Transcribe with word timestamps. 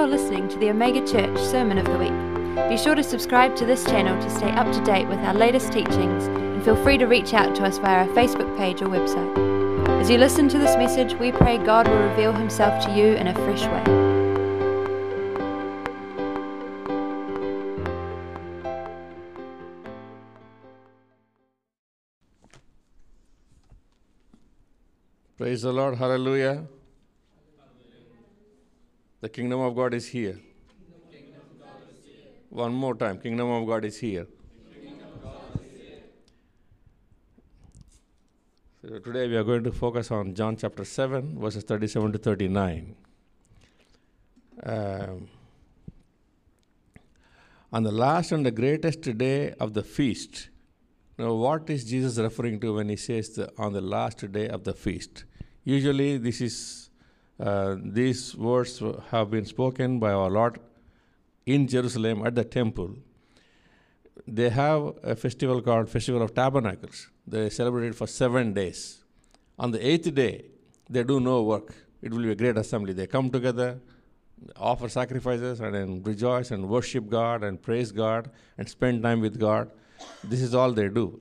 You're 0.00 0.08
listening 0.08 0.48
to 0.48 0.56
the 0.56 0.70
Omega 0.70 1.06
Church 1.06 1.38
Sermon 1.38 1.76
of 1.76 1.84
the 1.84 1.98
Week. 1.98 2.70
Be 2.70 2.78
sure 2.78 2.94
to 2.94 3.02
subscribe 3.02 3.54
to 3.56 3.66
this 3.66 3.84
channel 3.84 4.18
to 4.18 4.30
stay 4.30 4.50
up 4.50 4.72
to 4.72 4.82
date 4.82 5.06
with 5.06 5.18
our 5.18 5.34
latest 5.34 5.74
teachings 5.74 6.24
and 6.24 6.64
feel 6.64 6.82
free 6.82 6.96
to 6.96 7.04
reach 7.04 7.34
out 7.34 7.54
to 7.56 7.64
us 7.64 7.76
via 7.76 8.06
our 8.06 8.14
Facebook 8.14 8.56
page 8.56 8.80
or 8.80 8.86
website. 8.86 10.00
As 10.00 10.08
you 10.08 10.16
listen 10.16 10.48
to 10.48 10.58
this 10.58 10.74
message, 10.78 11.12
we 11.20 11.32
pray 11.32 11.58
God 11.58 11.86
will 11.86 11.98
reveal 11.98 12.32
himself 12.32 12.82
to 12.86 12.90
you 12.92 13.08
in 13.08 13.26
a 13.26 13.34
fresh 13.34 13.62
way. 13.66 13.84
Praise 25.36 25.60
the 25.60 25.74
Lord. 25.74 25.98
Hallelujah. 25.98 26.64
The 29.20 29.28
kingdom 29.28 29.60
of 29.60 29.76
God 29.76 29.92
is 29.92 30.08
here. 30.08 30.38
One 32.48 32.72
more 32.72 32.94
time. 32.94 33.18
Kingdom 33.18 33.50
of 33.50 33.66
God 33.66 33.84
is 33.84 33.98
here. 33.98 34.26
So 38.82 38.98
today 38.98 39.28
we 39.28 39.36
are 39.36 39.44
going 39.44 39.62
to 39.64 39.72
focus 39.72 40.10
on 40.10 40.34
John 40.34 40.56
chapter 40.56 40.86
7, 40.86 41.38
verses 41.38 41.64
37 41.64 42.12
to 42.12 42.18
39. 42.18 42.96
Um, 44.62 45.28
on 47.72 47.82
the 47.82 47.92
last 47.92 48.32
and 48.32 48.44
the 48.44 48.50
greatest 48.50 49.02
day 49.18 49.52
of 49.60 49.74
the 49.74 49.82
feast. 49.82 50.48
Now, 51.18 51.34
what 51.34 51.68
is 51.68 51.84
Jesus 51.84 52.16
referring 52.16 52.58
to 52.60 52.76
when 52.76 52.88
he 52.88 52.96
says 52.96 53.28
the, 53.30 53.52
on 53.58 53.74
the 53.74 53.82
last 53.82 54.32
day 54.32 54.48
of 54.48 54.64
the 54.64 54.72
feast? 54.72 55.24
Usually, 55.62 56.16
this 56.16 56.40
is 56.40 56.89
uh, 57.40 57.76
these 57.82 58.36
words 58.36 58.82
have 59.10 59.30
been 59.30 59.46
spoken 59.46 59.98
by 59.98 60.12
our 60.12 60.30
Lord 60.30 60.60
in 61.46 61.66
Jerusalem 61.66 62.26
at 62.26 62.34
the 62.34 62.44
temple. 62.44 62.96
They 64.26 64.50
have 64.50 64.94
a 65.02 65.16
festival 65.16 65.62
called 65.62 65.88
Festival 65.88 66.22
of 66.22 66.34
Tabernacles. 66.34 67.08
They 67.26 67.48
celebrate 67.48 67.88
it 67.88 67.94
for 67.94 68.06
seven 68.06 68.52
days. 68.52 69.02
On 69.58 69.70
the 69.70 69.84
eighth 69.84 70.14
day, 70.14 70.44
they 70.88 71.02
do 71.02 71.18
no 71.18 71.42
work. 71.42 71.74
It 72.02 72.12
will 72.12 72.22
be 72.22 72.32
a 72.32 72.34
great 72.34 72.58
assembly. 72.58 72.92
They 72.92 73.06
come 73.06 73.30
together, 73.30 73.80
offer 74.56 74.88
sacrifices, 74.90 75.60
and 75.60 75.74
then 75.74 76.02
rejoice 76.02 76.50
and 76.50 76.68
worship 76.68 77.08
God 77.08 77.42
and 77.42 77.60
praise 77.60 77.90
God 77.90 78.30
and 78.58 78.68
spend 78.68 79.02
time 79.02 79.20
with 79.20 79.38
God. 79.38 79.70
This 80.22 80.42
is 80.42 80.54
all 80.54 80.72
they 80.72 80.88
do. 80.88 81.20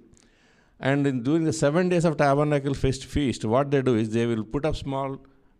And 0.81 1.07
in 1.07 1.23
during 1.23 1.45
the 1.45 1.53
seven 1.53 1.87
days 1.89 2.03
of 2.03 2.17
tabernacle 2.17 2.73
feast, 2.73 3.05
feast, 3.05 3.45
what 3.45 3.71
they 3.71 3.81
do 3.81 3.95
is 3.95 4.09
they 4.09 4.25
will 4.25 4.43
put 4.43 4.65
up 4.65 4.75
small 4.75 5.17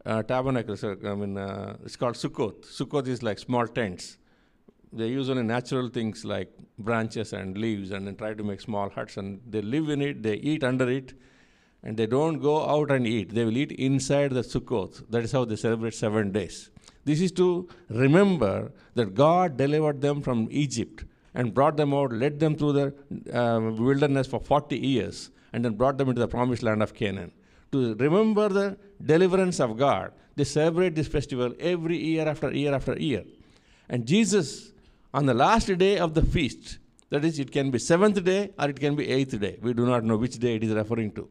uh, 0.10 0.24
tabernacles. 0.24 0.84
uh, 0.84 0.96
I 1.06 1.16
mean, 1.16 1.38
uh, 1.38 1.78
it's 1.86 1.96
called 1.96 2.16
sukkot. 2.16 2.66
Sukkot 2.78 3.08
is 3.08 3.22
like 3.22 3.40
small 3.40 3.68
tents. 3.68 4.18
They 4.92 5.08
use 5.08 5.30
only 5.30 5.44
natural 5.44 5.90
things 5.90 6.26
like 6.26 6.52
branches 6.80 7.34
and 7.34 7.58
leaves, 7.58 7.92
and 7.92 8.08
then 8.08 8.16
try 8.16 8.34
to 8.34 8.44
make 8.44 8.62
small 8.62 8.90
huts. 8.90 9.18
And 9.18 9.40
they 9.48 9.62
live 9.62 9.90
in 9.90 10.02
it. 10.02 10.24
They 10.24 10.36
eat 10.36 10.64
under 10.64 10.90
it, 10.90 11.14
and 11.84 11.96
they 11.96 12.08
don't 12.08 12.40
go 12.40 12.56
out 12.68 12.90
and 12.90 13.06
eat. 13.06 13.36
They 13.36 13.46
will 13.46 13.58
eat 13.58 13.72
inside 13.74 14.32
the 14.32 14.42
sukkot. 14.42 15.04
That 15.12 15.24
is 15.24 15.32
how 15.32 15.46
they 15.46 15.56
celebrate 15.56 15.94
seven 15.94 16.32
days. 16.32 16.72
This 17.06 17.22
is 17.22 17.32
to 17.34 17.70
remember 17.90 18.72
that 18.96 19.14
God 19.14 19.58
delivered 19.58 20.02
them 20.02 20.22
from 20.22 20.48
Egypt 20.50 21.06
and 21.36 21.54
brought 21.54 21.78
them 21.78 21.94
out, 21.94 22.12
led 22.12 22.40
them 22.40 22.56
through 22.56 22.74
the 22.74 22.88
uh, 23.40 23.60
wilderness 23.60 24.28
for 24.28 24.40
40 24.40 24.78
years, 24.78 25.30
and 25.54 25.64
then 25.64 25.74
brought 25.74 26.00
them 26.00 26.10
into 26.10 26.20
the 26.20 26.28
promised 26.28 26.64
land 26.64 26.82
of 26.82 26.96
Canaan. 26.96 27.32
To 27.72 27.96
remember 27.96 28.50
the 28.50 28.78
deliverance 29.04 29.60
of 29.60 29.78
God, 29.78 30.12
they 30.36 30.44
celebrate 30.44 30.96
this 30.96 31.08
festival 31.08 31.54
every 31.60 31.98
year 31.98 32.28
after 32.28 32.52
year 32.52 32.74
after 32.74 32.98
year. 32.98 33.24
And 33.90 34.06
Jesus, 34.06 34.72
on 35.14 35.26
the 35.26 35.34
last 35.34 35.76
day 35.78 35.98
of 35.98 36.14
the 36.14 36.24
feast, 36.24 36.80
that 37.10 37.26
is, 37.26 37.40
it 37.40 37.52
can 37.52 37.72
be 37.72 37.80
seventh 37.80 38.24
day 38.24 38.52
or 38.58 38.70
it 38.70 38.80
can 38.80 38.96
be 38.96 39.08
eighth 39.08 39.40
day. 39.40 39.58
We 39.62 39.74
do 39.74 39.86
not 39.86 40.04
know 40.04 40.18
which 40.18 40.38
day 40.38 40.56
it 40.56 40.64
is 40.64 40.72
referring 40.74 41.12
to. 41.14 41.28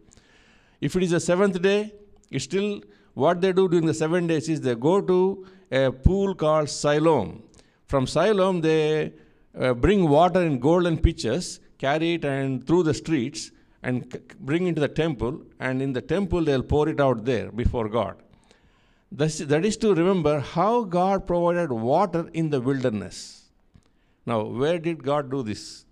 If 0.80 0.94
it 0.96 1.02
is 1.04 1.10
the 1.10 1.20
seventh 1.20 1.60
day, 1.62 1.92
it's 2.30 2.44
still 2.44 2.82
what 3.14 3.40
they 3.40 3.52
do 3.52 3.68
during 3.68 3.86
the 3.86 3.94
seven 3.94 4.26
days 4.26 4.48
is 4.48 4.60
they 4.60 4.74
go 4.74 5.00
to 5.00 5.46
a 5.70 5.90
pool 5.90 6.34
called 6.34 6.68
Siloam. 6.68 7.42
From 7.86 8.06
Siloam, 8.06 8.60
they 8.60 9.12
uh, 9.58 9.74
bring 9.74 10.08
water 10.08 10.42
in 10.42 10.58
golden 10.58 10.98
pitchers, 10.98 11.60
carry 11.78 12.14
it 12.14 12.24
and 12.24 12.66
through 12.66 12.82
the 12.84 12.94
streets, 12.94 13.50
and 13.82 14.20
bring 14.40 14.66
into 14.66 14.80
the 14.80 14.88
temple. 14.88 15.42
And 15.60 15.80
in 15.80 15.92
the 15.92 16.02
temple, 16.02 16.44
they'll 16.44 16.62
pour 16.62 16.88
it 16.88 17.00
out 17.00 17.24
there 17.24 17.50
before 17.50 17.88
God. 17.88 18.16
This, 19.10 19.38
that 19.38 19.64
is 19.64 19.76
to 19.78 19.94
remember 19.94 20.40
how 20.40 20.84
God 20.84 21.26
provided 21.26 21.72
water 21.72 22.28
in 22.32 22.50
the 22.50 22.60
wilderness. 22.60 23.44
Now, 24.26 24.42
where 24.42 24.78
did 24.78 25.02
God 25.02 25.30
do 25.30 25.42
this? 25.42 25.86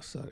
Sorry. 0.00 0.30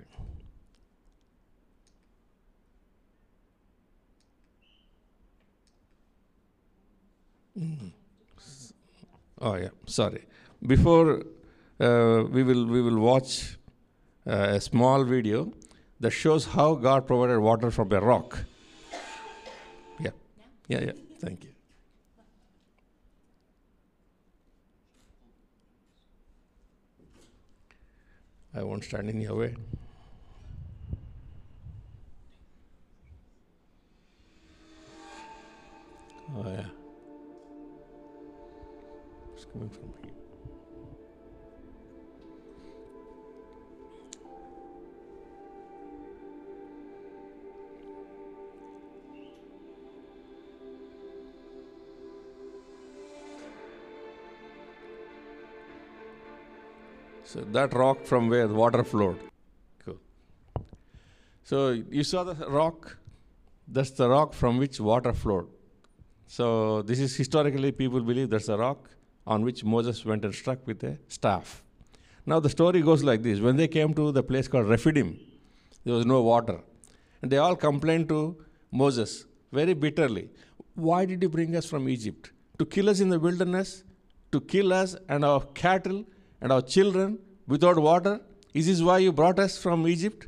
Mm. 7.59 7.93
Oh 9.41 9.55
yeah, 9.57 9.69
sorry. 9.87 10.25
Before 10.65 11.23
we 11.79 12.43
will 12.43 12.67
we 12.67 12.83
will 12.83 12.99
watch 12.99 13.57
uh, 14.27 14.57
a 14.57 14.61
small 14.61 15.05
video 15.05 15.53
that 16.01 16.11
shows 16.11 16.47
how 16.47 16.75
God 16.75 17.07
provided 17.07 17.41
water 17.41 17.71
from 17.71 17.93
a 17.93 18.01
rock. 18.01 18.45
Yeah, 20.01 20.11
yeah, 20.69 20.81
yeah. 20.81 20.93
Thank 21.21 21.45
you. 21.45 21.51
I 28.55 28.63
won't 28.63 28.83
stand 28.83 29.09
in 29.11 29.21
your 29.21 29.37
way. 29.37 29.55
Oh 36.37 36.45
yeah. 36.45 36.65
It's 39.35 39.45
coming 39.45 39.71
from 39.71 39.93
here. 40.03 40.28
So 57.31 57.41
that 57.53 57.75
rock 57.75 58.07
from 58.07 58.31
where 58.31 58.47
the 58.49 58.55
water 58.55 58.83
flowed. 58.83 59.19
Cool. 59.85 59.99
So 61.45 61.73
you 61.73 62.03
saw 62.03 62.25
the 62.25 62.35
rock? 62.49 62.97
That's 63.77 63.91
the 63.91 64.09
rock 64.09 64.33
from 64.33 64.57
which 64.57 64.81
water 64.81 65.13
flowed. 65.13 65.49
So 66.27 66.81
this 66.81 66.99
is 66.99 67.15
historically 67.15 67.71
people 67.71 68.01
believe 68.01 68.31
that's 68.31 68.49
a 68.49 68.57
rock 68.57 68.89
on 69.27 69.45
which 69.45 69.63
Moses 69.63 70.07
went 70.07 70.25
and 70.25 70.35
struck 70.35 70.67
with 70.67 70.83
a 70.85 70.97
staff. 71.09 71.63
Now 72.25 72.41
the 72.41 72.49
story 72.49 72.81
goes 72.81 73.05
like 73.05 73.23
this: 73.23 73.41
when 73.41 73.57
they 73.57 73.69
came 73.69 73.93
to 73.93 74.11
the 74.11 74.23
place 74.23 74.49
called 74.49 74.67
Rephidim, 74.67 75.21
there 75.85 75.95
was 75.95 76.07
no 76.07 76.23
water, 76.23 76.61
and 77.21 77.31
they 77.31 77.37
all 77.37 77.57
complained 77.57 78.09
to 78.09 78.43
Moses 78.73 79.27
very 79.53 79.75
bitterly. 79.75 80.31
Why 80.75 81.05
did 81.05 81.23
you 81.23 81.29
bring 81.29 81.57
us 81.57 81.67
from 81.67 81.91
Egypt 81.91 82.33
to 82.59 82.65
kill 82.65 82.89
us 82.89 83.01
in 83.01 83.11
the 83.11 83.21
wilderness, 83.21 83.85
to 84.33 84.41
kill 84.41 84.73
us 84.73 84.97
and 85.11 85.27
our 85.27 85.43
cattle 85.65 86.07
and 86.41 86.53
our 86.53 86.63
children 86.63 87.19
without 87.47 87.79
water? 87.79 88.21
Is 88.55 88.67
this 88.67 88.81
why 88.81 88.99
you 88.99 89.13
brought 89.13 89.39
us 89.39 89.59
from 89.59 89.87
Egypt? 89.87 90.27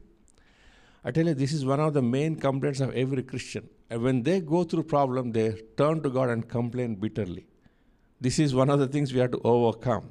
I 1.04 1.10
tell 1.10 1.26
you, 1.26 1.34
this 1.34 1.52
is 1.52 1.64
one 1.64 1.80
of 1.80 1.94
the 1.94 2.02
main 2.02 2.36
complaints 2.36 2.80
of 2.80 2.92
every 2.94 3.22
Christian. 3.22 3.68
And 3.88 4.02
when 4.02 4.22
they 4.22 4.40
go 4.40 4.64
through 4.64 4.84
problem, 4.84 5.32
they 5.32 5.60
turn 5.76 6.02
to 6.02 6.10
God 6.10 6.28
and 6.28 6.46
complain 6.48 6.94
bitterly. 6.94 7.46
This 8.20 8.38
is 8.38 8.54
one 8.54 8.68
of 8.68 8.78
the 8.78 8.86
things 8.86 9.12
we 9.12 9.20
have 9.20 9.30
to 9.30 9.40
overcome. 9.42 10.10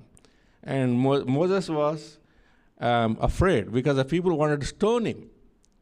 And 0.63 0.99
Mo- 0.99 1.25
Moses 1.25 1.69
was 1.69 2.17
um, 2.79 3.17
afraid 3.21 3.71
because 3.71 3.97
the 3.97 4.05
people 4.05 4.35
wanted 4.37 4.61
to 4.61 4.65
stone 4.65 5.05
him. 5.05 5.29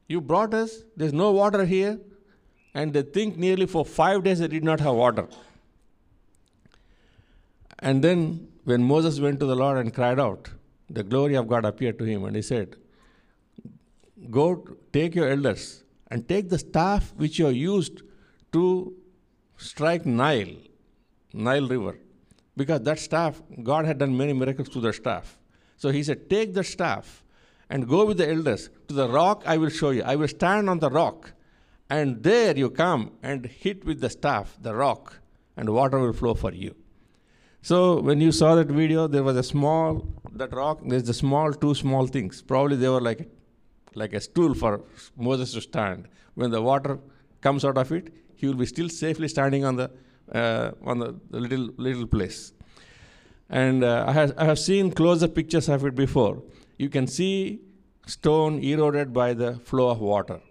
You 0.08 0.22
brought 0.22 0.54
us, 0.54 0.84
there's 0.96 1.14
no 1.14 1.31
water 1.31 1.66
here, 1.66 2.00
and 2.74 2.94
they 2.94 3.02
think 3.02 3.38
nearly 3.38 3.66
for 3.66 3.84
five 3.86 4.24
days 4.24 4.40
they 4.40 4.48
did 4.48 4.64
not 4.64 4.80
have 4.81 4.94
water. 4.94 5.28
And 7.80 8.04
then 8.04 8.48
when 8.68 8.84
Moses 8.84 9.22
went 9.22 9.40
to 9.40 9.46
the 9.46 9.56
Lord 9.56 9.78
and 9.78 9.94
cried 9.94 10.19
out, 10.19 10.50
the 10.90 11.02
glory 11.02 11.36
of 11.36 11.48
God 11.48 11.64
appeared 11.64 11.98
to 12.00 12.04
him, 12.04 12.25
and 12.25 12.36
he 12.36 12.42
said, 12.42 12.75
Go 14.30 14.75
take 14.92 15.16
your 15.16 15.30
elders 15.30 15.86
and 16.12 16.28
take 16.28 16.50
the 16.50 16.60
staff 16.60 17.14
which 17.16 17.40
you 17.40 17.48
used 17.48 18.02
to 18.52 18.94
strike 19.56 20.06
Nile, 20.06 20.56
Nile 21.31 21.66
River. 21.66 21.98
Because 22.58 22.81
that 22.81 23.00
staff, 23.00 23.42
God 23.64 23.86
had 23.86 24.00
done 24.00 24.18
many 24.18 24.34
miracles 24.34 24.68
through 24.68 24.81
the 24.81 24.92
staff. 24.92 25.38
So 25.78 25.90
he 25.90 26.04
said, 26.04 26.30
Take 26.30 26.54
the 26.54 26.66
staff 26.66 27.24
and 27.69 27.88
go 27.88 28.06
with 28.06 28.18
the 28.18 28.30
elders 28.30 28.69
to 28.90 28.94
the 28.94 29.08
rock 29.08 29.44
I 29.46 29.56
will 29.56 29.69
show 29.69 29.92
you. 29.92 30.04
I 30.04 30.18
will 30.18 30.28
stand 30.28 30.69
on 30.69 30.80
the 30.80 30.90
rock, 30.90 31.31
and 31.90 32.22
there 32.22 32.58
you 32.58 32.69
come 32.69 33.14
and 33.24 33.46
hit 33.46 33.86
with 33.86 34.02
the 34.02 34.10
staff, 34.10 34.58
the 34.62 34.75
rock, 34.75 35.19
and 35.56 35.69
water 35.69 36.00
will 36.00 36.12
flow 36.12 36.34
for 36.34 36.52
you. 36.52 36.75
So 37.62 38.00
when 38.01 38.21
you 38.21 38.31
saw 38.31 38.56
that 38.56 38.68
video, 38.68 39.07
there 39.07 39.24
was 39.24 39.36
a 39.38 39.44
small 39.44 40.07
that 40.33 40.54
rock. 40.54 40.80
There's 40.86 41.04
the 41.04 41.13
small 41.13 41.54
two 41.54 41.74
small 41.75 42.07
things. 42.07 42.42
Probably 42.42 42.77
they 42.77 42.89
were 42.89 43.01
like 43.01 43.30
like 43.95 44.13
a 44.13 44.21
stool 44.21 44.54
for 44.54 44.81
Moses 45.15 45.54
to 45.54 45.62
stand. 45.62 46.07
When 46.36 46.51
the 46.51 46.62
water 46.62 47.00
comes 47.42 47.65
out 47.65 47.77
of 47.77 47.92
it, 47.92 48.13
he 48.36 48.48
will 48.48 48.56
be 48.56 48.65
still 48.65 48.89
safely 48.89 49.27
standing 49.27 49.65
on 49.65 49.75
the 49.75 49.92
uh, 50.33 50.71
on 50.83 51.00
the, 51.00 51.15
the, 51.30 51.39
little 51.39 51.69
little 51.77 52.07
place. 52.07 52.54
And 53.50 53.83
uh, 53.83 54.06
I, 54.07 54.12
have, 54.12 54.33
I 54.38 54.45
have 54.45 54.59
seen 54.59 54.92
closer 54.92 55.27
pictures 55.27 55.69
of 55.69 55.86
it 55.86 55.95
before. 55.95 56.44
You 56.77 56.89
can 56.89 57.07
see 57.07 57.62
stone 58.06 58.59
eroded 58.59 59.13
by 59.13 59.33
the 59.33 59.54
flow 59.59 59.89
of 59.89 60.01
water. 60.01 60.42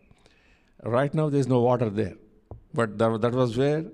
Right 0.83 1.13
now, 1.13 1.29
there 1.29 1.41
is 1.41 1.47
no 1.47 1.61
water 1.61 1.91
there, 1.91 2.15
but 2.73 2.97
that, 2.99 3.21
that 3.21 3.33
was 3.33 3.57
where 3.57 3.85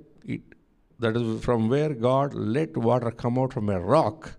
that 1.02 1.16
is 1.16 1.44
from 1.44 1.69
where 1.69 1.93
God 1.93 2.32
let 2.32 2.76
water 2.76 3.10
come 3.10 3.38
out 3.38 3.52
from 3.52 3.69
a 3.69 3.78
rock. 3.78 4.37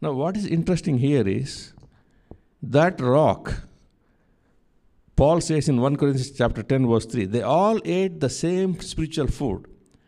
Now, 0.00 0.12
what 0.12 0.36
is 0.36 0.46
interesting 0.46 0.98
here 0.98 1.26
is 1.26 1.72
that 2.62 3.00
rock, 3.00 3.62
Paul 5.16 5.40
says 5.40 5.68
in 5.68 5.80
1 5.80 5.96
Corinthians 5.96 6.30
chapter 6.30 6.62
10, 6.62 6.86
verse 6.86 7.06
3, 7.06 7.24
they 7.24 7.42
all 7.42 7.80
ate 7.84 8.20
the 8.20 8.30
same 8.30 8.80
spiritual 8.80 9.26
food 9.26 9.66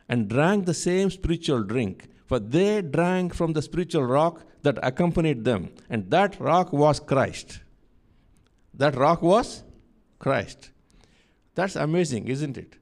and 0.08 0.28
drank 0.28 0.66
the 0.66 0.74
same 0.74 1.10
spiritual 1.10 1.62
drink, 1.62 2.08
for 2.26 2.38
they 2.38 2.82
drank 2.82 3.34
from 3.34 3.54
the 3.54 3.62
spiritual 3.62 4.04
rock 4.04 4.44
that 4.62 4.78
accompanied 4.82 5.44
them, 5.44 5.72
and 5.90 6.10
that 6.10 6.38
rock 6.40 6.72
was 6.72 7.00
Christ. 7.00 7.60
That 8.74 8.96
rock 8.96 9.22
was 9.22 9.64
Christ. 10.18 10.70
That's 11.54 11.76
amazing, 11.76 12.28
isn't 12.28 12.56
it? 12.56 12.76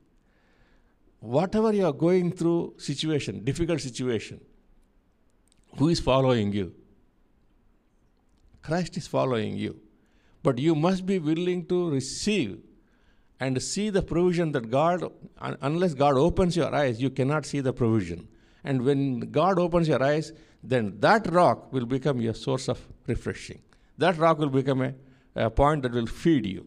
Whatever 1.20 1.72
you 1.72 1.86
are 1.86 1.92
going 1.92 2.32
through 2.32 2.74
situation, 2.78 3.44
difficult 3.44 3.80
situation, 3.80 4.40
who 5.76 5.88
is 5.88 6.00
following 6.00 6.52
you? 6.52 6.74
Christ 8.62 8.96
is 8.96 9.06
following 9.06 9.56
you. 9.56 9.80
But 10.42 10.58
you 10.58 10.74
must 10.74 11.06
be 11.06 11.18
willing 11.18 11.66
to 11.66 11.90
receive 11.90 12.60
and 13.38 13.62
see 13.62 13.90
the 13.90 14.02
provision 14.02 14.52
that 14.52 14.70
God, 14.70 15.04
unless 15.40 15.94
God 15.94 16.14
opens 16.16 16.56
your 16.56 16.74
eyes, 16.74 17.00
you 17.00 17.10
cannot 17.10 17.46
see 17.46 17.60
the 17.60 17.72
provision. 17.72 18.28
And 18.64 18.82
when 18.82 19.20
God 19.20 19.58
opens 19.58 19.88
your 19.88 20.02
eyes, 20.02 20.32
then 20.62 20.98
that 21.00 21.30
rock 21.32 21.72
will 21.72 21.86
become 21.86 22.20
your 22.20 22.34
source 22.34 22.68
of 22.68 22.78
refreshing. 23.06 23.60
That 23.96 24.18
rock 24.18 24.38
will 24.38 24.50
become 24.50 24.82
a, 24.82 24.94
a 25.34 25.50
point 25.50 25.82
that 25.82 25.92
will 25.92 26.06
feed 26.06 26.44
you. 26.46 26.66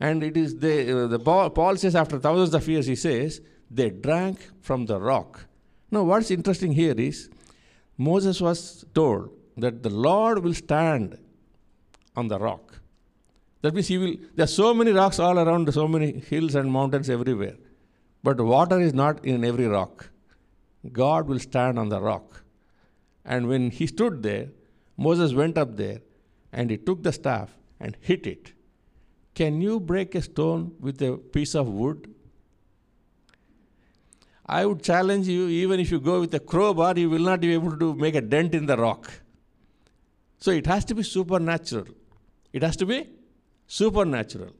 And 0.00 0.22
it 0.22 0.36
is 0.36 0.58
the, 0.58 1.06
the 1.08 1.18
Paul 1.18 1.76
says 1.76 1.94
after 1.94 2.18
thousands 2.18 2.54
of 2.54 2.66
years, 2.68 2.86
he 2.86 2.96
says, 2.96 3.40
they 3.72 3.90
drank 3.90 4.38
from 4.60 4.86
the 4.86 5.00
rock. 5.00 5.46
Now, 5.90 6.02
what's 6.04 6.30
interesting 6.30 6.72
here 6.72 6.94
is 6.94 7.30
Moses 7.96 8.40
was 8.40 8.84
told 8.94 9.30
that 9.56 9.82
the 9.82 9.90
Lord 9.90 10.42
will 10.42 10.54
stand 10.54 11.18
on 12.16 12.28
the 12.28 12.38
rock. 12.38 12.80
That 13.62 13.74
means 13.74 13.88
he 13.88 13.98
will. 13.98 14.16
There 14.34 14.44
are 14.44 14.48
so 14.48 14.74
many 14.74 14.92
rocks 14.92 15.18
all 15.18 15.38
around, 15.38 15.72
so 15.72 15.86
many 15.86 16.18
hills 16.20 16.54
and 16.54 16.70
mountains 16.70 17.08
everywhere. 17.08 17.56
But 18.22 18.40
water 18.40 18.80
is 18.80 18.92
not 18.92 19.24
in 19.24 19.44
every 19.44 19.66
rock. 19.66 20.10
God 20.90 21.28
will 21.28 21.38
stand 21.38 21.78
on 21.78 21.88
the 21.88 22.00
rock. 22.00 22.42
And 23.24 23.48
when 23.48 23.70
he 23.70 23.86
stood 23.86 24.22
there, 24.22 24.48
Moses 24.96 25.32
went 25.32 25.56
up 25.56 25.76
there 25.76 26.00
and 26.52 26.70
he 26.70 26.76
took 26.76 27.02
the 27.02 27.12
staff 27.12 27.56
and 27.80 27.96
hit 28.00 28.26
it. 28.26 28.52
Can 29.34 29.60
you 29.60 29.80
break 29.80 30.14
a 30.14 30.22
stone 30.22 30.74
with 30.80 31.00
a 31.02 31.16
piece 31.16 31.54
of 31.54 31.68
wood? 31.68 32.12
I 34.46 34.66
would 34.66 34.82
challenge 34.82 35.28
you, 35.28 35.46
even 35.48 35.78
if 35.78 35.90
you 35.90 36.00
go 36.00 36.20
with 36.20 36.34
a 36.34 36.40
crowbar, 36.40 36.98
you 36.98 37.08
will 37.08 37.20
not 37.20 37.40
be 37.40 37.52
able 37.52 37.76
to 37.76 37.94
make 37.94 38.14
a 38.14 38.20
dent 38.20 38.54
in 38.54 38.66
the 38.66 38.76
rock. 38.76 39.10
So 40.38 40.50
it 40.50 40.66
has 40.66 40.84
to 40.86 40.94
be 40.94 41.02
supernatural. 41.02 41.86
It 42.52 42.62
has 42.62 42.76
to 42.78 42.86
be 42.86 43.08
supernatural. 43.66 44.50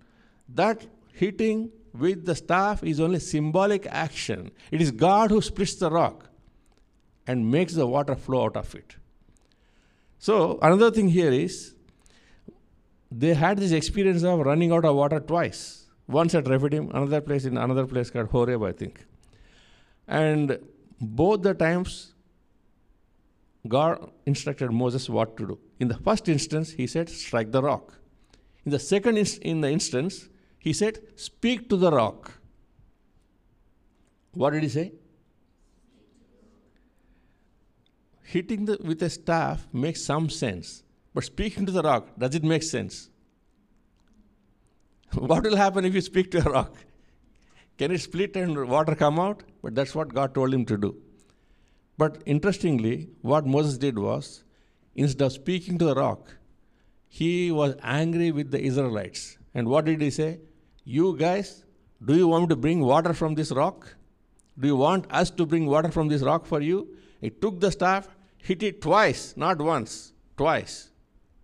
That 0.48 0.86
hitting 1.12 1.72
with 1.92 2.24
the 2.24 2.34
staff 2.34 2.82
is 2.84 3.00
only 3.00 3.18
symbolic 3.18 3.86
action. 3.86 4.50
It 4.70 4.80
is 4.80 4.90
God 4.90 5.30
who 5.30 5.42
splits 5.42 5.74
the 5.76 5.90
rock 5.90 6.28
and 7.26 7.50
makes 7.50 7.74
the 7.74 7.86
water 7.86 8.14
flow 8.14 8.44
out 8.44 8.56
of 8.56 8.74
it. 8.74 8.96
So, 10.18 10.58
another 10.62 10.90
thing 10.90 11.08
here 11.08 11.32
is 11.32 11.74
they 13.10 13.34
had 13.34 13.58
this 13.58 13.72
experience 13.72 14.22
of 14.22 14.40
running 14.40 14.72
out 14.72 14.84
of 14.84 14.94
water 14.94 15.20
twice. 15.20 15.86
Once 16.06 16.34
at 16.34 16.46
Rephidim, 16.46 16.90
another 16.90 17.20
place 17.20 17.44
in 17.44 17.56
another 17.56 17.86
place 17.86 18.10
called 18.10 18.28
Horeb, 18.28 18.62
I 18.62 18.72
think. 18.72 19.04
And 20.06 20.58
both 21.00 21.42
the 21.42 21.54
times, 21.54 22.14
God 23.66 24.10
instructed 24.26 24.70
Moses 24.72 25.08
what 25.08 25.36
to 25.36 25.46
do. 25.46 25.58
In 25.78 25.88
the 25.88 25.96
first 25.96 26.28
instance, 26.28 26.72
he 26.72 26.86
said, 26.86 27.08
strike 27.08 27.52
the 27.52 27.62
rock. 27.62 27.98
In 28.64 28.72
the 28.72 28.78
second 28.78 29.18
inst- 29.18 29.38
in 29.38 29.60
the 29.60 29.70
instance, 29.70 30.28
he 30.58 30.72
said, 30.72 31.00
speak 31.16 31.68
to 31.68 31.76
the 31.76 31.90
rock. 31.90 32.32
What 34.32 34.50
did 34.50 34.62
he 34.62 34.68
say? 34.68 34.92
Hitting 38.22 38.64
the, 38.64 38.78
with 38.82 39.02
a 39.02 39.10
staff 39.10 39.66
makes 39.72 40.02
some 40.02 40.30
sense, 40.30 40.84
but 41.12 41.24
speaking 41.24 41.66
to 41.66 41.72
the 41.72 41.82
rock, 41.82 42.08
does 42.18 42.34
it 42.34 42.42
make 42.42 42.62
sense? 42.62 43.10
what 45.12 45.42
will 45.44 45.56
happen 45.56 45.84
if 45.84 45.94
you 45.94 46.00
speak 46.00 46.30
to 46.30 46.38
a 46.38 46.50
rock? 46.50 46.74
Can 47.76 47.90
it 47.90 48.00
split 48.00 48.36
and 48.36 48.68
water 48.68 48.94
come 48.94 49.18
out? 49.18 49.42
But 49.62 49.74
that's 49.74 49.94
what 49.94 50.12
God 50.12 50.34
told 50.34 50.52
him 50.52 50.64
to 50.66 50.76
do. 50.76 50.96
But 51.96 52.22
interestingly, 52.26 53.10
what 53.20 53.46
Moses 53.46 53.78
did 53.78 53.98
was, 53.98 54.44
instead 54.94 55.24
of 55.24 55.32
speaking 55.32 55.78
to 55.78 55.84
the 55.84 55.94
rock, 55.94 56.36
he 57.08 57.52
was 57.52 57.76
angry 57.82 58.32
with 58.32 58.50
the 58.50 58.60
Israelites. 58.60 59.38
And 59.54 59.68
what 59.68 59.84
did 59.84 60.00
he 60.00 60.10
say? 60.10 60.40
You 60.84 61.16
guys, 61.16 61.64
do 62.04 62.16
you 62.16 62.26
want 62.26 62.44
me 62.44 62.48
to 62.48 62.56
bring 62.56 62.80
water 62.80 63.12
from 63.12 63.34
this 63.34 63.52
rock? 63.52 63.94
Do 64.58 64.66
you 64.66 64.76
want 64.76 65.06
us 65.12 65.30
to 65.30 65.46
bring 65.46 65.66
water 65.66 65.90
from 65.90 66.08
this 66.08 66.22
rock 66.22 66.46
for 66.46 66.60
you? 66.60 66.96
He 67.20 67.30
took 67.30 67.60
the 67.60 67.70
staff, 67.70 68.08
hit 68.38 68.62
it 68.62 68.80
twice, 68.82 69.34
not 69.36 69.60
once, 69.60 70.12
twice. 70.36 70.90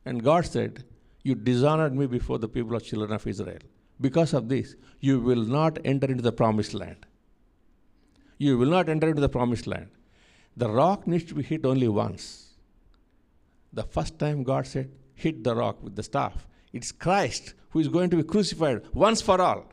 And 0.05 0.23
God 0.25 0.47
said, 0.47 0.85
You 1.23 1.35
dishonored 1.35 1.94
me 1.94 2.06
before 2.06 2.38
the 2.38 2.49
people 2.49 2.75
of 2.75 2.82
children 2.82 3.12
of 3.12 3.26
Israel. 3.26 3.59
Because 4.00 4.32
of 4.35 4.49
this, 4.49 4.75
you 5.00 5.21
will 5.21 5.45
not 5.45 5.78
enter 5.85 6.07
into 6.07 6.23
the 6.23 6.33
promised 6.33 6.75
land. 6.75 7.07
You 8.38 8.57
will 8.57 8.68
not 8.68 8.88
enter 8.88 9.09
into 9.09 9.21
the 9.21 9.28
promised 9.28 9.66
land. 9.66 9.90
The 10.57 10.71
rock 10.71 11.07
needs 11.07 11.25
to 11.25 11.35
be 11.35 11.42
hit 11.42 11.66
only 11.66 11.88
once. 11.88 12.54
The 13.73 13.83
first 13.83 14.18
time 14.18 14.42
God 14.42 14.66
said, 14.66 14.90
hit 15.14 15.45
the 15.45 15.54
rock 15.54 15.83
with 15.83 15.97
the 15.97 16.02
staff. 16.02 16.47
It's 16.73 16.92
Christ 16.92 17.54
who 17.71 17.80
is 17.80 17.88
going 17.88 18.11
to 18.11 18.16
be 18.16 18.23
crucified 18.23 18.83
once 18.95 19.21
for 19.21 19.40
all. 19.40 19.66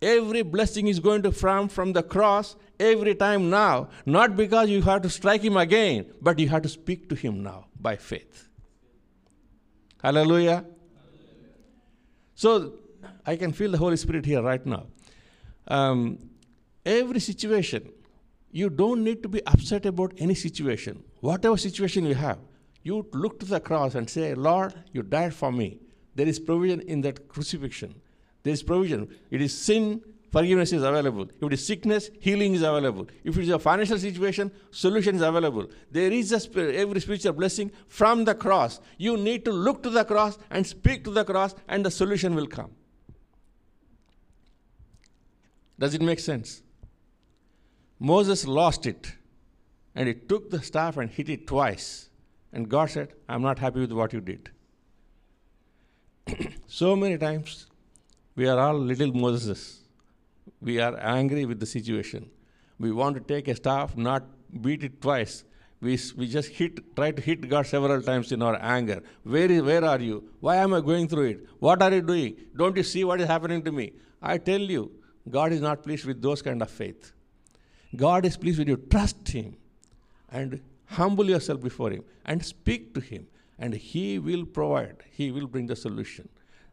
Every 0.00 0.42
blessing 0.42 0.86
is 0.86 1.00
going 1.00 1.22
to 1.22 1.32
come 1.32 1.68
from 1.68 1.92
the 1.92 2.02
cross 2.02 2.56
every 2.78 3.14
time 3.14 3.50
now, 3.50 3.88
not 4.06 4.36
because 4.36 4.70
you 4.70 4.82
have 4.82 5.02
to 5.02 5.10
strike 5.10 5.42
him 5.42 5.56
again, 5.56 6.06
but 6.20 6.38
you 6.38 6.48
have 6.48 6.62
to 6.62 6.68
speak 6.68 7.08
to 7.08 7.14
him 7.14 7.42
now 7.42 7.66
by 7.80 7.96
faith. 7.96 8.48
Hallelujah. 10.02 10.64
So 12.34 12.74
I 13.26 13.36
can 13.36 13.52
feel 13.52 13.72
the 13.72 13.78
Holy 13.78 13.96
Spirit 13.96 14.24
here 14.24 14.42
right 14.42 14.64
now. 14.64 14.86
Um, 15.66 16.18
every 16.88 17.20
situation, 17.20 17.92
you 18.50 18.70
don't 18.70 19.04
need 19.04 19.22
to 19.22 19.28
be 19.28 19.44
upset 19.46 19.84
about 19.86 20.14
any 20.18 20.34
situation. 20.34 21.04
Whatever 21.20 21.56
situation 21.56 22.06
you 22.06 22.14
have, 22.14 22.38
you 22.82 23.06
look 23.12 23.38
to 23.40 23.46
the 23.46 23.60
cross 23.60 23.94
and 23.94 24.08
say, 24.08 24.34
Lord, 24.34 24.72
you 24.92 25.02
died 25.02 25.34
for 25.34 25.52
me. 25.52 25.78
There 26.14 26.26
is 26.26 26.40
provision 26.40 26.80
in 26.80 27.02
that 27.02 27.28
crucifixion. 27.28 27.94
There 28.42 28.52
is 28.52 28.62
provision. 28.62 29.08
It 29.30 29.42
is 29.42 29.56
sin, 29.56 30.00
forgiveness 30.32 30.72
is 30.72 30.82
available. 30.82 31.28
If 31.40 31.42
it 31.42 31.52
is 31.52 31.66
sickness, 31.66 32.10
healing 32.20 32.54
is 32.54 32.62
available. 32.62 33.06
If 33.22 33.36
it 33.36 33.42
is 33.42 33.50
a 33.50 33.58
financial 33.58 33.98
situation, 33.98 34.50
solution 34.70 35.16
is 35.16 35.22
available. 35.22 35.66
There 35.90 36.10
is 36.10 36.32
a 36.32 36.40
spirit, 36.40 36.76
every 36.76 37.00
spiritual 37.00 37.34
blessing 37.34 37.70
from 37.88 38.24
the 38.24 38.34
cross. 38.34 38.80
You 38.96 39.18
need 39.18 39.44
to 39.44 39.52
look 39.52 39.82
to 39.82 39.90
the 39.90 40.04
cross 40.04 40.38
and 40.50 40.66
speak 40.66 41.04
to 41.04 41.10
the 41.10 41.24
cross, 41.24 41.54
and 41.68 41.84
the 41.84 41.90
solution 41.90 42.34
will 42.34 42.46
come. 42.46 42.70
Does 45.78 45.94
it 45.94 46.00
make 46.00 46.18
sense? 46.18 46.62
Moses 47.98 48.46
lost 48.46 48.86
it 48.86 49.12
and 49.94 50.06
he 50.08 50.14
took 50.14 50.50
the 50.50 50.62
staff 50.62 50.96
and 50.96 51.10
hit 51.10 51.28
it 51.28 51.46
twice. 51.46 52.08
And 52.52 52.68
God 52.68 52.90
said, 52.90 53.14
I'm 53.28 53.42
not 53.42 53.58
happy 53.58 53.80
with 53.80 53.92
what 53.92 54.12
you 54.12 54.20
did. 54.20 54.50
so 56.66 56.94
many 56.96 57.18
times 57.18 57.66
we 58.36 58.46
are 58.46 58.58
all 58.58 58.78
little 58.78 59.12
Moses. 59.12 59.80
We 60.60 60.80
are 60.80 60.96
angry 60.98 61.44
with 61.44 61.60
the 61.60 61.66
situation. 61.66 62.30
We 62.78 62.92
want 62.92 63.16
to 63.16 63.20
take 63.20 63.48
a 63.48 63.56
staff, 63.56 63.96
not 63.96 64.24
beat 64.62 64.84
it 64.84 65.00
twice. 65.00 65.44
We, 65.80 65.98
we 66.16 66.26
just 66.26 66.50
hit, 66.50 66.96
try 66.96 67.10
to 67.12 67.22
hit 67.22 67.48
God 67.48 67.66
several 67.66 68.02
times 68.02 68.32
in 68.32 68.42
our 68.42 68.58
anger. 68.60 69.02
Where, 69.22 69.50
is, 69.50 69.62
where 69.62 69.84
are 69.84 70.00
you? 70.00 70.28
Why 70.40 70.56
am 70.56 70.74
I 70.74 70.80
going 70.80 71.08
through 71.08 71.24
it? 71.24 71.46
What 71.58 71.82
are 71.82 71.92
you 71.92 72.02
doing? 72.02 72.36
Don't 72.56 72.76
you 72.76 72.82
see 72.82 73.04
what 73.04 73.20
is 73.20 73.26
happening 73.26 73.62
to 73.62 73.72
me? 73.72 73.92
I 74.20 74.38
tell 74.38 74.60
you, 74.60 74.90
God 75.28 75.52
is 75.52 75.60
not 75.60 75.82
pleased 75.82 76.04
with 76.04 76.20
those 76.20 76.42
kind 76.42 76.62
of 76.62 76.70
faith. 76.70 77.12
God 77.96 78.26
is 78.26 78.36
pleased 78.36 78.58
when 78.58 78.68
you 78.68 78.76
trust 78.76 79.28
Him 79.28 79.56
and 80.30 80.60
humble 80.86 81.28
yourself 81.28 81.60
before 81.60 81.90
Him 81.90 82.04
and 82.24 82.44
speak 82.44 82.94
to 82.94 83.00
Him, 83.00 83.26
and 83.58 83.74
He 83.74 84.18
will 84.18 84.44
provide, 84.44 85.04
He 85.10 85.30
will 85.30 85.46
bring 85.46 85.66
the 85.66 85.76
solution. 85.76 86.28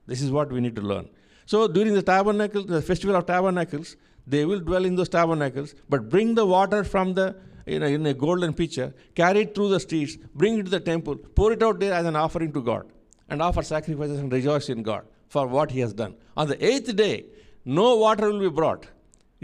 This 0.07 0.21
is 0.21 0.31
what 0.31 0.51
we 0.51 0.61
need 0.61 0.75
to 0.75 0.81
learn. 0.81 1.09
So 1.45 1.67
during 1.67 1.93
the 1.93 2.01
tabernacle, 2.01 2.63
the 2.63 2.81
festival 2.81 3.15
of 3.15 3.25
tabernacles, 3.25 3.95
they 4.27 4.45
will 4.45 4.59
dwell 4.59 4.85
in 4.85 4.95
those 4.95 5.09
tabernacles, 5.09 5.75
but 5.87 6.09
bring 6.09 6.35
the 6.35 6.45
water 6.45 6.83
from 6.83 7.13
the 7.13 7.35
in 7.65 7.81
a, 7.81 7.87
in 7.87 8.05
a 8.05 8.13
golden 8.13 8.53
pitcher, 8.53 8.93
carry 9.15 9.41
it 9.41 9.55
through 9.55 9.69
the 9.69 9.79
streets, 9.79 10.17
bring 10.35 10.59
it 10.59 10.63
to 10.65 10.69
the 10.69 10.79
temple, 10.79 11.15
pour 11.15 11.51
it 11.51 11.63
out 11.63 11.79
there 11.79 11.93
as 11.93 12.05
an 12.05 12.15
offering 12.15 12.51
to 12.53 12.61
God, 12.61 12.85
and 13.29 13.41
offer 13.41 13.63
sacrifices 13.63 14.19
and 14.19 14.31
rejoice 14.31 14.69
in 14.69 14.83
God 14.83 15.05
for 15.27 15.47
what 15.47 15.71
He 15.71 15.79
has 15.79 15.93
done. 15.93 16.15
On 16.37 16.47
the 16.47 16.63
eighth 16.63 16.95
day, 16.95 17.25
no 17.63 17.95
water 17.95 18.31
will 18.31 18.39
be 18.39 18.49
brought. 18.49 18.85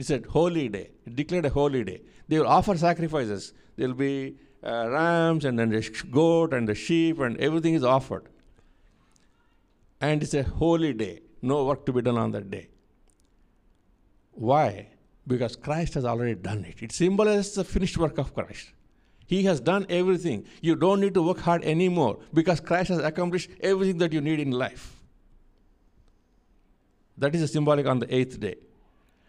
He 0.02 0.06
said, 0.06 0.26
holy 0.26 0.68
day. 0.68 0.90
Declared 1.14 1.46
a 1.46 1.50
holy 1.50 1.84
day. 1.84 2.02
They 2.28 2.40
will 2.40 2.48
offer 2.48 2.76
sacrifices. 2.76 3.54
There 3.76 3.88
will 3.88 3.94
be 3.94 4.36
uh, 4.64 4.90
rams 4.90 5.46
and 5.46 5.60
then 5.60 5.70
the 5.70 5.88
goat 6.10 6.56
and 6.56 6.68
the 6.68 6.74
sheep 6.74 7.20
and 7.20 7.38
everything 7.38 7.76
is 7.76 7.84
offered. 7.84 8.28
And 10.00 10.24
it's 10.24 10.34
a 10.34 10.42
holy 10.42 10.94
day. 10.94 11.20
No 11.44 11.66
work 11.66 11.86
to 11.86 11.94
be 11.94 12.02
done 12.02 12.18
on 12.18 12.32
that 12.32 12.50
day. 12.50 12.70
Why? 14.32 14.88
Because 15.28 15.56
Christ 15.56 15.94
has 15.94 16.04
already 16.04 16.34
done 16.34 16.66
it. 16.66 16.82
It 16.82 16.94
symbolizes 16.94 17.54
the 17.54 17.64
finished 17.64 18.00
work 18.00 18.18
of 18.18 18.34
Christ. 18.34 18.72
He 19.28 19.44
has 19.44 19.60
done 19.60 19.86
everything. 19.88 20.48
You 20.62 20.76
don't 20.78 21.00
need 21.00 21.14
to 21.14 21.22
work 21.22 21.42
hard 21.42 21.64
anymore 21.64 22.18
because 22.34 22.60
Christ 22.60 22.90
has 22.90 22.98
accomplished 22.98 23.52
everything 23.62 24.00
that 24.00 24.14
you 24.14 24.22
need 24.22 24.40
in 24.40 24.50
life. 24.50 24.96
That 27.20 27.36
is 27.36 27.44
a 27.44 27.48
symbolic 27.48 27.86
on 27.86 28.00
the 28.00 28.12
eighth 28.12 28.40
day. 28.40 28.56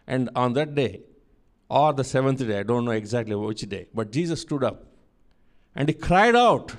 And 0.07 0.31
on 0.35 0.53
that 0.55 0.75
day, 0.75 1.01
or 1.69 1.93
the 1.93 2.05
seventh 2.05 2.47
day, 2.47 2.59
I 2.59 2.63
don't 2.63 2.85
know 2.85 2.91
exactly 2.91 3.35
which 3.35 3.63
day, 3.63 3.87
but 3.95 4.13
Jesus 4.13 4.41
stood 4.43 4.63
up 4.63 4.85
and 5.75 5.89
he 5.89 5.95
cried 5.95 6.37
out. 6.37 6.75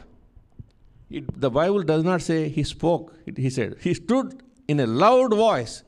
It, 1.10 1.40
the 1.40 1.50
Bible 1.50 1.84
does 1.84 2.04
not 2.04 2.22
say 2.22 2.50
he 2.50 2.64
spoke, 2.64 3.16
it, 3.26 3.38
he 3.38 3.50
said. 3.50 3.78
He 3.82 3.94
stood 3.94 4.42
in 4.68 4.80
a 4.80 4.88
loud 4.88 5.34
voice. 5.34 5.84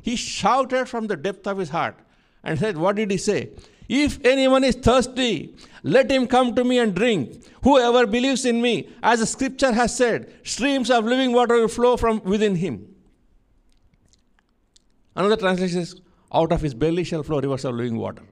He 0.00 0.16
shouted 0.16 0.88
from 0.88 1.06
the 1.06 1.16
depth 1.16 1.46
of 1.46 1.58
his 1.58 1.68
heart 1.68 1.96
and 2.42 2.58
said, 2.58 2.76
What 2.76 2.96
did 2.96 3.10
he 3.10 3.16
say? 3.16 3.50
If 3.88 4.24
anyone 4.24 4.64
is 4.64 4.76
thirsty, 4.76 5.54
let 5.82 6.10
him 6.10 6.26
come 6.26 6.54
to 6.54 6.64
me 6.64 6.78
and 6.78 6.94
drink. 6.94 7.44
Whoever 7.62 8.06
believes 8.06 8.44
in 8.44 8.62
me, 8.62 8.88
as 9.02 9.20
the 9.20 9.26
scripture 9.26 9.72
has 9.72 9.96
said, 9.96 10.32
streams 10.44 10.90
of 10.90 11.04
living 11.04 11.32
water 11.32 11.56
will 11.56 11.68
flow 11.68 11.96
from 11.96 12.22
within 12.24 12.56
him. 12.56 12.94
Another 15.14 15.36
translation 15.36 15.80
is, 15.80 16.00
Out 16.32 16.52
of 16.52 16.62
his 16.62 16.74
belly 16.74 17.04
shall 17.04 17.22
flow 17.22 17.40
rivers 17.40 17.64
of 17.64 17.74
living 17.74 17.98
water. 17.98 18.22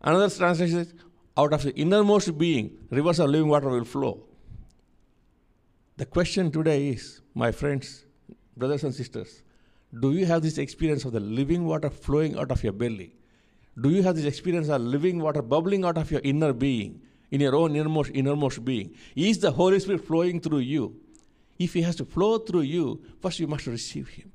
Another 0.00 0.28
translation 0.28 0.78
is, 0.78 0.94
Out 1.36 1.52
of 1.52 1.62
the 1.62 1.74
innermost 1.76 2.36
being, 2.36 2.78
rivers 2.90 3.18
of 3.18 3.30
living 3.30 3.48
water 3.48 3.68
will 3.68 3.84
flow. 3.84 4.24
The 5.96 6.06
question 6.06 6.50
today 6.50 6.88
is, 6.88 7.20
my 7.34 7.52
friends, 7.52 8.04
brothers 8.56 8.84
and 8.84 8.94
sisters, 8.94 9.42
do 9.98 10.12
you 10.12 10.26
have 10.26 10.42
this 10.42 10.58
experience 10.58 11.04
of 11.04 11.12
the 11.12 11.20
living 11.20 11.64
water 11.64 11.88
flowing 11.88 12.36
out 12.36 12.50
of 12.50 12.62
your 12.64 12.72
belly? 12.72 13.14
Do 13.80 13.90
you 13.90 14.02
have 14.02 14.16
this 14.16 14.24
experience 14.24 14.68
of 14.68 14.82
living 14.82 15.20
water 15.20 15.40
bubbling 15.40 15.84
out 15.84 15.96
of 15.96 16.10
your 16.10 16.20
inner 16.24 16.52
being, 16.52 17.00
in 17.30 17.40
your 17.40 17.54
own 17.54 17.76
innermost, 17.76 18.10
innermost 18.12 18.64
being? 18.64 18.94
Is 19.14 19.38
the 19.38 19.52
Holy 19.52 19.78
Spirit 19.80 20.04
flowing 20.04 20.40
through 20.40 20.58
you? 20.58 20.96
If 21.58 21.74
He 21.74 21.82
has 21.82 21.96
to 21.96 22.04
flow 22.04 22.38
through 22.38 22.62
you, 22.62 23.02
first 23.20 23.38
you 23.38 23.46
must 23.46 23.66
receive 23.66 24.08
Him. 24.08 24.32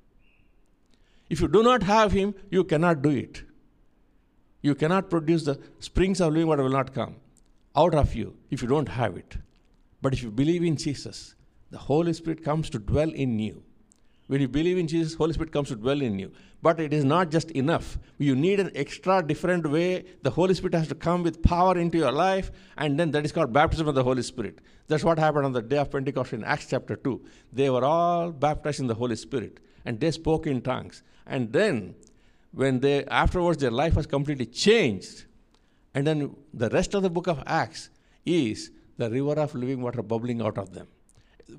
If 1.29 1.41
you 1.41 1.47
do 1.47 1.63
not 1.63 1.83
have 1.83 2.11
Him, 2.11 2.35
you 2.49 2.63
cannot 2.63 3.01
do 3.01 3.09
it. 3.09 3.43
You 4.61 4.75
cannot 4.75 5.09
produce 5.09 5.43
the 5.43 5.59
springs 5.79 6.19
of 6.19 6.33
living 6.33 6.47
water 6.47 6.63
will 6.63 6.69
not 6.69 6.93
come 6.93 7.15
out 7.75 7.93
of 7.93 8.15
you 8.15 8.35
if 8.49 8.61
you 8.61 8.67
don't 8.67 8.89
have 8.89 9.15
it. 9.17 9.37
But 10.01 10.13
if 10.13 10.23
you 10.23 10.31
believe 10.31 10.63
in 10.63 10.77
Jesus, 10.77 11.35
the 11.69 11.77
Holy 11.77 12.13
Spirit 12.13 12.43
comes 12.43 12.69
to 12.71 12.79
dwell 12.79 13.09
in 13.09 13.39
you. 13.39 13.63
When 14.27 14.41
you 14.41 14.47
believe 14.49 14.77
in 14.77 14.87
Jesus, 14.87 15.13
Holy 15.13 15.33
Spirit 15.33 15.53
comes 15.53 15.69
to 15.69 15.75
dwell 15.75 16.01
in 16.01 16.19
you. 16.19 16.31
But 16.61 16.79
it 16.81 16.91
is 16.91 17.05
not 17.05 17.31
just 17.31 17.51
enough. 17.51 17.97
You 18.17 18.35
need 18.35 18.59
an 18.59 18.71
extra 18.75 19.25
different 19.25 19.69
way. 19.69 20.05
The 20.23 20.29
Holy 20.29 20.53
Spirit 20.53 20.73
has 20.73 20.89
to 20.89 20.95
come 20.95 21.23
with 21.23 21.41
power 21.41 21.77
into 21.77 21.97
your 21.97 22.11
life, 22.11 22.51
and 22.77 22.99
then 22.99 23.11
that 23.11 23.23
is 23.23 23.31
called 23.31 23.53
baptism 23.53 23.87
of 23.87 23.95
the 23.95 24.03
Holy 24.03 24.23
Spirit. 24.23 24.59
That's 24.87 25.03
what 25.03 25.17
happened 25.17 25.45
on 25.45 25.53
the 25.53 25.61
day 25.61 25.77
of 25.77 25.91
Pentecost 25.91 26.33
in 26.33 26.43
Acts 26.43 26.67
chapter 26.69 26.97
2. 26.97 27.21
They 27.53 27.69
were 27.69 27.85
all 27.85 28.31
baptized 28.31 28.81
in 28.81 28.87
the 28.87 28.95
Holy 28.95 29.15
Spirit, 29.15 29.59
and 29.85 29.99
they 29.99 30.11
spoke 30.11 30.45
in 30.45 30.61
tongues. 30.61 31.03
And 31.27 31.51
then, 31.51 31.95
when 32.51 32.79
they 32.79 33.05
afterwards 33.05 33.59
their 33.59 33.71
life 33.71 33.95
was 33.95 34.07
completely 34.07 34.45
changed, 34.45 35.25
and 35.93 36.07
then 36.07 36.35
the 36.53 36.69
rest 36.69 36.93
of 36.95 37.03
the 37.03 37.09
book 37.09 37.27
of 37.27 37.43
Acts 37.45 37.89
is 38.25 38.71
the 38.97 39.09
river 39.09 39.33
of 39.33 39.53
living 39.53 39.81
water 39.81 40.01
bubbling 40.01 40.41
out 40.41 40.57
of 40.57 40.73
them 40.73 40.87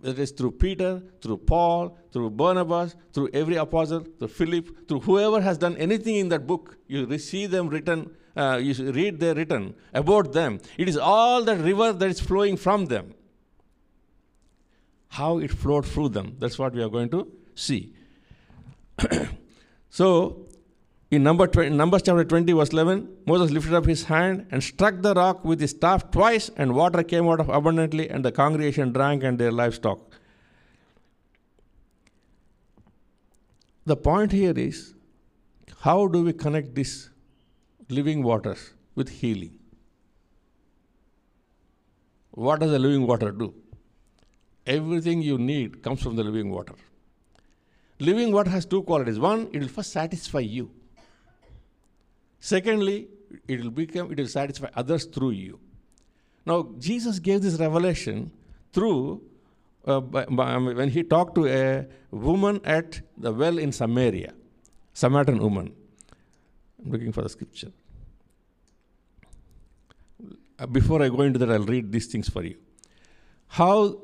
whether 0.00 0.22
it's 0.22 0.32
through 0.32 0.52
Peter, 0.52 1.02
through 1.20 1.38
Paul, 1.38 1.96
through 2.12 2.30
Barnabas, 2.30 2.94
through 3.12 3.30
every 3.32 3.56
apostle, 3.56 4.00
through 4.18 4.28
Philip, 4.28 4.88
through 4.88 5.00
whoever 5.00 5.40
has 5.40 5.58
done 5.58 5.76
anything 5.76 6.16
in 6.16 6.28
that 6.28 6.46
book, 6.46 6.76
you 6.86 7.18
see 7.18 7.46
them 7.46 7.68
written, 7.68 8.10
uh, 8.36 8.58
you 8.62 8.92
read 8.92 9.18
their 9.18 9.34
written 9.34 9.74
about 9.94 10.32
them. 10.32 10.60
It 10.76 10.88
is 10.88 10.96
all 10.96 11.42
that 11.44 11.58
river 11.58 11.92
that 11.92 12.08
is 12.08 12.20
flowing 12.20 12.56
from 12.56 12.86
them. 12.86 13.14
How 15.08 15.38
it 15.38 15.50
flowed 15.50 15.86
through 15.86 16.10
them. 16.10 16.36
That's 16.38 16.58
what 16.58 16.74
we 16.74 16.82
are 16.82 16.90
going 16.90 17.08
to 17.10 17.32
see. 17.54 17.94
so, 19.98 20.46
in 21.10 21.24
number 21.24 21.48
20, 21.48 21.70
Numbers 21.70 22.02
chapter 22.02 22.24
20, 22.24 22.52
verse 22.52 22.68
11, 22.68 23.08
Moses 23.26 23.50
lifted 23.50 23.74
up 23.74 23.84
his 23.84 24.04
hand 24.04 24.46
and 24.52 24.62
struck 24.62 25.02
the 25.02 25.12
rock 25.12 25.44
with 25.44 25.60
his 25.60 25.70
staff 25.70 26.12
twice, 26.12 26.50
and 26.56 26.76
water 26.76 27.02
came 27.02 27.26
out 27.26 27.40
of 27.40 27.48
abundantly, 27.48 28.08
and 28.08 28.24
the 28.24 28.30
congregation 28.30 28.92
drank 28.92 29.24
and 29.24 29.40
their 29.40 29.50
livestock. 29.50 29.98
The 33.86 33.96
point 33.96 34.30
here 34.30 34.56
is 34.56 34.94
how 35.80 36.06
do 36.06 36.22
we 36.22 36.32
connect 36.32 36.76
this 36.76 37.10
living 37.88 38.22
waters 38.22 38.72
with 38.94 39.08
healing? 39.08 39.58
What 42.30 42.60
does 42.60 42.70
the 42.70 42.78
living 42.78 43.04
water 43.04 43.32
do? 43.32 43.52
Everything 44.64 45.22
you 45.22 45.38
need 45.38 45.82
comes 45.82 46.00
from 46.00 46.14
the 46.14 46.22
living 46.22 46.52
water. 46.52 46.76
Living 48.00 48.32
water 48.32 48.50
has 48.50 48.64
two 48.64 48.82
qualities. 48.82 49.18
One, 49.18 49.48
it 49.52 49.60
will 49.60 49.68
first 49.68 49.92
satisfy 49.92 50.40
you. 50.40 50.70
Secondly, 52.40 53.08
it 53.46 53.62
will 53.62 53.70
become 53.70 54.12
it 54.12 54.18
will 54.18 54.28
satisfy 54.28 54.68
others 54.74 55.04
through 55.04 55.30
you. 55.30 55.58
Now, 56.46 56.68
Jesus 56.78 57.18
gave 57.18 57.42
this 57.42 57.58
revelation 57.58 58.30
through 58.72 59.22
uh, 59.86 60.00
by, 60.00 60.24
by, 60.26 60.56
when 60.56 60.88
he 60.90 61.02
talked 61.02 61.34
to 61.34 61.46
a 61.46 61.86
woman 62.10 62.60
at 62.64 63.00
the 63.16 63.32
well 63.32 63.58
in 63.58 63.72
Samaria, 63.72 64.32
Samaritan 64.94 65.38
woman. 65.38 65.74
I'm 66.84 66.92
looking 66.92 67.12
for 67.12 67.22
the 67.22 67.28
scripture. 67.28 67.72
Uh, 70.58 70.66
before 70.66 71.02
I 71.02 71.08
go 71.08 71.22
into 71.22 71.38
that, 71.40 71.50
I'll 71.50 71.60
read 71.60 71.92
these 71.92 72.06
things 72.06 72.28
for 72.28 72.42
you. 72.42 72.56
How 73.48 73.98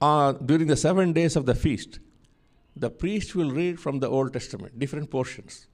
uh, 0.00 0.32
during 0.32 0.66
the 0.66 0.76
seven 0.76 1.12
days 1.12 1.36
of 1.36 1.46
the 1.46 1.54
feast, 1.54 1.98
the 2.76 2.90
priest 2.90 3.34
will 3.34 3.50
read 3.50 3.80
from 3.80 4.00
the 4.00 4.08
Old 4.08 4.34
Testament, 4.34 4.78
different 4.78 5.10
portions. 5.10 5.66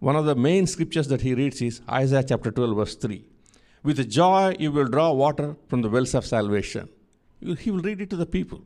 One 0.00 0.16
of 0.16 0.26
the 0.26 0.34
main 0.34 0.66
scriptures 0.66 1.08
that 1.08 1.22
he 1.22 1.34
reads 1.34 1.62
is 1.62 1.80
Isaiah 1.88 2.22
chapter 2.22 2.50
12, 2.50 2.76
verse 2.76 2.94
3. 2.96 3.24
With 3.82 4.10
joy 4.10 4.54
you 4.58 4.70
will 4.70 4.86
draw 4.86 5.12
water 5.12 5.56
from 5.68 5.80
the 5.82 5.88
wells 5.88 6.14
of 6.14 6.26
salvation. 6.26 6.90
He 7.40 7.70
will 7.70 7.80
read 7.80 8.02
it 8.02 8.10
to 8.10 8.16
the 8.16 8.26
people. 8.26 8.62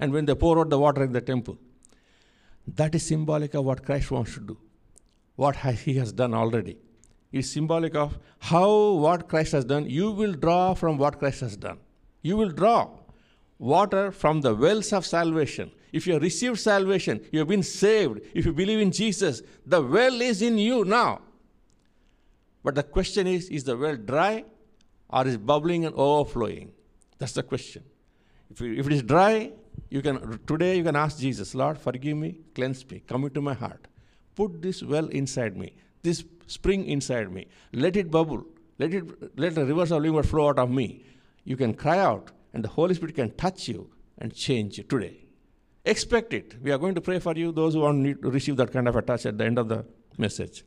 And 0.00 0.12
when 0.12 0.24
they 0.24 0.34
pour 0.34 0.58
out 0.58 0.70
the 0.70 0.78
water 0.78 1.04
in 1.04 1.12
the 1.12 1.20
temple, 1.20 1.58
that 2.66 2.94
is 2.94 3.04
symbolic 3.04 3.54
of 3.54 3.64
what 3.64 3.84
Christ 3.84 4.10
wants 4.10 4.34
to 4.34 4.40
do, 4.40 4.56
what 5.36 5.56
he 5.56 5.94
has 5.94 6.12
done 6.12 6.32
already. 6.32 6.78
It's 7.32 7.50
symbolic 7.50 7.94
of 7.94 8.18
how 8.38 8.92
what 8.92 9.28
Christ 9.28 9.52
has 9.52 9.64
done, 9.64 9.88
you 9.88 10.10
will 10.10 10.32
draw 10.32 10.74
from 10.74 10.96
what 10.96 11.18
Christ 11.18 11.40
has 11.40 11.56
done. 11.56 11.78
You 12.22 12.36
will 12.36 12.50
draw 12.50 12.90
water 13.62 14.10
from 14.10 14.40
the 14.40 14.52
wells 14.52 14.92
of 14.92 15.06
salvation. 15.06 15.70
If 15.92 16.06
you 16.06 16.14
have 16.14 16.22
received 16.22 16.58
salvation, 16.58 17.20
you 17.30 17.38
have 17.38 17.48
been 17.48 17.62
saved, 17.62 18.20
if 18.34 18.44
you 18.44 18.52
believe 18.52 18.80
in 18.80 18.90
Jesus, 18.90 19.40
the 19.64 19.80
well 19.80 20.20
is 20.20 20.42
in 20.42 20.58
you 20.58 20.84
now. 20.84 21.20
But 22.64 22.74
the 22.74 22.82
question 22.82 23.26
is 23.26 23.48
is 23.48 23.64
the 23.64 23.76
well 23.76 23.96
dry 23.96 24.44
or 25.08 25.26
is 25.26 25.36
bubbling 25.36 25.84
and 25.84 25.94
overflowing? 25.94 26.72
That's 27.18 27.32
the 27.32 27.44
question. 27.44 27.84
If, 28.50 28.60
you, 28.60 28.74
if 28.74 28.86
it 28.86 28.92
is 28.94 29.02
dry, 29.02 29.52
you 29.90 30.02
can 30.02 30.40
today 30.46 30.76
you 30.76 30.82
can 30.82 30.96
ask 30.96 31.18
Jesus, 31.18 31.54
Lord, 31.54 31.78
forgive 31.78 32.16
me, 32.16 32.40
cleanse 32.56 32.84
me, 32.90 33.02
come 33.06 33.24
into 33.24 33.40
my 33.40 33.54
heart. 33.54 33.86
Put 34.34 34.60
this 34.60 34.82
well 34.82 35.06
inside 35.06 35.56
me, 35.56 35.76
this 36.02 36.24
spring 36.48 36.86
inside 36.86 37.30
me. 37.30 37.46
Let 37.72 37.96
it 37.96 38.10
bubble. 38.10 38.44
Let 38.78 38.92
it 38.92 39.38
let 39.38 39.54
the 39.54 39.64
rivers 39.66 39.92
of 39.92 40.02
living 40.02 40.14
water 40.14 40.28
flow 40.28 40.48
out 40.48 40.58
of 40.58 40.70
me. 40.70 41.04
You 41.44 41.56
can 41.56 41.74
cry 41.74 41.98
out 41.98 42.32
and 42.52 42.62
the 42.64 42.68
Holy 42.68 42.94
Spirit 42.94 43.14
can 43.14 43.30
touch 43.32 43.68
you 43.68 43.90
and 44.18 44.34
change 44.34 44.78
you 44.78 44.84
today. 44.84 45.24
Expect 45.84 46.32
it. 46.32 46.62
We 46.62 46.70
are 46.70 46.78
going 46.78 46.94
to 46.94 47.00
pray 47.00 47.18
for 47.18 47.34
you, 47.34 47.50
those 47.50 47.74
who 47.74 47.80
want 47.80 48.04
to 48.22 48.30
receive 48.30 48.56
that 48.56 48.72
kind 48.72 48.86
of 48.86 48.94
a 48.94 49.02
touch 49.02 49.26
at 49.26 49.36
the 49.38 49.44
end 49.44 49.58
of 49.58 49.68
the 49.68 49.84
message. 50.16 50.64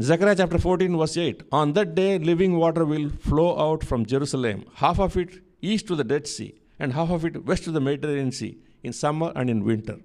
Zechariah 0.00 0.36
chapter 0.36 0.58
14, 0.58 0.96
verse 0.96 1.16
8 1.16 1.42
On 1.52 1.72
that 1.74 1.94
day, 1.94 2.18
living 2.18 2.56
water 2.56 2.84
will 2.84 3.10
flow 3.10 3.58
out 3.58 3.84
from 3.84 4.06
Jerusalem, 4.06 4.64
half 4.74 4.98
of 4.98 5.16
it 5.16 5.42
east 5.60 5.86
to 5.88 5.96
the 5.96 6.04
Dead 6.04 6.26
Sea, 6.26 6.54
and 6.78 6.92
half 6.92 7.10
of 7.10 7.24
it 7.24 7.44
west 7.44 7.64
to 7.64 7.72
the 7.72 7.80
Mediterranean 7.80 8.32
Sea, 8.32 8.58
in 8.82 8.92
summer 8.92 9.32
and 9.34 9.50
in 9.50 9.64
winter. 9.64 9.98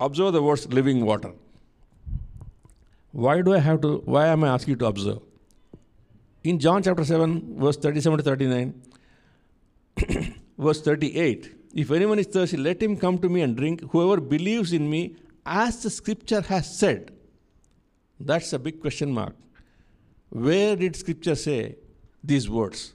Observe 0.00 0.32
the 0.32 0.42
words 0.42 0.66
living 0.68 1.04
water. 1.04 1.32
Why 3.12 3.40
do 3.40 3.54
I 3.54 3.58
have 3.58 3.80
to, 3.82 3.98
why 4.04 4.26
am 4.26 4.44
I 4.44 4.48
asking 4.48 4.72
you 4.72 4.76
to 4.76 4.86
observe? 4.86 5.20
In 6.48 6.60
John 6.60 6.80
chapter 6.80 7.04
7, 7.04 7.58
verse 7.58 7.76
37 7.76 8.18
to 8.18 8.22
39, 8.22 8.82
verse 10.58 10.80
38, 10.80 11.52
if 11.74 11.90
anyone 11.90 12.20
is 12.20 12.28
thirsty, 12.28 12.56
let 12.56 12.80
him 12.80 12.96
come 12.96 13.18
to 13.18 13.28
me 13.28 13.40
and 13.40 13.56
drink. 13.56 13.80
Whoever 13.90 14.20
believes 14.20 14.72
in 14.72 14.88
me, 14.88 15.16
as 15.44 15.82
the 15.82 15.90
scripture 15.90 16.42
has 16.42 16.78
said. 16.78 17.10
That's 18.20 18.52
a 18.52 18.60
big 18.60 18.80
question 18.80 19.10
mark. 19.12 19.34
Where 20.28 20.76
did 20.76 20.94
scripture 20.94 21.34
say 21.34 21.78
these 22.22 22.48
words? 22.48 22.94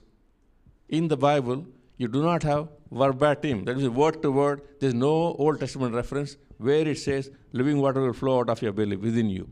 In 0.88 1.08
the 1.08 1.18
Bible, 1.18 1.66
you 1.98 2.08
do 2.08 2.22
not 2.22 2.42
have 2.44 2.70
verbatim, 2.90 3.66
that 3.66 3.76
is 3.76 3.86
word 3.90 4.22
to 4.22 4.32
word. 4.32 4.62
There's 4.80 4.94
no 4.94 5.12
Old 5.12 5.60
Testament 5.60 5.94
reference 5.94 6.38
where 6.56 6.88
it 6.88 6.98
says 6.98 7.30
living 7.52 7.82
water 7.82 8.00
will 8.00 8.14
flow 8.14 8.40
out 8.40 8.48
of 8.48 8.62
your 8.62 8.72
belly 8.72 8.96
within 8.96 9.28
you. 9.28 9.46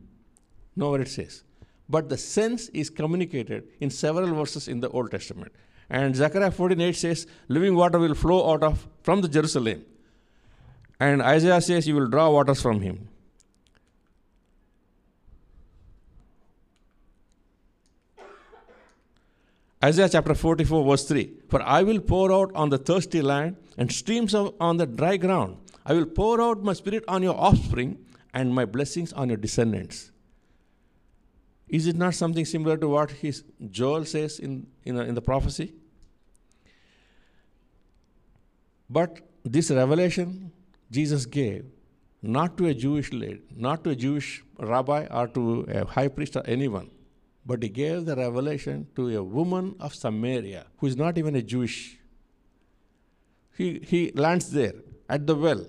Nowhere 0.74 1.02
it 1.02 1.08
says. 1.08 1.42
But 1.90 2.08
the 2.08 2.16
sense 2.16 2.68
is 2.68 2.88
communicated 2.88 3.68
in 3.80 3.90
several 3.90 4.32
verses 4.34 4.68
in 4.68 4.80
the 4.80 4.88
Old 4.90 5.10
Testament. 5.10 5.52
And 5.90 6.14
Zechariah 6.14 6.52
14:8 6.52 6.94
says, 6.94 7.26
living 7.48 7.74
water 7.74 7.98
will 7.98 8.14
flow 8.14 8.52
out 8.52 8.62
of 8.62 8.86
from 9.02 9.22
the 9.22 9.28
Jerusalem. 9.28 9.84
And 11.00 11.22
Isaiah 11.22 11.60
says, 11.60 11.88
You 11.88 11.96
will 11.96 12.08
draw 12.08 12.30
waters 12.30 12.60
from 12.60 12.80
him. 12.82 13.08
Isaiah 19.82 20.10
chapter 20.10 20.34
44, 20.34 20.84
verse 20.84 21.08
3 21.08 21.30
For 21.48 21.62
I 21.62 21.82
will 21.82 22.00
pour 22.00 22.30
out 22.30 22.54
on 22.54 22.68
the 22.68 22.76
thirsty 22.76 23.22
land 23.22 23.56
and 23.78 23.90
streams 23.90 24.34
of, 24.34 24.54
on 24.60 24.76
the 24.76 24.86
dry 24.86 25.16
ground. 25.16 25.56
I 25.86 25.94
will 25.94 26.04
pour 26.04 26.40
out 26.40 26.62
my 26.62 26.74
spirit 26.74 27.02
on 27.08 27.22
your 27.22 27.34
offspring 27.34 28.04
and 28.34 28.54
my 28.54 28.66
blessings 28.66 29.12
on 29.14 29.30
your 29.30 29.38
descendants. 29.38 30.12
Is 31.70 31.86
it 31.86 31.96
not 31.96 32.14
something 32.14 32.44
similar 32.44 32.76
to 32.76 32.88
what 32.88 33.10
his 33.12 33.44
Joel 33.70 34.04
says 34.04 34.38
in, 34.40 34.66
in, 34.84 34.96
in 34.98 35.14
the 35.14 35.22
prophecy? 35.22 35.72
But 38.88 39.20
this 39.44 39.70
revelation 39.70 40.50
Jesus 40.90 41.26
gave 41.26 41.64
not 42.22 42.58
to 42.58 42.66
a 42.66 42.74
Jewish 42.74 43.12
lady, 43.12 43.42
not 43.54 43.84
to 43.84 43.90
a 43.90 43.94
Jewish 43.94 44.42
rabbi 44.58 45.06
or 45.10 45.28
to 45.28 45.64
a 45.68 45.86
high 45.86 46.08
priest 46.08 46.36
or 46.36 46.42
anyone, 46.44 46.90
but 47.46 47.62
he 47.62 47.68
gave 47.68 48.04
the 48.04 48.16
revelation 48.16 48.88
to 48.96 49.16
a 49.16 49.22
woman 49.22 49.76
of 49.78 49.94
Samaria 49.94 50.66
who 50.78 50.88
is 50.88 50.96
not 50.96 51.16
even 51.18 51.36
a 51.36 51.42
Jewish. 51.42 51.98
He, 53.56 53.78
he 53.78 54.10
lands 54.14 54.50
there 54.50 54.74
at 55.08 55.26
the 55.26 55.36
well 55.36 55.64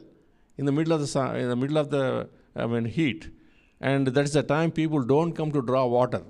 in 0.57 0.65
the 0.65 0.71
middle 0.71 0.93
of 0.93 1.07
the 1.07 1.35
in 1.35 1.47
the 1.47 1.55
middle 1.55 1.77
of 1.77 1.91
the 1.91 2.29
I 2.55 2.65
mean, 2.65 2.85
heat, 2.85 3.29
and 3.81 4.07
that 4.07 4.23
is 4.23 4.33
the 4.33 4.43
time 4.43 4.71
people 4.71 5.03
don't 5.03 5.33
come 5.33 5.51
to 5.51 5.61
draw 5.61 5.85
water. 5.85 6.21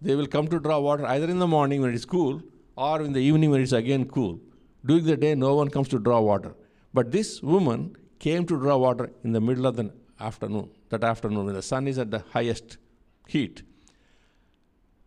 They 0.00 0.14
will 0.14 0.28
come 0.28 0.46
to 0.48 0.60
draw 0.60 0.78
water 0.78 1.04
either 1.06 1.28
in 1.28 1.38
the 1.40 1.46
morning 1.46 1.80
when 1.80 1.90
it 1.90 1.96
is 1.96 2.04
cool 2.04 2.42
or 2.76 3.02
in 3.02 3.12
the 3.12 3.20
evening 3.20 3.50
when 3.50 3.60
it's 3.60 3.72
again 3.72 4.04
cool. 4.06 4.40
During 4.84 5.04
the 5.04 5.16
day, 5.16 5.34
no 5.34 5.54
one 5.56 5.68
comes 5.68 5.88
to 5.88 5.98
draw 5.98 6.20
water. 6.20 6.54
But 6.94 7.10
this 7.10 7.42
woman 7.42 7.96
came 8.20 8.46
to 8.46 8.56
draw 8.56 8.76
water 8.76 9.10
in 9.24 9.32
the 9.32 9.40
middle 9.40 9.66
of 9.66 9.76
the 9.76 9.92
afternoon, 10.20 10.70
that 10.90 11.02
afternoon 11.02 11.46
when 11.46 11.54
the 11.54 11.62
sun 11.62 11.88
is 11.88 11.98
at 11.98 12.10
the 12.12 12.20
highest 12.30 12.78
heat. 13.26 13.62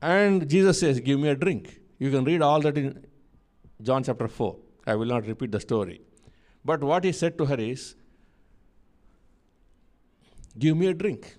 And 0.02 0.50
Jesus 0.50 0.80
says, 0.82 1.00
Give 1.00 1.20
me 1.20 1.30
a 1.30 1.36
drink. 1.36 1.80
You 1.98 2.12
can 2.12 2.26
read 2.26 2.42
all 2.42 2.60
that 2.62 2.78
in 2.78 3.06
John 3.82 4.04
chapter 4.04 4.28
4. 4.28 4.56
I 4.86 4.96
will 4.96 5.08
not 5.08 5.26
repeat 5.26 5.52
the 5.52 5.60
story. 5.60 6.02
But 6.66 6.84
what 6.84 7.06
he 7.06 7.14
said 7.14 7.38
to 7.38 7.46
her 7.46 7.56
is, 7.56 7.96
Give 10.58 10.76
me 10.76 10.88
a 10.88 10.94
drink. 10.94 11.38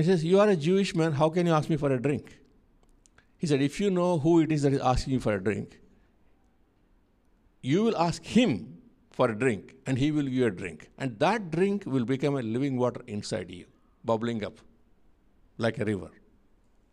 He 0.00 0.06
says, 0.06 0.24
You 0.24 0.40
are 0.40 0.48
a 0.48 0.56
Jewish 0.56 0.94
man, 0.94 1.12
how 1.12 1.28
can 1.28 1.46
you 1.46 1.52
ask 1.52 1.68
me 1.68 1.76
for 1.76 1.92
a 1.92 2.00
drink? 2.00 2.38
He 3.36 3.46
said, 3.46 3.60
If 3.60 3.80
you 3.80 3.90
know 3.90 4.18
who 4.18 4.40
it 4.40 4.50
is 4.50 4.62
that 4.62 4.72
is 4.72 4.80
asking 4.80 5.12
you 5.14 5.20
for 5.20 5.34
a 5.34 5.42
drink, 5.42 5.78
you 7.60 7.82
will 7.82 7.96
ask 7.96 8.24
him 8.24 8.78
for 9.10 9.30
a 9.30 9.38
drink, 9.38 9.74
and 9.86 9.98
he 9.98 10.10
will 10.10 10.22
give 10.22 10.32
you 10.32 10.46
a 10.46 10.50
drink. 10.50 10.88
And 10.96 11.18
that 11.18 11.50
drink 11.50 11.84
will 11.84 12.06
become 12.06 12.36
a 12.36 12.42
living 12.42 12.78
water 12.78 13.02
inside 13.06 13.50
you, 13.50 13.66
bubbling 14.02 14.42
up 14.42 14.60
like 15.58 15.78
a 15.78 15.84
river. 15.84 16.10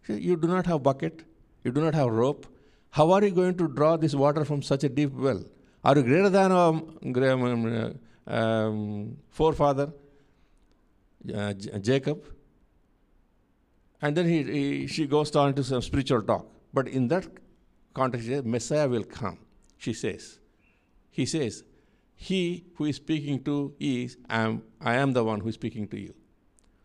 You 0.08 0.36
do 0.36 0.48
not 0.48 0.66
have 0.66 0.84
bucket, 0.84 1.24
you 1.64 1.72
do 1.72 1.80
not 1.80 1.96
have 1.96 2.10
rope. 2.10 2.46
How 2.90 3.12
are 3.12 3.24
you 3.24 3.32
going 3.32 3.56
to 3.58 3.68
draw 3.70 3.96
this 3.96 4.16
water 4.16 4.44
from 4.44 4.62
such 4.62 4.84
a 4.84 4.90
deep 4.90 5.14
well? 5.14 5.44
Are 5.84 5.96
you 5.96 6.04
greater 6.04 6.30
than 6.30 6.52
our 6.52 6.70
um, 6.70 8.00
um, 8.28 9.18
forefather, 9.30 9.94
uh, 11.34 11.54
Jacob? 11.54 12.26
And 14.02 14.16
then 14.16 14.28
he, 14.28 14.44
he, 14.44 14.88
she 14.88 15.08
goes 15.08 15.36
on 15.36 15.54
to 15.56 15.64
some 15.64 15.82
spiritual 15.82 16.22
talk. 16.22 16.46
But 16.74 16.88
in 16.88 17.08
that 17.08 17.28
context, 17.94 18.30
Messiah 18.46 18.88
will 18.88 19.04
come, 19.04 19.40
she 19.78 19.94
says. 19.94 20.40
He 21.10 21.26
says, 21.26 21.64
he 22.16 22.66
who 22.76 22.86
is 22.86 22.98
speaking 22.98 23.44
to 23.44 23.74
is, 23.80 24.18
I 24.30 24.42
am, 24.42 24.64
I 24.82 24.96
am 24.96 25.14
the 25.14 25.24
one 25.24 25.40
who 25.40 25.50
is 25.50 25.56
speaking 25.56 25.88
to 25.90 26.00
you. 26.00 26.14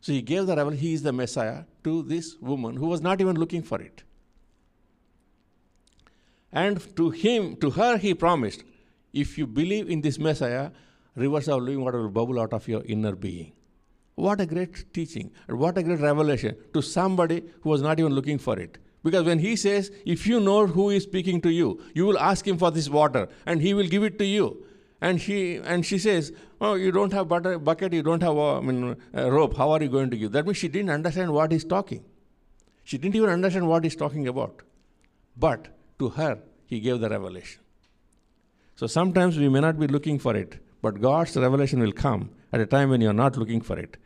So 0.01 0.13
he 0.13 0.23
gave 0.23 0.47
the 0.47 0.57
revelation, 0.57 0.83
he 0.83 0.95
is 0.95 1.03
the 1.03 1.13
Messiah, 1.13 1.65
to 1.85 2.03
this 2.03 2.37
woman 2.41 2.77
who 2.77 2.87
was 2.87 3.01
not 3.01 3.21
even 3.21 3.37
looking 3.37 3.63
for 3.63 3.81
it. 3.81 4.03
And 6.53 6.97
to 6.97 7.11
him, 7.11 7.57
to 7.57 7.71
her, 7.71 7.97
he 7.97 8.15
promised, 8.15 8.65
if 9.13 9.39
you 9.39 9.47
believe 9.47 9.89
in 9.89 10.01
this 10.01 10.19
Messiah, 10.19 10.71
rivers 11.15 11.49
of 11.49 11.63
living 11.63 11.83
water 11.83 12.03
will 12.03 12.11
bubble 12.11 12.41
out 12.41 12.53
of 12.53 12.67
your 12.69 12.83
inner 12.85 13.15
being. 13.15 13.53
What 14.15 14.41
a 14.41 14.47
great 14.47 14.93
teaching, 14.93 15.31
what 15.49 15.79
a 15.79 15.83
great 15.83 16.01
revelation 16.01 16.57
to 16.75 16.83
somebody 16.83 17.43
who 17.63 17.71
was 17.71 17.83
not 17.83 17.99
even 17.99 18.13
looking 18.13 18.39
for 18.39 18.59
it. 18.59 18.79
Because 19.03 19.25
when 19.25 19.39
he 19.39 19.57
says, 19.57 19.91
if 20.07 20.27
you 20.27 20.39
know 20.39 20.67
who 20.67 20.91
is 20.91 21.03
speaking 21.03 21.41
to 21.41 21.51
you, 21.51 21.83
you 21.95 22.07
will 22.07 22.19
ask 22.19 22.47
him 22.47 22.57
for 22.57 22.71
this 22.71 22.89
water, 22.89 23.29
and 23.47 23.61
he 23.61 23.75
will 23.75 23.87
give 23.87 24.05
it 24.05 24.19
to 24.19 24.25
you. 24.25 24.65
And 25.01 25.21
she, 25.21 25.57
and 25.57 25.85
she 25.85 25.99
says, 25.99 26.33
Oh, 26.61 26.75
you 26.75 26.93
don't 26.93 27.13
have 27.13 27.27
butter, 27.29 27.59
bucket, 27.59 27.93
you 27.93 28.05
don't 28.05 28.23
have 28.23 28.37
uh, 28.37 28.59
I 28.59 28.61
mean, 28.61 28.97
a 29.13 29.33
rope. 29.33 29.57
How 29.57 29.73
are 29.73 29.83
you 29.83 29.89
going 29.89 30.11
to 30.11 30.17
give? 30.17 30.31
That 30.31 30.47
means 30.47 30.59
she 30.59 30.69
didn't 30.69 30.91
understand 30.91 31.33
what 31.33 31.51
he's 31.51 31.65
talking. 31.65 32.05
She 32.85 32.99
didn't 32.99 33.17
even 33.17 33.31
understand 33.31 33.69
what 33.69 33.83
he's 33.83 33.97
talking 33.97 34.29
about. 34.29 34.63
But 35.37 35.67
to 35.99 36.11
her, 36.11 36.39
he 36.67 36.79
gave 36.79 37.01
the 37.01 37.09
revelation. 37.09 37.61
So 38.77 38.87
sometimes 38.87 39.37
we 39.39 39.49
may 39.49 39.61
not 39.61 39.79
be 39.79 39.89
looking 39.89 40.21
for 40.21 40.37
it, 40.37 40.61
but 40.81 41.01
God's 41.01 41.37
revelation 41.37 41.81
will 41.81 41.93
come 41.93 42.31
at 42.53 42.61
a 42.61 42.67
time 42.67 42.91
when 42.91 43.01
you're 43.01 43.13
not 43.13 43.37
looking 43.37 43.61
for 43.61 43.77
it. 43.79 43.97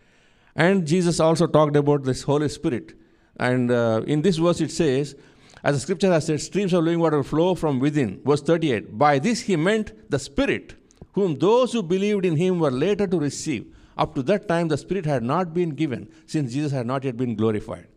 And 0.57 0.87
Jesus 0.87 1.21
also 1.21 1.47
talked 1.47 1.77
about 1.77 2.03
this 2.03 2.23
Holy 2.23 2.49
Spirit. 2.49 2.95
And 3.39 3.71
uh, 3.71 4.03
in 4.07 4.23
this 4.23 4.39
verse 4.39 4.61
it 4.61 4.73
says, 4.73 5.15
as 5.63 5.77
the 5.77 5.81
scripture 5.81 6.11
has 6.11 6.27
said, 6.27 6.41
streams 6.41 6.73
of 6.73 6.85
living 6.85 7.01
water 7.01 7.23
flow 7.23 7.55
from 7.55 7.79
within. 7.79 8.21
Verse 8.25 8.43
38. 8.43 8.97
By 8.99 9.19
this 9.19 9.43
he 9.43 9.57
meant 9.57 10.11
the 10.11 10.19
Spirit 10.19 10.75
whom 11.17 11.39
those 11.39 11.73
who 11.73 11.83
believed 11.83 12.25
in 12.27 12.37
him 12.37 12.61
were 12.61 12.71
later 12.71 13.07
to 13.07 13.19
receive. 13.19 13.75
Up 13.97 14.15
to 14.15 14.23
that 14.25 14.47
time, 14.47 14.69
the 14.69 14.77
Spirit 14.77 15.07
had 15.07 15.23
not 15.23 15.55
been 15.55 15.71
given, 15.71 16.09
since 16.27 16.53
Jesus 16.53 16.73
had 16.73 16.87
not 16.87 17.05
yet 17.05 17.17
been 17.17 17.35
glorified. 17.35 17.89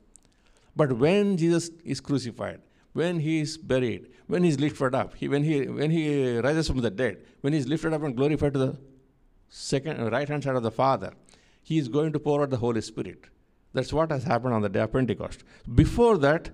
But 0.73 0.93
when 0.93 1.35
Jesus 1.35 1.69
is 1.83 1.99
crucified, 1.99 2.61
when 2.93 3.19
he 3.19 3.41
is 3.41 3.57
buried, 3.57 4.07
when 4.27 4.43
he 4.43 4.49
is 4.49 4.59
lifted 4.59 4.95
up, 4.95 5.15
he, 5.15 5.27
when, 5.27 5.43
he, 5.43 5.67
when 5.67 5.91
he 5.91 6.37
rises 6.37 6.67
from 6.67 6.79
the 6.79 6.89
dead, 6.89 7.17
when 7.41 7.51
he 7.51 7.59
is 7.59 7.67
lifted 7.67 7.93
up 7.93 8.03
and 8.03 8.15
glorified 8.15 8.53
to 8.53 8.59
the 8.59 8.77
second 9.49 10.09
right 10.09 10.29
hand 10.29 10.41
side 10.41 10.55
of 10.55 10.63
the 10.63 10.71
Father, 10.71 11.11
he 11.69 11.77
is 11.77 11.87
going 11.87 12.11
to 12.13 12.19
pour 12.19 12.41
out 12.41 12.49
the 12.49 12.57
Holy 12.57 12.81
Spirit. 12.81 13.25
That's 13.73 13.93
what 13.93 14.11
has 14.11 14.23
happened 14.23 14.55
on 14.55 14.63
the 14.63 14.69
day 14.69 14.79
of 14.79 14.91
Pentecost. 14.91 15.43
Before 15.81 16.17
that, 16.17 16.49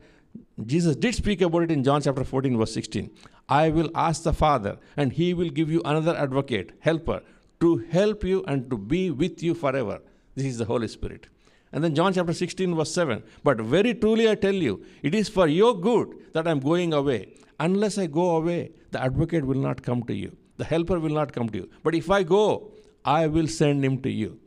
Jesus 0.72 0.98
did 0.98 1.16
speak 1.16 1.42
about 1.42 1.64
it 1.64 1.72
in 1.72 1.86
John 1.86 2.02
chapter 2.02 2.26
14, 2.26 2.58
verse 2.58 2.74
16. 2.74 3.10
I 3.48 3.70
will 3.70 3.90
ask 3.96 4.24
the 4.24 4.34
Father, 4.34 4.78
and 4.98 5.14
he 5.14 5.34
will 5.34 5.50
give 5.50 5.72
you 5.72 5.82
another 5.86 6.18
advocate, 6.18 6.74
helper, 6.80 7.22
to 7.62 7.78
help 7.92 8.26
you 8.26 8.44
and 8.46 8.70
to 8.70 8.78
be 8.78 9.10
with 9.10 9.42
you 9.42 9.54
forever. 9.54 10.02
This 10.36 10.46
is 10.48 10.58
the 10.58 10.66
Holy 10.66 10.90
Spirit. 10.90 11.28
And 11.72 11.82
then 11.82 11.96
John 11.96 12.14
chapter 12.14 12.34
16, 12.34 12.76
verse 12.76 12.94
7. 12.94 13.24
But 13.42 13.62
very 13.62 13.94
truly 13.94 14.30
I 14.30 14.36
tell 14.36 14.54
you, 14.54 14.84
it 15.02 15.16
is 15.16 15.30
for 15.30 15.48
your 15.48 15.80
good 15.80 16.14
that 16.34 16.46
I 16.46 16.52
am 16.52 16.60
going 16.60 16.92
away. 16.92 17.36
Unless 17.62 17.98
I 17.98 18.08
go 18.08 18.36
away, 18.36 18.72
the 18.92 19.02
advocate 19.02 19.46
will 19.46 19.64
not 19.70 19.82
come 19.82 20.04
to 20.04 20.14
you, 20.14 20.36
the 20.58 20.66
helper 20.66 21.00
will 21.00 21.18
not 21.22 21.32
come 21.32 21.48
to 21.50 21.60
you. 21.60 21.70
But 21.84 21.96
if 21.96 22.12
I 22.12 22.24
go, 22.24 22.74
I 23.06 23.28
will 23.28 23.48
send 23.48 23.86
him 23.86 24.02
to 24.02 24.10
you. 24.10 24.40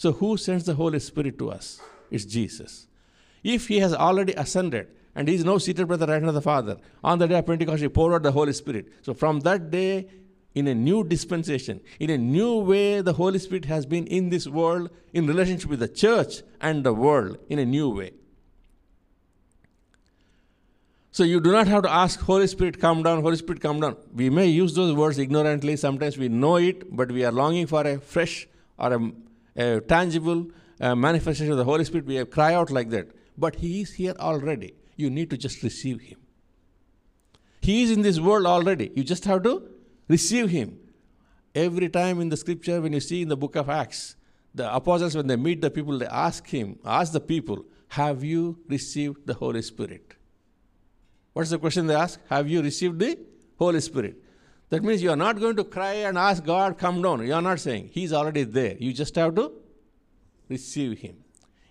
So, 0.00 0.12
who 0.12 0.38
sends 0.38 0.64
the 0.64 0.72
Holy 0.72 0.98
Spirit 0.98 1.38
to 1.40 1.50
us? 1.50 1.78
It's 2.10 2.24
Jesus. 2.24 2.86
If 3.44 3.68
he 3.68 3.80
has 3.80 3.92
already 3.92 4.32
ascended, 4.32 4.88
and 5.14 5.28
he 5.28 5.34
is 5.34 5.44
now 5.44 5.58
seated 5.58 5.88
by 5.88 5.96
the 5.96 6.06
right 6.06 6.14
hand 6.14 6.28
of 6.28 6.32
the 6.32 6.40
Father. 6.40 6.78
On 7.04 7.18
the 7.18 7.28
day 7.28 7.38
of 7.38 7.44
Pentecost, 7.44 7.82
he 7.82 7.88
poured 7.90 8.14
out 8.14 8.22
the 8.22 8.32
Holy 8.32 8.54
Spirit. 8.54 8.86
So 9.02 9.12
from 9.12 9.40
that 9.40 9.70
day, 9.70 10.08
in 10.54 10.68
a 10.68 10.74
new 10.74 11.04
dispensation, 11.04 11.82
in 11.98 12.08
a 12.08 12.16
new 12.16 12.60
way, 12.60 13.02
the 13.02 13.12
Holy 13.12 13.38
Spirit 13.38 13.66
has 13.66 13.84
been 13.84 14.06
in 14.06 14.30
this 14.30 14.46
world 14.46 14.88
in 15.12 15.26
relationship 15.26 15.68
with 15.68 15.80
the 15.80 15.88
church 15.88 16.40
and 16.62 16.82
the 16.82 16.94
world 16.94 17.36
in 17.50 17.58
a 17.58 17.66
new 17.66 17.90
way. 17.90 18.12
So 21.12 21.24
you 21.24 21.40
do 21.40 21.52
not 21.52 21.68
have 21.68 21.82
to 21.82 21.90
ask, 21.90 22.20
Holy 22.20 22.46
Spirit, 22.46 22.80
come 22.80 23.02
down, 23.02 23.20
Holy 23.20 23.36
Spirit, 23.36 23.60
come 23.60 23.80
down. 23.80 23.98
We 24.14 24.30
may 24.30 24.46
use 24.46 24.74
those 24.74 24.94
words 24.94 25.18
ignorantly. 25.18 25.76
Sometimes 25.76 26.16
we 26.16 26.30
know 26.30 26.56
it, 26.56 26.96
but 26.96 27.12
we 27.12 27.22
are 27.22 27.32
longing 27.32 27.66
for 27.66 27.86
a 27.86 27.98
fresh 27.98 28.48
or 28.78 28.94
a, 28.94 29.12
a 29.60 29.80
tangible 29.80 30.46
uh, 30.80 30.94
manifestation 30.94 31.52
of 31.52 31.58
the 31.58 31.64
Holy 31.64 31.84
Spirit. 31.84 32.06
We 32.06 32.24
cry 32.24 32.54
out 32.54 32.70
like 32.70 32.90
that. 32.90 33.10
But 33.36 33.56
He 33.56 33.80
is 33.82 33.92
here 33.92 34.14
already. 34.18 34.74
You 34.96 35.10
need 35.10 35.30
to 35.30 35.36
just 35.36 35.62
receive 35.62 36.00
Him. 36.00 36.18
He 37.60 37.82
is 37.82 37.90
in 37.90 38.02
this 38.02 38.18
world 38.18 38.46
already. 38.46 38.90
You 38.94 39.04
just 39.04 39.24
have 39.24 39.42
to 39.44 39.68
receive 40.08 40.50
Him. 40.50 40.78
Every 41.54 41.88
time 41.88 42.20
in 42.20 42.28
the 42.28 42.36
scripture, 42.36 42.80
when 42.80 42.92
you 42.92 43.00
see 43.00 43.22
in 43.22 43.28
the 43.28 43.36
book 43.36 43.56
of 43.56 43.68
Acts, 43.68 44.16
the 44.54 44.72
apostles, 44.74 45.16
when 45.16 45.26
they 45.26 45.36
meet 45.36 45.60
the 45.60 45.70
people, 45.70 45.98
they 45.98 46.06
ask 46.06 46.46
Him, 46.46 46.78
ask 46.84 47.12
the 47.12 47.20
people, 47.20 47.64
Have 47.88 48.24
you 48.24 48.58
received 48.68 49.26
the 49.26 49.34
Holy 49.34 49.62
Spirit? 49.62 50.14
What's 51.32 51.50
the 51.50 51.58
question 51.58 51.86
they 51.86 51.94
ask? 51.94 52.18
Have 52.28 52.48
you 52.48 52.62
received 52.62 52.98
the 52.98 53.18
Holy 53.58 53.80
Spirit? 53.80 54.16
That 54.70 54.84
means 54.84 55.02
you 55.02 55.10
are 55.10 55.16
not 55.16 55.38
going 55.40 55.56
to 55.56 55.64
cry 55.64 55.94
and 56.08 56.16
ask 56.16 56.44
God, 56.44 56.78
come 56.78 57.02
down. 57.02 57.26
You 57.26 57.34
are 57.34 57.42
not 57.42 57.58
saying. 57.60 57.90
He's 57.92 58.12
already 58.12 58.44
there. 58.44 58.76
You 58.78 58.92
just 58.92 59.14
have 59.16 59.34
to 59.34 59.52
receive 60.48 60.98
Him. 60.98 61.16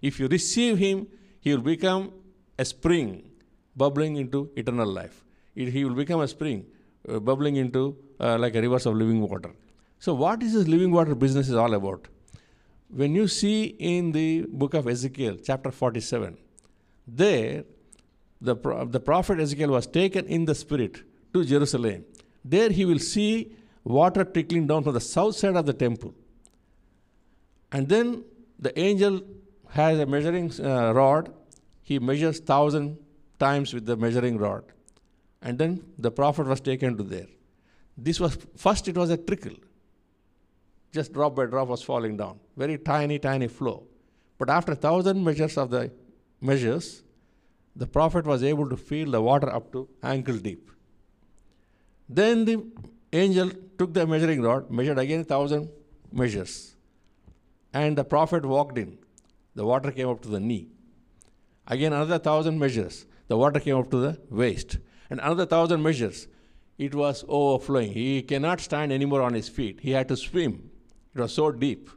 If 0.01 0.19
you 0.19 0.27
receive 0.27 0.77
Him, 0.77 1.07
He 1.39 1.53
will 1.55 1.63
become 1.63 2.11
a 2.57 2.65
spring 2.65 3.31
bubbling 3.75 4.17
into 4.17 4.51
eternal 4.55 4.87
life. 4.87 5.23
It, 5.55 5.69
he 5.69 5.85
will 5.85 5.95
become 5.95 6.21
a 6.21 6.27
spring 6.27 6.65
uh, 7.07 7.19
bubbling 7.19 7.55
into 7.55 7.97
uh, 8.19 8.37
like 8.37 8.55
a 8.55 8.61
rivers 8.61 8.85
of 8.85 8.95
living 8.95 9.21
water. 9.21 9.51
So, 9.99 10.13
what 10.13 10.43
is 10.43 10.53
this 10.53 10.67
living 10.67 10.91
water 10.91 11.15
business 11.15 11.49
is 11.49 11.55
all 11.55 11.73
about? 11.73 12.07
When 12.89 13.15
you 13.15 13.27
see 13.27 13.63
in 13.93 14.11
the 14.11 14.45
book 14.47 14.73
of 14.73 14.87
Ezekiel, 14.87 15.37
chapter 15.43 15.71
47, 15.71 16.37
there 17.07 17.63
the, 18.41 18.55
the 18.89 18.99
prophet 18.99 19.39
Ezekiel 19.39 19.69
was 19.69 19.87
taken 19.87 20.25
in 20.25 20.45
the 20.45 20.55
spirit 20.55 21.03
to 21.33 21.43
Jerusalem. 21.43 22.05
There 22.53 22.69
he 22.69 22.85
will 22.85 22.99
see 22.99 23.55
water 23.83 24.23
trickling 24.23 24.65
down 24.65 24.83
from 24.83 24.93
the 24.93 25.05
south 25.15 25.35
side 25.35 25.55
of 25.55 25.65
the 25.65 25.73
temple. 25.73 26.13
And 27.71 27.87
then 27.87 28.23
the 28.57 28.77
angel 28.87 29.21
has 29.69 29.99
a 29.99 30.05
measuring 30.05 30.51
uh, 30.59 30.93
rod. 30.93 31.31
He 31.83 31.99
measures 31.99 32.39
thousand 32.39 32.97
times 33.37 33.73
with 33.73 33.85
the 33.85 33.95
measuring 33.95 34.37
rod. 34.37 34.63
And 35.41 35.57
then 35.59 35.83
the 35.97 36.11
prophet 36.11 36.47
was 36.47 36.59
taken 36.59 36.97
to 36.97 37.03
there. 37.03 37.27
This 37.97 38.19
was 38.19 38.37
first 38.55 38.87
it 38.87 38.97
was 38.97 39.11
a 39.11 39.17
trickle. 39.17 39.57
Just 40.91 41.13
drop 41.13 41.35
by 41.35 41.45
drop 41.45 41.67
was 41.67 41.83
falling 41.83 42.17
down. 42.17 42.39
Very 42.57 42.79
tiny, 42.79 43.19
tiny 43.19 43.47
flow. 43.47 43.83
But 44.39 44.49
after 44.49 44.73
thousand 44.73 45.23
measures 45.23 45.55
of 45.57 45.69
the 45.69 45.91
measures, 46.41 47.03
the 47.75 47.85
prophet 47.85 48.25
was 48.25 48.43
able 48.43 48.67
to 48.69 48.77
feel 48.77 49.11
the 49.11 49.21
water 49.21 49.53
up 49.53 49.71
to 49.73 49.87
ankle 50.01 50.37
deep. 50.37 50.71
Then 52.09 52.45
the 52.45 52.65
angel 53.13 53.51
took 53.77 53.93
the 53.93 54.05
measuring 54.07 54.41
rod, 54.41 54.71
measured 54.71 54.97
again 54.97 55.23
thousand 55.23 55.69
measures. 56.11 56.75
And 57.71 57.95
the 57.97 58.03
prophet 58.03 58.43
walked 58.43 58.79
in. 58.79 58.97
The 59.53 59.63
water 59.63 59.91
came 59.91 60.09
up 60.09 60.21
to 60.23 60.29
the 60.29 60.39
knee. 60.39 60.69
Again, 61.67 61.93
another 61.93 62.17
thousand 62.17 62.57
measures. 62.57 63.05
The 63.27 63.37
water 63.37 63.59
came 63.59 63.77
up 63.77 63.91
to 63.91 63.97
the 63.97 64.19
waist. 64.29 64.79
And 65.09 65.19
another 65.19 65.45
thousand 65.45 65.83
measures. 65.83 66.27
It 66.79 66.95
was 66.95 67.23
overflowing. 67.27 67.91
He 67.91 68.23
cannot 68.23 68.61
stand 68.61 68.91
anymore 68.91 69.21
on 69.21 69.33
his 69.33 69.49
feet. 69.49 69.79
He 69.81 69.91
had 69.91 70.07
to 70.07 70.17
swim. 70.17 70.71
It 71.13 71.21
was 71.21 71.33
so 71.33 71.51
deep. 71.51 71.89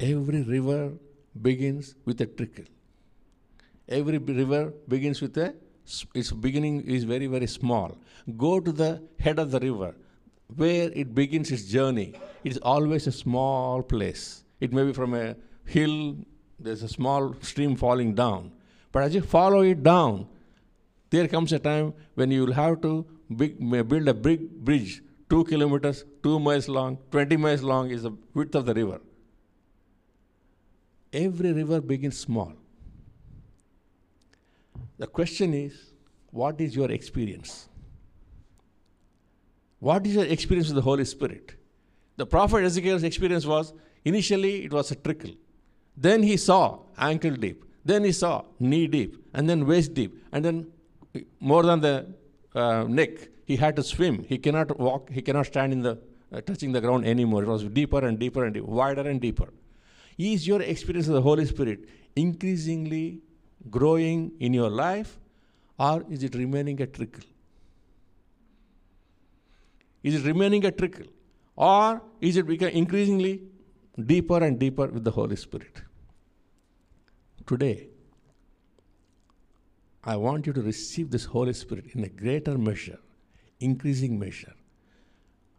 Every 0.00 0.42
river 0.42 0.92
begins 1.40 1.94
with 2.04 2.20
a 2.20 2.26
trickle. 2.26 2.64
Every 3.88 4.18
river 4.18 4.72
begins 4.88 5.20
with 5.20 5.36
a, 5.36 5.54
its 6.14 6.30
beginning 6.32 6.82
is 6.82 7.04
very, 7.04 7.26
very 7.26 7.46
small. 7.46 7.96
Go 8.36 8.60
to 8.60 8.72
the 8.72 9.02
head 9.18 9.38
of 9.38 9.50
the 9.50 9.60
river 9.60 9.94
where 10.56 10.90
it 10.92 11.14
begins 11.14 11.50
its 11.50 11.64
journey. 11.64 12.14
It 12.44 12.52
is 12.52 12.58
always 12.58 13.06
a 13.06 13.12
small 13.12 13.82
place. 13.82 14.44
It 14.60 14.72
may 14.72 14.84
be 14.84 14.92
from 14.92 15.14
a 15.14 15.36
hill, 15.64 16.16
there's 16.58 16.82
a 16.82 16.88
small 16.88 17.34
stream 17.40 17.76
falling 17.76 18.14
down. 18.14 18.52
But 18.92 19.04
as 19.04 19.14
you 19.14 19.22
follow 19.22 19.62
it 19.62 19.82
down, 19.82 20.28
there 21.10 21.28
comes 21.28 21.52
a 21.52 21.58
time 21.58 21.94
when 22.14 22.30
you 22.30 22.44
will 22.46 22.52
have 22.52 22.80
to 22.82 23.06
big, 23.36 23.58
build 23.88 24.08
a 24.08 24.14
big 24.14 24.50
bridge, 24.64 25.02
two 25.28 25.44
kilometers, 25.44 26.04
two 26.22 26.38
miles 26.38 26.68
long, 26.68 26.98
20 27.10 27.36
miles 27.36 27.62
long 27.62 27.90
is 27.90 28.02
the 28.02 28.12
width 28.34 28.54
of 28.54 28.66
the 28.66 28.74
river. 28.74 29.00
Every 31.12 31.52
river 31.52 31.80
begins 31.80 32.18
small. 32.18 32.52
The 34.98 35.06
question 35.06 35.54
is, 35.54 35.92
what 36.30 36.60
is 36.60 36.74
your 36.74 36.90
experience? 36.90 37.68
What 39.78 40.06
is 40.06 40.14
your 40.14 40.24
experience 40.24 40.68
with 40.68 40.76
the 40.76 40.82
Holy 40.82 41.04
Spirit? 41.04 41.56
The 42.16 42.26
prophet 42.26 42.64
Ezekiel's 42.64 43.02
experience 43.02 43.44
was 43.46 43.72
initially 44.04 44.64
it 44.64 44.72
was 44.72 44.90
a 44.90 44.94
trickle. 44.94 45.32
Then 45.96 46.22
he 46.22 46.36
saw 46.36 46.78
ankle 46.96 47.34
deep. 47.34 47.64
Then 47.84 48.04
he 48.04 48.12
saw 48.12 48.44
knee 48.60 48.86
deep. 48.86 49.16
And 49.34 49.48
then 49.48 49.66
waist 49.66 49.94
deep. 49.94 50.24
And 50.32 50.44
then 50.44 50.68
more 51.40 51.62
than 51.62 51.80
the 51.80 52.06
uh, 52.54 52.84
neck, 52.84 53.28
he 53.44 53.56
had 53.56 53.76
to 53.76 53.82
swim. 53.82 54.24
He 54.24 54.38
cannot 54.38 54.78
walk. 54.78 55.10
He 55.10 55.20
cannot 55.20 55.46
stand 55.46 55.72
in 55.72 55.82
the 55.82 55.98
uh, 56.32 56.40
touching 56.40 56.72
the 56.72 56.80
ground 56.80 57.04
anymore. 57.04 57.42
It 57.42 57.48
was 57.48 57.64
deeper 57.64 58.06
and 58.06 58.18
deeper 58.18 58.44
and 58.44 58.56
wider 58.60 59.02
and 59.02 59.20
deeper. 59.20 59.52
Is 60.16 60.46
your 60.46 60.62
experience 60.62 61.08
of 61.08 61.14
the 61.14 61.22
Holy 61.22 61.44
Spirit 61.44 61.88
increasingly 62.14 63.20
growing 63.70 64.32
in 64.40 64.54
your 64.54 64.70
life, 64.70 65.18
or 65.78 66.04
is 66.10 66.22
it 66.22 66.34
remaining 66.34 66.80
a 66.80 66.86
trickle? 66.86 67.24
Is 70.02 70.16
it 70.16 70.26
remaining 70.26 70.64
a 70.64 70.70
trickle? 70.70 71.06
Or 71.56 72.02
is 72.20 72.36
it 72.36 72.46
becoming 72.46 72.74
increasingly 72.74 73.42
deeper 74.04 74.42
and 74.42 74.58
deeper 74.58 74.86
with 74.86 75.04
the 75.04 75.10
Holy 75.10 75.36
Spirit? 75.36 75.82
Today, 77.46 77.88
I 80.04 80.16
want 80.16 80.46
you 80.46 80.52
to 80.52 80.62
receive 80.62 81.10
this 81.10 81.24
Holy 81.24 81.52
Spirit 81.52 81.86
in 81.94 82.02
a 82.04 82.08
greater 82.08 82.58
measure, 82.58 82.98
increasing 83.60 84.18
measure. 84.18 84.54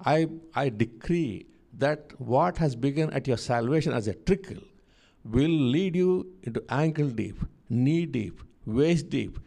I, 0.03 0.27
I 0.53 0.69
decree 0.69 1.45
that 1.77 2.11
what 2.19 2.57
has 2.57 2.75
begun 2.75 3.11
at 3.11 3.27
your 3.27 3.37
salvation 3.37 3.93
as 3.93 4.07
a 4.07 4.13
trickle 4.13 4.61
will 5.23 5.49
lead 5.49 5.95
you 5.95 6.27
into 6.43 6.63
ankle 6.69 7.09
deep, 7.09 7.39
knee 7.69 8.05
deep, 8.05 8.41
waist 8.65 9.09
deep, 9.09 9.39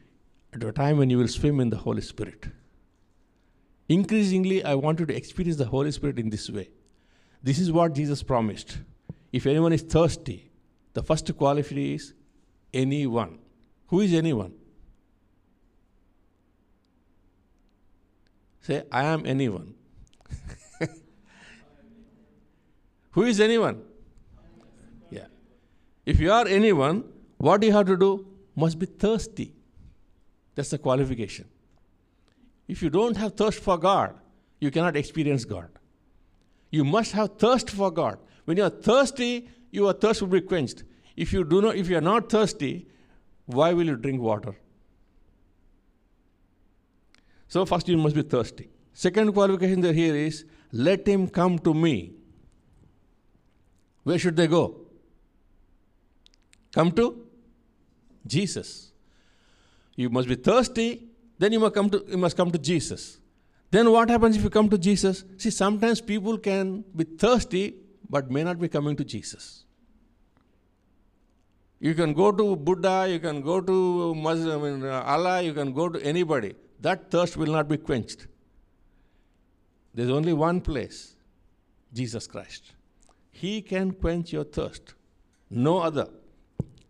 at 0.52 0.62
a 0.62 0.72
time 0.72 0.98
when 0.98 1.10
you 1.10 1.18
will 1.18 1.28
swim 1.28 1.60
in 1.60 1.70
the 1.70 1.76
Holy 1.76 2.02
Spirit. 2.02 2.46
Increasingly, 3.88 4.64
I 4.64 4.74
want 4.74 5.00
you 5.00 5.06
to 5.06 5.14
experience 5.14 5.56
the 5.56 5.66
Holy 5.66 5.92
Spirit 5.92 6.18
in 6.18 6.30
this 6.30 6.50
way. 6.50 6.70
This 7.42 7.58
is 7.58 7.70
what 7.70 7.94
Jesus 7.94 8.22
promised. 8.22 8.78
If 9.32 9.46
anyone 9.46 9.72
is 9.72 9.82
thirsty, 9.82 10.50
the 10.94 11.02
first 11.02 11.36
quality 11.36 11.94
is 11.94 12.14
anyone. 12.72 13.38
Who 13.88 14.00
is 14.00 14.12
anyone? 14.12 14.54
Say, 18.62 18.82
I 18.90 19.04
am 19.04 19.24
anyone. 19.26 19.74
Who 23.12 23.22
is 23.22 23.38
anyone? 23.38 23.82
Yeah. 25.10 25.26
If 26.04 26.18
you 26.18 26.32
are 26.32 26.48
anyone, 26.48 27.04
what 27.38 27.62
you 27.62 27.72
have 27.72 27.86
to 27.86 27.96
do 27.96 28.26
must 28.54 28.78
be 28.78 28.86
thirsty. 28.86 29.54
That's 30.54 30.70
the 30.70 30.78
qualification. 30.78 31.46
If 32.66 32.82
you 32.82 32.90
don't 32.90 33.16
have 33.16 33.34
thirst 33.34 33.60
for 33.60 33.78
God, 33.78 34.14
you 34.58 34.70
cannot 34.70 34.96
experience 34.96 35.44
God. 35.44 35.68
You 36.70 36.84
must 36.84 37.12
have 37.12 37.38
thirst 37.38 37.70
for 37.70 37.90
God. 37.90 38.18
When 38.44 38.56
you 38.56 38.64
are 38.64 38.70
thirsty, 38.70 39.48
your 39.70 39.92
thirst 39.92 40.22
will 40.22 40.28
be 40.28 40.40
quenched. 40.40 40.84
If 41.16 41.32
you 41.32 41.44
do 41.44 41.60
not, 41.60 41.76
if 41.76 41.88
you 41.88 41.98
are 41.98 42.02
not 42.02 42.30
thirsty, 42.30 42.86
why 43.44 43.72
will 43.72 43.86
you 43.86 43.96
drink 43.96 44.20
water? 44.20 44.56
So 47.48 47.64
first 47.64 47.88
you 47.88 47.96
must 47.96 48.14
be 48.14 48.22
thirsty. 48.22 48.70
Second 48.92 49.32
qualification 49.32 49.80
there 49.80 49.92
here 49.92 50.16
is 50.16 50.44
let 50.72 51.06
him 51.06 51.28
come 51.28 51.58
to 51.60 51.72
me. 51.74 52.12
Where 54.02 54.18
should 54.18 54.36
they 54.36 54.46
go? 54.46 54.86
Come 56.72 56.92
to 56.92 57.25
Jesus. 58.26 58.92
You 59.94 60.10
must 60.10 60.28
be 60.28 60.34
thirsty, 60.34 61.08
then 61.38 61.52
you 61.52 61.60
must 61.60 61.74
come 61.74 61.90
to 61.90 62.04
you 62.08 62.18
must 62.18 62.36
come 62.36 62.50
to 62.50 62.58
Jesus. 62.58 63.18
Then 63.70 63.90
what 63.90 64.08
happens 64.08 64.36
if 64.36 64.44
you 64.44 64.50
come 64.50 64.68
to 64.70 64.78
Jesus? 64.78 65.24
See, 65.38 65.50
sometimes 65.50 66.00
people 66.00 66.38
can 66.38 66.84
be 66.94 67.04
thirsty 67.04 67.74
but 68.08 68.30
may 68.30 68.44
not 68.44 68.60
be 68.60 68.68
coming 68.68 68.96
to 68.96 69.04
Jesus. 69.04 69.64
You 71.80 71.94
can 71.94 72.14
go 72.14 72.32
to 72.32 72.56
Buddha, 72.56 73.06
you 73.08 73.18
can 73.18 73.42
go 73.42 73.60
to 73.60 74.14
Muslim, 74.14 74.62
I 74.62 74.70
mean, 74.70 74.84
uh, 74.84 75.02
Allah, 75.04 75.42
you 75.42 75.52
can 75.52 75.72
go 75.72 75.88
to 75.88 76.00
anybody. 76.02 76.54
That 76.80 77.10
thirst 77.10 77.36
will 77.36 77.52
not 77.52 77.68
be 77.68 77.76
quenched. 77.76 78.26
There's 79.94 80.10
only 80.10 80.32
one 80.32 80.60
place 80.60 81.16
Jesus 81.92 82.26
Christ. 82.26 82.72
He 83.30 83.60
can 83.60 83.92
quench 83.92 84.32
your 84.32 84.44
thirst. 84.44 84.94
No 85.50 85.78
other. 85.78 86.08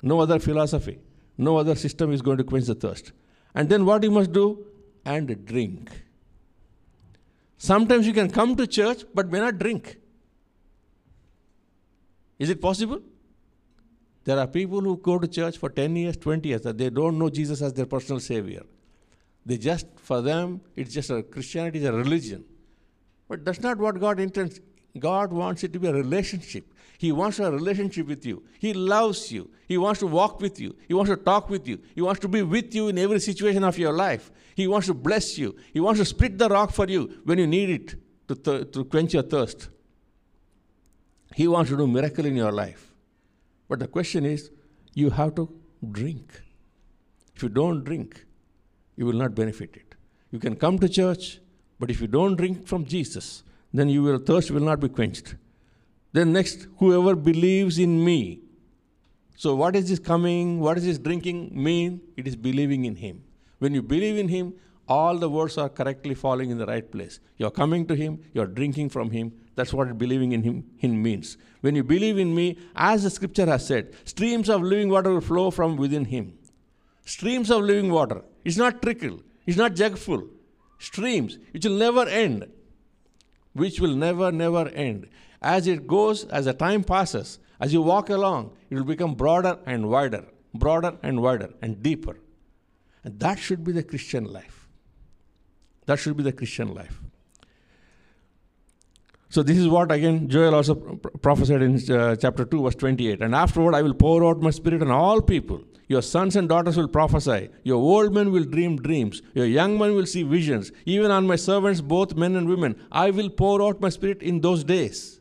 No 0.02 0.20
other 0.20 0.38
philosophy. 0.38 0.98
No 1.38 1.56
other 1.56 1.74
system 1.74 2.12
is 2.12 2.22
going 2.22 2.38
to 2.38 2.44
quench 2.44 2.66
the 2.66 2.74
thirst. 2.74 3.12
And 3.54 3.68
then 3.68 3.84
what 3.84 4.02
you 4.02 4.10
must 4.10 4.32
do? 4.32 4.66
And 5.04 5.44
drink. 5.44 5.90
Sometimes 7.58 8.06
you 8.06 8.12
can 8.12 8.30
come 8.30 8.56
to 8.56 8.66
church 8.66 9.04
but 9.14 9.30
may 9.30 9.40
not 9.40 9.58
drink. 9.58 9.98
Is 12.38 12.50
it 12.50 12.60
possible? 12.60 13.00
There 14.24 14.38
are 14.38 14.46
people 14.46 14.80
who 14.80 14.96
go 14.96 15.18
to 15.18 15.28
church 15.28 15.56
for 15.56 15.70
10 15.70 15.94
years, 15.96 16.16
20 16.16 16.48
years, 16.48 16.62
that 16.62 16.76
they 16.76 16.90
don't 16.90 17.18
know 17.18 17.30
Jesus 17.30 17.62
as 17.62 17.72
their 17.72 17.86
personal 17.86 18.20
savior. 18.20 18.64
They 19.46 19.56
just, 19.56 19.86
for 19.96 20.20
them, 20.20 20.60
it's 20.74 20.92
just 20.92 21.10
a 21.10 21.22
Christianity 21.22 21.78
is 21.78 21.84
a 21.84 21.92
religion. 21.92 22.44
But 23.28 23.44
that's 23.44 23.60
not 23.60 23.78
what 23.78 24.00
God 24.00 24.18
intends. 24.18 24.60
God 25.00 25.32
wants 25.32 25.64
it 25.64 25.72
to 25.72 25.78
be 25.78 25.88
a 25.88 25.92
relationship. 25.92 26.72
He 26.98 27.12
wants 27.12 27.38
a 27.38 27.50
relationship 27.50 28.06
with 28.06 28.24
you. 28.24 28.42
He 28.58 28.72
loves 28.72 29.30
you. 29.30 29.50
He 29.68 29.76
wants 29.76 30.00
to 30.00 30.06
walk 30.06 30.40
with 30.40 30.58
you. 30.58 30.74
He 30.88 30.94
wants 30.94 31.10
to 31.10 31.16
talk 31.16 31.50
with 31.50 31.68
you. 31.68 31.78
He 31.94 32.00
wants 32.00 32.20
to 32.20 32.28
be 32.28 32.42
with 32.42 32.74
you 32.74 32.88
in 32.88 32.98
every 32.98 33.20
situation 33.20 33.64
of 33.64 33.78
your 33.78 33.92
life. 33.92 34.30
He 34.54 34.66
wants 34.66 34.86
to 34.86 34.94
bless 34.94 35.36
you. 35.36 35.54
He 35.72 35.80
wants 35.80 36.00
to 36.00 36.06
split 36.06 36.38
the 36.38 36.48
rock 36.48 36.72
for 36.72 36.86
you 36.86 37.20
when 37.24 37.38
you 37.38 37.46
need 37.46 37.70
it 37.70 37.94
to, 38.28 38.34
th- 38.34 38.72
to 38.72 38.84
quench 38.84 39.12
your 39.12 39.22
thirst. 39.22 39.68
He 41.34 41.46
wants 41.46 41.70
to 41.70 41.76
do 41.76 41.86
miracle 41.86 42.24
in 42.24 42.34
your 42.36 42.52
life. 42.52 42.94
But 43.68 43.80
the 43.80 43.88
question 43.88 44.24
is, 44.24 44.50
you 44.94 45.10
have 45.10 45.34
to 45.34 45.52
drink. 45.92 46.42
If 47.34 47.42
you 47.42 47.50
don't 47.50 47.84
drink, 47.84 48.24
you 48.96 49.04
will 49.04 49.12
not 49.12 49.34
benefit 49.34 49.76
it. 49.76 49.94
You 50.30 50.38
can 50.38 50.56
come 50.56 50.78
to 50.78 50.88
church, 50.88 51.40
but 51.78 51.90
if 51.90 52.00
you 52.00 52.06
don't 52.06 52.36
drink 52.36 52.66
from 52.66 52.86
Jesus, 52.86 53.42
then 53.72 53.88
your 53.88 54.18
thirst 54.18 54.50
will 54.50 54.62
not 54.62 54.80
be 54.80 54.88
quenched. 54.88 55.34
Then 56.12 56.32
next, 56.32 56.66
whoever 56.78 57.14
believes 57.14 57.78
in 57.78 58.02
me. 58.04 58.40
So 59.36 59.54
what 59.54 59.76
is 59.76 59.88
this 59.88 59.98
coming? 59.98 60.60
What 60.60 60.78
is 60.78 60.84
this 60.84 60.98
drinking 60.98 61.50
mean? 61.52 62.00
It 62.16 62.26
is 62.26 62.36
believing 62.36 62.86
in 62.86 62.96
him. 62.96 63.22
When 63.58 63.74
you 63.74 63.82
believe 63.82 64.16
in 64.16 64.28
him, 64.28 64.54
all 64.88 65.18
the 65.18 65.28
words 65.28 65.58
are 65.58 65.68
correctly 65.68 66.14
falling 66.14 66.50
in 66.50 66.58
the 66.58 66.66
right 66.66 66.90
place. 66.90 67.20
You're 67.36 67.50
coming 67.50 67.86
to 67.86 67.94
him, 67.94 68.20
you're 68.32 68.46
drinking 68.46 68.90
from 68.90 69.10
him. 69.10 69.32
That's 69.56 69.72
what 69.72 69.98
believing 69.98 70.32
in 70.32 70.42
him, 70.42 70.64
him 70.76 71.02
means. 71.02 71.36
When 71.60 71.74
you 71.74 71.82
believe 71.82 72.18
in 72.18 72.34
me, 72.34 72.58
as 72.76 73.02
the 73.02 73.10
scripture 73.10 73.46
has 73.46 73.66
said, 73.66 73.94
streams 74.04 74.48
of 74.48 74.62
living 74.62 74.88
water 74.88 75.12
will 75.12 75.20
flow 75.20 75.50
from 75.50 75.76
within 75.76 76.04
him. 76.04 76.38
Streams 77.04 77.50
of 77.50 77.62
living 77.62 77.90
water. 77.90 78.22
It's 78.44 78.56
not 78.56 78.82
trickle, 78.82 79.20
it's 79.46 79.56
not 79.56 79.74
jug 79.74 79.98
full. 79.98 80.28
Streams, 80.78 81.38
which 81.52 81.64
will 81.64 81.78
never 81.78 82.06
end. 82.06 82.46
Which 83.56 83.80
will 83.80 83.94
never, 83.94 84.30
never 84.30 84.68
end. 84.68 85.08
As 85.40 85.66
it 85.66 85.86
goes, 85.86 86.24
as 86.24 86.44
the 86.44 86.54
time 86.54 86.84
passes, 86.84 87.38
as 87.60 87.72
you 87.72 87.82
walk 87.82 88.10
along, 88.10 88.52
it 88.68 88.74
will 88.74 88.84
become 88.84 89.14
broader 89.14 89.58
and 89.66 89.88
wider, 89.88 90.24
broader 90.54 90.96
and 91.02 91.22
wider, 91.22 91.50
and 91.62 91.82
deeper. 91.82 92.18
And 93.04 93.18
that 93.20 93.38
should 93.38 93.64
be 93.64 93.72
the 93.72 93.82
Christian 93.82 94.24
life. 94.24 94.68
That 95.86 95.98
should 95.98 96.16
be 96.16 96.22
the 96.22 96.32
Christian 96.32 96.74
life. 96.74 97.00
So 99.28 99.42
this 99.42 99.58
is 99.58 99.68
what 99.68 99.90
again 99.92 100.28
Joel 100.28 100.54
also 100.54 100.74
prophesied 100.74 101.62
in 101.62 101.74
uh, 101.92 102.16
chapter 102.16 102.44
2 102.44 102.62
verse 102.62 102.74
28 102.74 103.20
and 103.20 103.34
afterward 103.34 103.74
I 103.74 103.82
will 103.82 103.94
pour 103.94 104.24
out 104.24 104.40
my 104.40 104.50
spirit 104.50 104.82
on 104.82 104.90
all 104.90 105.20
people 105.20 105.62
your 105.88 106.02
sons 106.02 106.34
and 106.34 106.48
daughters 106.48 106.76
will 106.76 106.88
prophesy. 106.88 107.48
Your 107.62 107.76
old 107.76 108.12
men 108.12 108.32
will 108.32 108.44
dream 108.44 108.76
dreams. 108.76 109.22
Your 109.34 109.46
young 109.46 109.78
men 109.78 109.94
will 109.94 110.06
see 110.06 110.24
visions. 110.24 110.72
Even 110.84 111.10
on 111.10 111.26
my 111.26 111.36
servants 111.36 111.80
both 111.80 112.16
men 112.16 112.34
and 112.34 112.48
women 112.48 112.76
I 112.90 113.10
will 113.10 113.30
pour 113.30 113.62
out 113.62 113.80
my 113.80 113.88
spirit 113.88 114.22
in 114.22 114.40
those 114.40 114.64
days. 114.64 115.20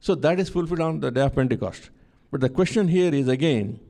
So 0.00 0.14
that 0.16 0.40
is 0.40 0.48
fulfilled 0.48 0.80
on 0.80 1.00
the 1.00 1.10
day 1.10 1.22
of 1.22 1.34
Pentecost. 1.34 1.90
But 2.30 2.40
the 2.40 2.48
question 2.48 2.88
here 2.88 3.14
is 3.14 3.28
again 3.28 3.80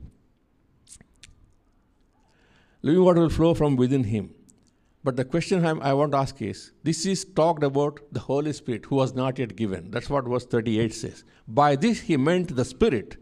living 2.81 3.03
water 3.03 3.21
will 3.21 3.29
flow 3.29 3.53
from 3.53 3.75
within 3.75 4.03
him. 4.05 4.33
But 5.03 5.15
the 5.15 5.25
question 5.25 5.65
I 5.65 5.93
want 5.93 6.11
to 6.11 6.17
ask 6.17 6.41
is 6.41 6.71
this 6.83 7.05
is 7.05 7.25
talked 7.25 7.63
about 7.63 7.99
the 8.11 8.19
Holy 8.19 8.53
Spirit 8.53 8.85
who 8.85 8.95
was 8.95 9.13
not 9.13 9.39
yet 9.39 9.55
given. 9.55 9.91
That's 9.91 10.09
what 10.09 10.25
verse 10.25 10.45
38 10.45 10.93
says. 10.93 11.23
By 11.47 11.75
this 11.75 12.01
he 12.01 12.17
meant 12.17 12.55
the 12.55 12.65
Spirit, 12.65 13.17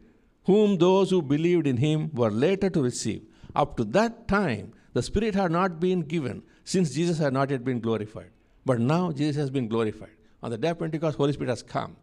whom 0.47 0.77
those 0.77 1.09
who 1.11 1.21
believed 1.21 1.67
in 1.67 1.77
him 1.77 2.09
were 2.13 2.31
later 2.31 2.69
to 2.69 2.81
receive. 2.81 3.21
Up 3.55 3.77
to 3.77 3.83
that 3.83 4.27
time, 4.27 4.73
the 4.93 5.03
Spirit 5.03 5.35
had 5.35 5.51
not 5.51 5.79
been 5.79 6.01
given 6.01 6.41
since 6.63 6.93
Jesus 6.93 7.17
had 7.17 7.33
not 7.33 7.49
yet 7.49 7.63
been 7.63 7.79
glorified. 7.79 8.31
But 8.65 8.79
now 8.79 9.11
Jesus 9.11 9.35
has 9.35 9.49
been 9.49 9.67
glorified. 9.67 10.15
On 10.41 10.51
the 10.51 10.57
day 10.57 10.69
of 10.69 10.79
Pentecost, 10.79 11.17
Holy 11.17 11.33
Spirit 11.33 11.49
has 11.49 11.63
come. 11.63 11.95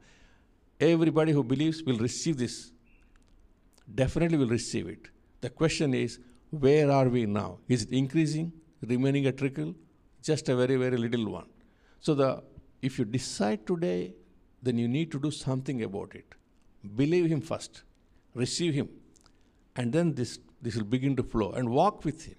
Everybody 0.80 1.32
who 1.32 1.42
believes 1.42 1.82
will 1.82 1.98
receive 1.98 2.36
this. 2.36 2.72
Definitely 3.94 4.38
will 4.38 4.48
receive 4.48 4.88
it. 4.88 5.08
The 5.40 5.50
question 5.50 5.94
is, 5.94 6.18
where 6.50 6.90
are 6.90 7.08
we 7.08 7.26
now? 7.26 7.58
Is 7.68 7.82
it 7.82 7.90
increasing? 7.90 8.52
remaining 8.86 9.26
a 9.26 9.32
trickle, 9.32 9.74
just 10.22 10.48
a 10.48 10.56
very, 10.56 10.76
very 10.76 10.96
little 10.96 11.30
one. 11.30 11.46
So 12.00 12.14
the 12.14 12.42
if 12.82 12.98
you 12.98 13.04
decide 13.04 13.66
today, 13.66 14.14
then 14.62 14.76
you 14.76 14.88
need 14.88 15.10
to 15.12 15.18
do 15.18 15.30
something 15.30 15.82
about 15.82 16.14
it. 16.14 16.34
Believe 16.96 17.26
him 17.26 17.40
first, 17.40 17.82
receive 18.34 18.74
him, 18.74 18.88
and 19.76 19.92
then 19.92 20.14
this 20.14 20.38
this 20.62 20.76
will 20.76 20.84
begin 20.84 21.14
to 21.16 21.22
flow 21.22 21.52
and 21.52 21.68
walk 21.68 22.04
with 22.04 22.24
him. 22.24 22.36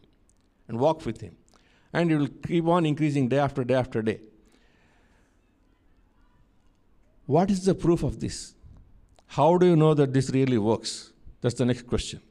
And 0.68 0.80
walk 0.80 1.06
with 1.06 1.22
him. 1.22 1.36
And 1.94 2.12
it 2.12 2.18
will 2.18 2.28
keep 2.28 2.66
on 2.66 2.88
increasing 2.88 3.28
day 3.30 3.38
after 3.38 3.64
day 3.64 3.76
after 3.76 4.02
day. 4.02 4.20
What 7.28 7.52
is 7.52 7.66
the 7.66 7.76
proof 7.76 8.02
of 8.02 8.20
this? 8.20 8.56
How 9.28 9.58
do 9.60 9.68
you 9.68 9.76
know 9.76 9.94
that 9.94 10.12
this 10.12 10.32
really 10.32 10.58
works? 10.58 11.12
That's 11.42 11.54
the 11.54 11.66
next 11.66 11.86
question 11.86 12.22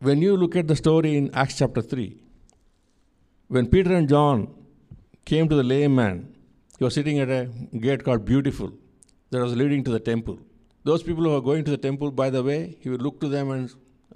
when 0.00 0.20
you 0.20 0.36
look 0.36 0.56
at 0.56 0.68
the 0.68 0.76
story 0.76 1.16
in 1.16 1.30
Acts 1.34 1.58
chapter 1.58 1.80
3, 1.80 2.16
when 3.48 3.66
Peter 3.66 3.94
and 3.94 4.08
John 4.08 4.48
came 5.24 5.48
to 5.48 5.54
the 5.54 5.62
lame 5.62 5.94
man, 5.94 6.34
he 6.78 6.84
was 6.84 6.94
sitting 6.94 7.18
at 7.18 7.30
a 7.30 7.46
gate 7.78 8.04
called 8.04 8.24
Beautiful 8.24 8.72
that 9.30 9.40
was 9.40 9.56
leading 9.56 9.82
to 9.84 9.90
the 9.90 10.00
temple. 10.00 10.38
Those 10.88 11.02
people 11.02 11.24
who 11.24 11.30
were 11.30 11.46
going 11.46 11.64
to 11.64 11.72
the 11.72 11.82
temple, 11.84 12.12
by 12.12 12.30
the 12.30 12.42
way, 12.48 12.76
he 12.80 12.88
would 12.90 13.02
look 13.02 13.20
to 13.22 13.28
them 13.28 13.50
and 13.50 13.72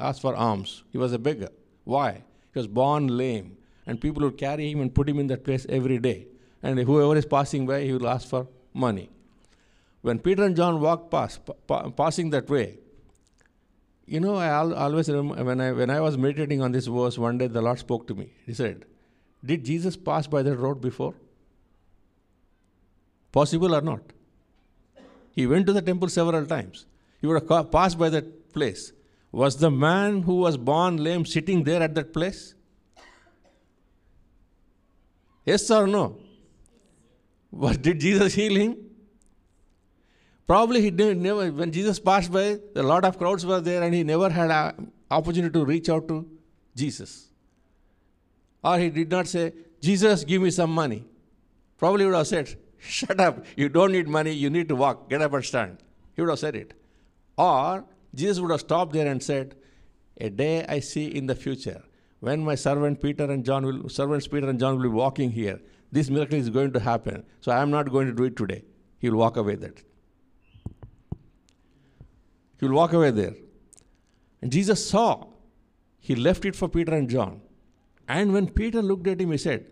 ask 0.09 0.23
for 0.25 0.37
alms. 0.37 0.85
He 0.93 0.99
was 0.99 1.13
a 1.13 1.19
beggar. 1.19 1.49
Why? 1.83 2.11
He 2.53 2.59
was 2.61 2.69
born 2.69 3.09
lame, 3.21 3.57
and 3.87 4.01
people 4.01 4.23
would 4.23 4.39
carry 4.39 4.71
him 4.71 4.81
and 4.81 4.95
put 4.95 5.09
him 5.09 5.19
in 5.19 5.27
that 5.33 5.43
place 5.43 5.67
every 5.69 5.99
day. 5.99 6.29
And 6.63 6.79
whoever 6.79 7.17
is 7.17 7.27
passing 7.27 7.67
by, 7.67 7.79
he 7.83 7.93
will 7.93 8.07
ask 8.07 8.29
for 8.29 8.47
money. 8.73 9.09
When 10.03 10.21
Peter 10.21 10.45
and 10.45 10.55
John 10.61 10.81
walked 10.81 11.11
past, 11.11 11.41
pa- 11.67 11.91
passing 12.03 12.31
that 12.31 12.49
way, 12.49 12.79
you 14.07 14.21
know, 14.21 14.37
I 14.37 14.51
always 14.85 15.09
remember 15.09 15.43
when 15.51 15.61
I 15.61 15.73
when 15.81 15.91
I 15.97 15.99
was 16.07 16.17
meditating 16.27 16.63
on 16.69 16.71
this 16.79 16.87
verse, 16.87 17.19
one 17.27 17.43
day 17.43 17.49
the 17.49 17.63
Lord 17.69 17.83
spoke 17.83 18.07
to 18.13 18.15
me. 18.21 18.29
He 18.47 18.55
said, 18.63 18.87
"Did 19.53 19.65
Jesus 19.73 19.97
pass 19.97 20.31
by 20.37 20.45
that 20.49 20.65
road 20.69 20.81
before? 20.87 21.13
Possible 23.41 23.79
or 23.81 23.85
not? 23.93 24.17
He 25.41 25.47
went 25.47 25.67
to 25.69 25.73
the 25.73 25.81
temple 25.81 26.11
several 26.11 26.45
times. 26.45 26.87
He 27.21 27.27
would 27.27 27.43
have 27.43 27.71
passed 27.73 27.99
by 27.99 28.09
that 28.11 28.27
place. 28.53 28.93
Was 29.33 29.57
the 29.57 29.71
man 29.71 30.23
who 30.23 30.35
was 30.47 30.57
born 30.71 30.99
lame 31.07 31.25
sitting 31.25 31.65
there 31.69 31.83
at 31.83 31.95
that 31.95 32.13
place? 32.13 32.55
Yes 35.47 35.71
or 35.71 35.87
no? 35.87 36.05
What 37.51 37.81
did 37.81 38.01
Jesus 38.01 38.35
heal 38.35 38.55
him? 38.55 38.77
Probably 40.47 40.83
he 40.83 40.91
never 40.91 41.51
when 41.51 41.73
Jesus 41.73 41.99
passed 41.99 42.31
by, 42.31 42.59
a 42.77 42.83
lot 42.83 43.07
of 43.07 43.17
crowds 43.17 43.47
were 43.47 43.61
there, 43.61 43.83
and 43.83 43.95
he 43.95 44.03
never 44.03 44.29
had 44.29 44.51
an 44.51 44.93
opportunity 45.11 45.53
to 45.59 45.65
reach 45.65 45.89
out 45.89 46.07
to 46.09 46.19
Jesus. 46.75 47.29
Or 48.63 48.79
he 48.79 48.91
did 48.91 49.11
not 49.11 49.27
say, 49.27 49.53
Jesus, 49.81 50.25
give 50.25 50.43
me 50.43 50.51
some 50.51 50.71
money. 50.83 51.05
Probably 51.79 52.05
would 52.05 52.15
have 52.15 52.27
said, 52.27 52.57
Shut 52.81 53.21
up, 53.21 53.45
you 53.57 53.69
don't 53.69 53.93
need 53.93 54.09
money, 54.09 54.33
you 54.33 54.51
need 54.51 54.69
to 54.69 54.77
walk, 54.77 55.11
get 55.11 55.23
up 55.23 55.33
and 55.35 55.45
stand. 55.45 55.79
He 56.15 56.23
would 56.23 56.31
have 56.31 56.39
said 56.39 56.57
it. 56.57 56.75
Or 57.37 57.85
Jesus 58.15 58.41
would 58.41 58.51
have 58.51 58.61
stopped 58.61 58.93
there 58.93 59.07
and 59.07 59.23
said, 59.23 59.55
A 60.21 60.31
day 60.31 60.65
I 60.67 60.81
see 60.81 61.07
in 61.07 61.27
the 61.27 61.35
future, 61.35 61.83
when 62.21 62.45
my 62.45 62.55
servant 62.55 63.01
Peter 63.01 63.25
and 63.31 63.45
John 63.45 63.65
will 63.65 63.89
servants 63.89 64.27
Peter 64.27 64.49
and 64.49 64.59
John 64.59 64.77
will 64.77 64.83
be 64.83 64.89
walking 64.89 65.31
here, 65.31 65.61
this 65.93 66.09
miracle 66.09 66.39
is 66.39 66.51
going 66.51 66.73
to 66.73 66.81
happen. 66.81 67.25
So 67.41 67.53
I 67.53 67.63
am 67.63 67.71
not 67.71 67.91
going 67.91 68.07
to 68.07 68.13
do 68.13 68.25
it 68.25 68.37
today. 68.37 68.65
He 68.99 69.11
will 69.11 69.19
walk 69.19 69.37
away 69.37 69.57
that. 69.57 69.83
He 72.59 72.67
will 72.67 72.77
walk 72.77 72.93
away 72.93 73.11
there. 73.11 73.35
And 74.43 74.53
Jesus 74.53 74.89
saw. 74.89 75.27
He 75.99 76.15
left 76.15 76.45
it 76.45 76.57
for 76.57 76.69
Peter 76.69 76.95
and 76.95 77.09
John. 77.11 77.43
And 78.09 78.33
when 78.33 78.49
Peter 78.49 78.83
looked 78.83 79.07
at 79.07 79.21
him, 79.21 79.33
he 79.33 79.39
said, 79.39 79.67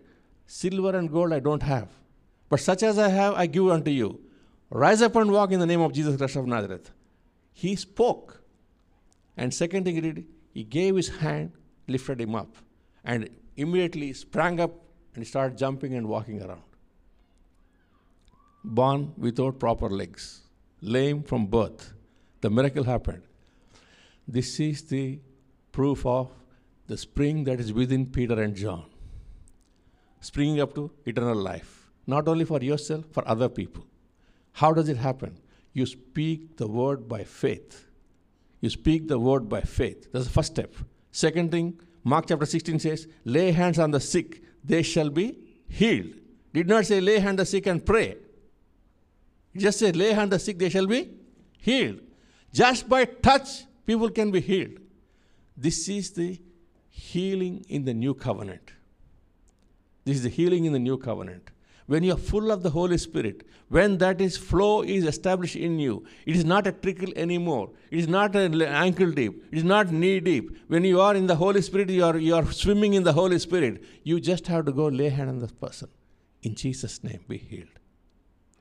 Silver 0.45 0.95
and 0.95 1.11
gold 1.11 1.33
I 1.33 1.39
don't 1.39 1.63
have, 1.63 1.89
but 2.49 2.59
such 2.59 2.83
as 2.83 2.97
I 2.97 3.09
have, 3.09 3.35
I 3.35 3.45
give 3.45 3.67
unto 3.67 3.91
you. 3.91 4.19
Rise 4.69 5.01
up 5.01 5.15
and 5.15 5.31
walk 5.31 5.51
in 5.51 5.59
the 5.59 5.65
name 5.65 5.81
of 5.81 5.93
Jesus 5.93 6.17
Christ 6.17 6.35
of 6.35 6.45
Nazareth. 6.45 6.91
He 7.53 7.75
spoke. 7.75 8.41
And 9.37 9.53
second 9.53 9.85
thing 9.85 9.95
he 9.95 10.01
did, 10.01 10.25
he 10.53 10.63
gave 10.63 10.95
his 10.95 11.09
hand, 11.09 11.51
lifted 11.87 12.21
him 12.21 12.35
up, 12.35 12.55
and 13.03 13.29
immediately 13.55 14.13
sprang 14.13 14.59
up 14.59 14.71
and 15.15 15.25
started 15.25 15.57
jumping 15.57 15.93
and 15.93 16.07
walking 16.07 16.41
around. 16.41 16.61
Born 18.63 19.13
without 19.17 19.59
proper 19.59 19.89
legs, 19.89 20.41
lame 20.81 21.23
from 21.23 21.47
birth. 21.47 21.93
The 22.41 22.49
miracle 22.49 22.83
happened. 22.83 23.23
This 24.27 24.59
is 24.59 24.83
the 24.83 25.19
proof 25.71 26.05
of 26.05 26.29
the 26.87 26.97
spring 26.97 27.43
that 27.45 27.59
is 27.59 27.71
within 27.71 28.05
Peter 28.05 28.41
and 28.41 28.55
John, 28.55 28.85
springing 30.19 30.59
up 30.59 30.73
to 30.75 30.91
eternal 31.05 31.35
life, 31.35 31.78
not 32.09 32.27
only 32.27 32.43
for 32.43 32.59
yourself, 32.59 33.05
for 33.11 33.25
other 33.27 33.47
people. 33.47 33.85
How 34.53 34.73
does 34.73 34.89
it 34.89 34.97
happen? 34.97 35.37
You 35.73 35.85
speak 35.85 36.57
the 36.57 36.67
word 36.67 37.07
by 37.07 37.23
faith. 37.23 37.85
You 38.61 38.69
speak 38.69 39.07
the 39.07 39.19
word 39.19 39.47
by 39.47 39.61
faith. 39.61 40.11
That's 40.11 40.25
the 40.25 40.31
first 40.31 40.53
step. 40.53 40.73
Second 41.11 41.51
thing, 41.51 41.79
Mark 42.03 42.25
chapter 42.27 42.45
16 42.45 42.79
says, 42.79 43.07
lay 43.25 43.51
hands 43.51 43.77
on 43.77 43.91
the 43.91 43.99
sick, 43.99 44.41
they 44.63 44.81
shall 44.81 45.09
be 45.09 45.37
healed. 45.67 46.13
Did 46.51 46.67
not 46.67 46.87
say 46.87 46.99
lay 46.99 47.19
hands 47.19 47.29
on 47.29 47.35
the 47.37 47.45
sick 47.45 47.67
and 47.67 47.85
pray. 47.85 48.17
Just 49.55 49.79
say 49.79 49.91
lay 49.91 50.09
hands 50.09 50.23
on 50.23 50.29
the 50.29 50.39
sick, 50.39 50.57
they 50.57 50.69
shall 50.69 50.87
be 50.87 51.11
healed. 51.59 51.99
Just 52.51 52.89
by 52.89 53.05
touch, 53.05 53.65
people 53.85 54.09
can 54.09 54.31
be 54.31 54.39
healed. 54.39 54.79
This 55.55 55.87
is 55.87 56.11
the 56.11 56.41
healing 56.89 57.65
in 57.69 57.85
the 57.85 57.93
new 57.93 58.15
covenant. 58.15 58.71
This 60.05 60.17
is 60.17 60.23
the 60.23 60.29
healing 60.29 60.65
in 60.65 60.73
the 60.73 60.79
new 60.79 60.97
covenant 60.97 61.51
when 61.89 62.03
you 62.03 62.13
are 62.13 62.17
full 62.17 62.51
of 62.51 62.61
the 62.61 62.69
Holy 62.69 62.99
Spirit, 62.99 63.47
when 63.69 63.97
that 63.97 64.21
is 64.21 64.37
flow 64.37 64.83
is 64.83 65.05
established 65.05 65.55
in 65.55 65.79
you, 65.79 66.05
it 66.27 66.35
is 66.35 66.45
not 66.45 66.67
a 66.67 66.71
trickle 66.71 67.11
anymore. 67.15 67.71
It 67.89 67.97
is 67.97 68.07
not 68.07 68.35
an 68.35 68.61
ankle 68.61 69.11
deep. 69.11 69.43
It 69.51 69.57
is 69.57 69.63
not 69.63 69.91
knee 69.91 70.19
deep. 70.19 70.55
When 70.67 70.83
you 70.83 71.01
are 71.01 71.15
in 71.15 71.25
the 71.25 71.35
Holy 71.35 71.63
Spirit, 71.63 71.89
you 71.89 72.05
are, 72.05 72.15
you 72.15 72.35
are 72.35 72.45
swimming 72.51 72.93
in 72.93 73.01
the 73.01 73.13
Holy 73.13 73.39
Spirit. 73.39 73.83
You 74.03 74.19
just 74.19 74.45
have 74.45 74.65
to 74.65 74.71
go 74.71 74.85
lay 74.85 75.09
hand 75.09 75.29
on 75.29 75.39
the 75.39 75.47
person. 75.47 75.89
In 76.43 76.53
Jesus' 76.53 77.03
name, 77.03 77.21
be 77.27 77.37
healed. 77.37 77.79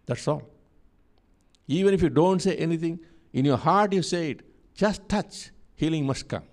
That's 0.06 0.26
all. 0.26 0.44
Even 1.66 1.92
if 1.92 2.00
you 2.00 2.08
don't 2.08 2.40
say 2.40 2.56
anything, 2.56 2.98
in 3.34 3.44
your 3.44 3.58
heart 3.58 3.92
you 3.92 4.00
say 4.00 4.30
it. 4.30 4.40
Just 4.74 5.06
touch. 5.06 5.50
Healing 5.74 6.06
must 6.06 6.28
come. 6.28 6.44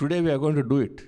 Today 0.00 0.20
we 0.20 0.32
are 0.32 0.38
going 0.38 0.56
to 0.56 0.64
do 0.64 0.80
it. 0.80 1.04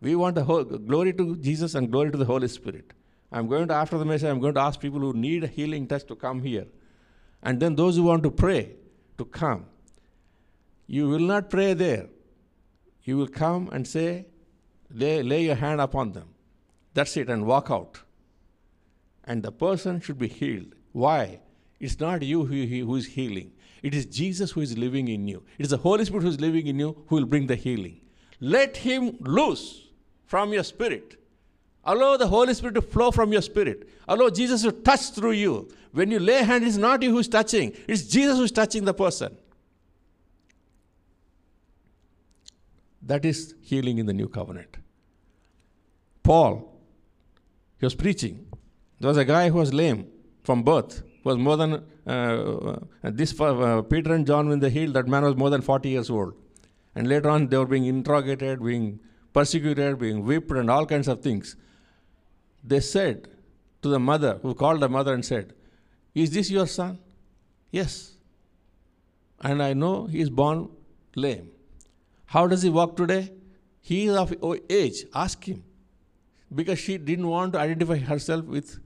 We 0.00 0.16
want 0.16 0.34
the 0.34 0.42
whole, 0.42 0.64
glory 0.64 1.12
to 1.12 1.36
Jesus 1.36 1.76
and 1.76 1.88
glory 1.92 2.10
to 2.10 2.18
the 2.18 2.24
Holy 2.24 2.48
Spirit. 2.48 2.92
I'm 3.32 3.48
going 3.48 3.66
to, 3.68 3.74
after 3.74 3.96
the 3.96 4.04
message, 4.04 4.28
I'm 4.28 4.40
going 4.40 4.54
to 4.54 4.60
ask 4.60 4.78
people 4.78 5.00
who 5.00 5.14
need 5.14 5.42
a 5.42 5.46
healing 5.46 5.86
touch 5.86 6.04
to 6.06 6.14
come 6.14 6.42
here. 6.42 6.66
And 7.42 7.58
then 7.58 7.74
those 7.74 7.96
who 7.96 8.02
want 8.04 8.22
to 8.24 8.30
pray 8.30 8.74
to 9.16 9.24
come. 9.24 9.64
You 10.86 11.08
will 11.08 11.20
not 11.20 11.48
pray 11.48 11.72
there. 11.72 12.08
You 13.04 13.16
will 13.16 13.28
come 13.28 13.70
and 13.72 13.88
say, 13.88 14.26
lay, 14.92 15.22
lay 15.22 15.44
your 15.44 15.54
hand 15.54 15.80
upon 15.80 16.12
them. 16.12 16.28
That's 16.92 17.16
it, 17.16 17.30
and 17.30 17.46
walk 17.46 17.70
out. 17.70 18.00
And 19.24 19.42
the 19.42 19.50
person 19.50 20.00
should 20.00 20.18
be 20.18 20.28
healed. 20.28 20.74
Why? 20.92 21.40
It's 21.80 21.98
not 21.98 22.22
you 22.22 22.44
who, 22.44 22.66
who 22.66 22.96
is 22.96 23.06
healing. 23.06 23.52
It 23.82 23.94
is 23.94 24.04
Jesus 24.06 24.50
who 24.50 24.60
is 24.60 24.76
living 24.76 25.08
in 25.08 25.26
you. 25.26 25.42
It 25.58 25.64
is 25.64 25.70
the 25.70 25.78
Holy 25.78 26.04
Spirit 26.04 26.24
who 26.24 26.28
is 26.28 26.40
living 26.40 26.66
in 26.66 26.78
you 26.78 27.02
who 27.08 27.16
will 27.16 27.24
bring 27.24 27.46
the 27.46 27.56
healing. 27.56 28.00
Let 28.40 28.76
Him 28.76 29.16
loose 29.20 29.88
from 30.26 30.52
your 30.52 30.64
spirit 30.64 31.21
Allow 31.84 32.16
the 32.16 32.28
Holy 32.28 32.54
Spirit 32.54 32.74
to 32.74 32.82
flow 32.82 33.10
from 33.10 33.32
your 33.32 33.42
spirit. 33.42 33.88
Allow 34.06 34.30
Jesus 34.30 34.62
to 34.62 34.72
touch 34.72 35.10
through 35.10 35.32
you. 35.32 35.68
When 35.92 36.10
you 36.10 36.20
lay 36.20 36.42
hand, 36.44 36.64
it's 36.64 36.76
not 36.76 37.02
you 37.02 37.10
who's 37.10 37.28
touching, 37.28 37.76
it's 37.88 38.04
Jesus 38.04 38.38
who's 38.38 38.52
touching 38.52 38.84
the 38.84 38.94
person. 38.94 39.36
That 43.02 43.24
is 43.24 43.54
healing 43.62 43.98
in 43.98 44.06
the 44.06 44.12
new 44.12 44.28
covenant. 44.28 44.76
Paul, 46.22 46.80
he 47.78 47.86
was 47.86 47.96
preaching. 47.96 48.46
There 49.00 49.08
was 49.08 49.16
a 49.16 49.24
guy 49.24 49.50
who 49.50 49.58
was 49.58 49.74
lame 49.74 50.06
from 50.44 50.62
birth, 50.62 51.02
was 51.24 51.36
more 51.36 51.56
than 51.56 51.84
uh, 52.06 52.10
uh, 52.10 52.78
this. 53.02 53.38
Uh, 53.40 53.82
Peter 53.82 54.14
and 54.14 54.24
John, 54.24 54.48
when 54.48 54.60
they 54.60 54.70
healed, 54.70 54.94
that 54.94 55.08
man 55.08 55.24
was 55.24 55.34
more 55.34 55.50
than 55.50 55.62
40 55.62 55.88
years 55.88 56.10
old. 56.10 56.34
And 56.94 57.08
later 57.08 57.28
on, 57.28 57.48
they 57.48 57.56
were 57.56 57.66
being 57.66 57.86
interrogated, 57.86 58.62
being 58.62 59.00
persecuted, 59.32 59.98
being 59.98 60.24
whipped, 60.24 60.52
and 60.52 60.70
all 60.70 60.86
kinds 60.86 61.08
of 61.08 61.22
things 61.22 61.56
they 62.62 62.80
said 62.80 63.28
to 63.82 63.88
the 63.88 63.98
mother, 63.98 64.38
who 64.42 64.54
called 64.54 64.80
the 64.80 64.88
mother 64.88 65.14
and 65.14 65.24
said, 65.24 65.54
Is 66.14 66.30
this 66.30 66.50
your 66.50 66.66
son? 66.66 66.98
Yes. 67.70 68.16
And 69.40 69.62
I 69.62 69.72
know 69.72 70.06
he 70.06 70.20
is 70.20 70.30
born 70.30 70.68
lame. 71.16 71.50
How 72.26 72.46
does 72.46 72.62
he 72.62 72.70
walk 72.70 72.96
today? 72.96 73.32
He 73.80 74.06
is 74.06 74.16
of 74.16 74.34
age. 74.70 75.04
Ask 75.14 75.44
him. 75.44 75.64
Because 76.54 76.78
she 76.78 76.98
didn't 76.98 77.26
want 77.26 77.54
to 77.54 77.58
identify 77.58 77.96
herself 77.96 78.44
with 78.44 78.78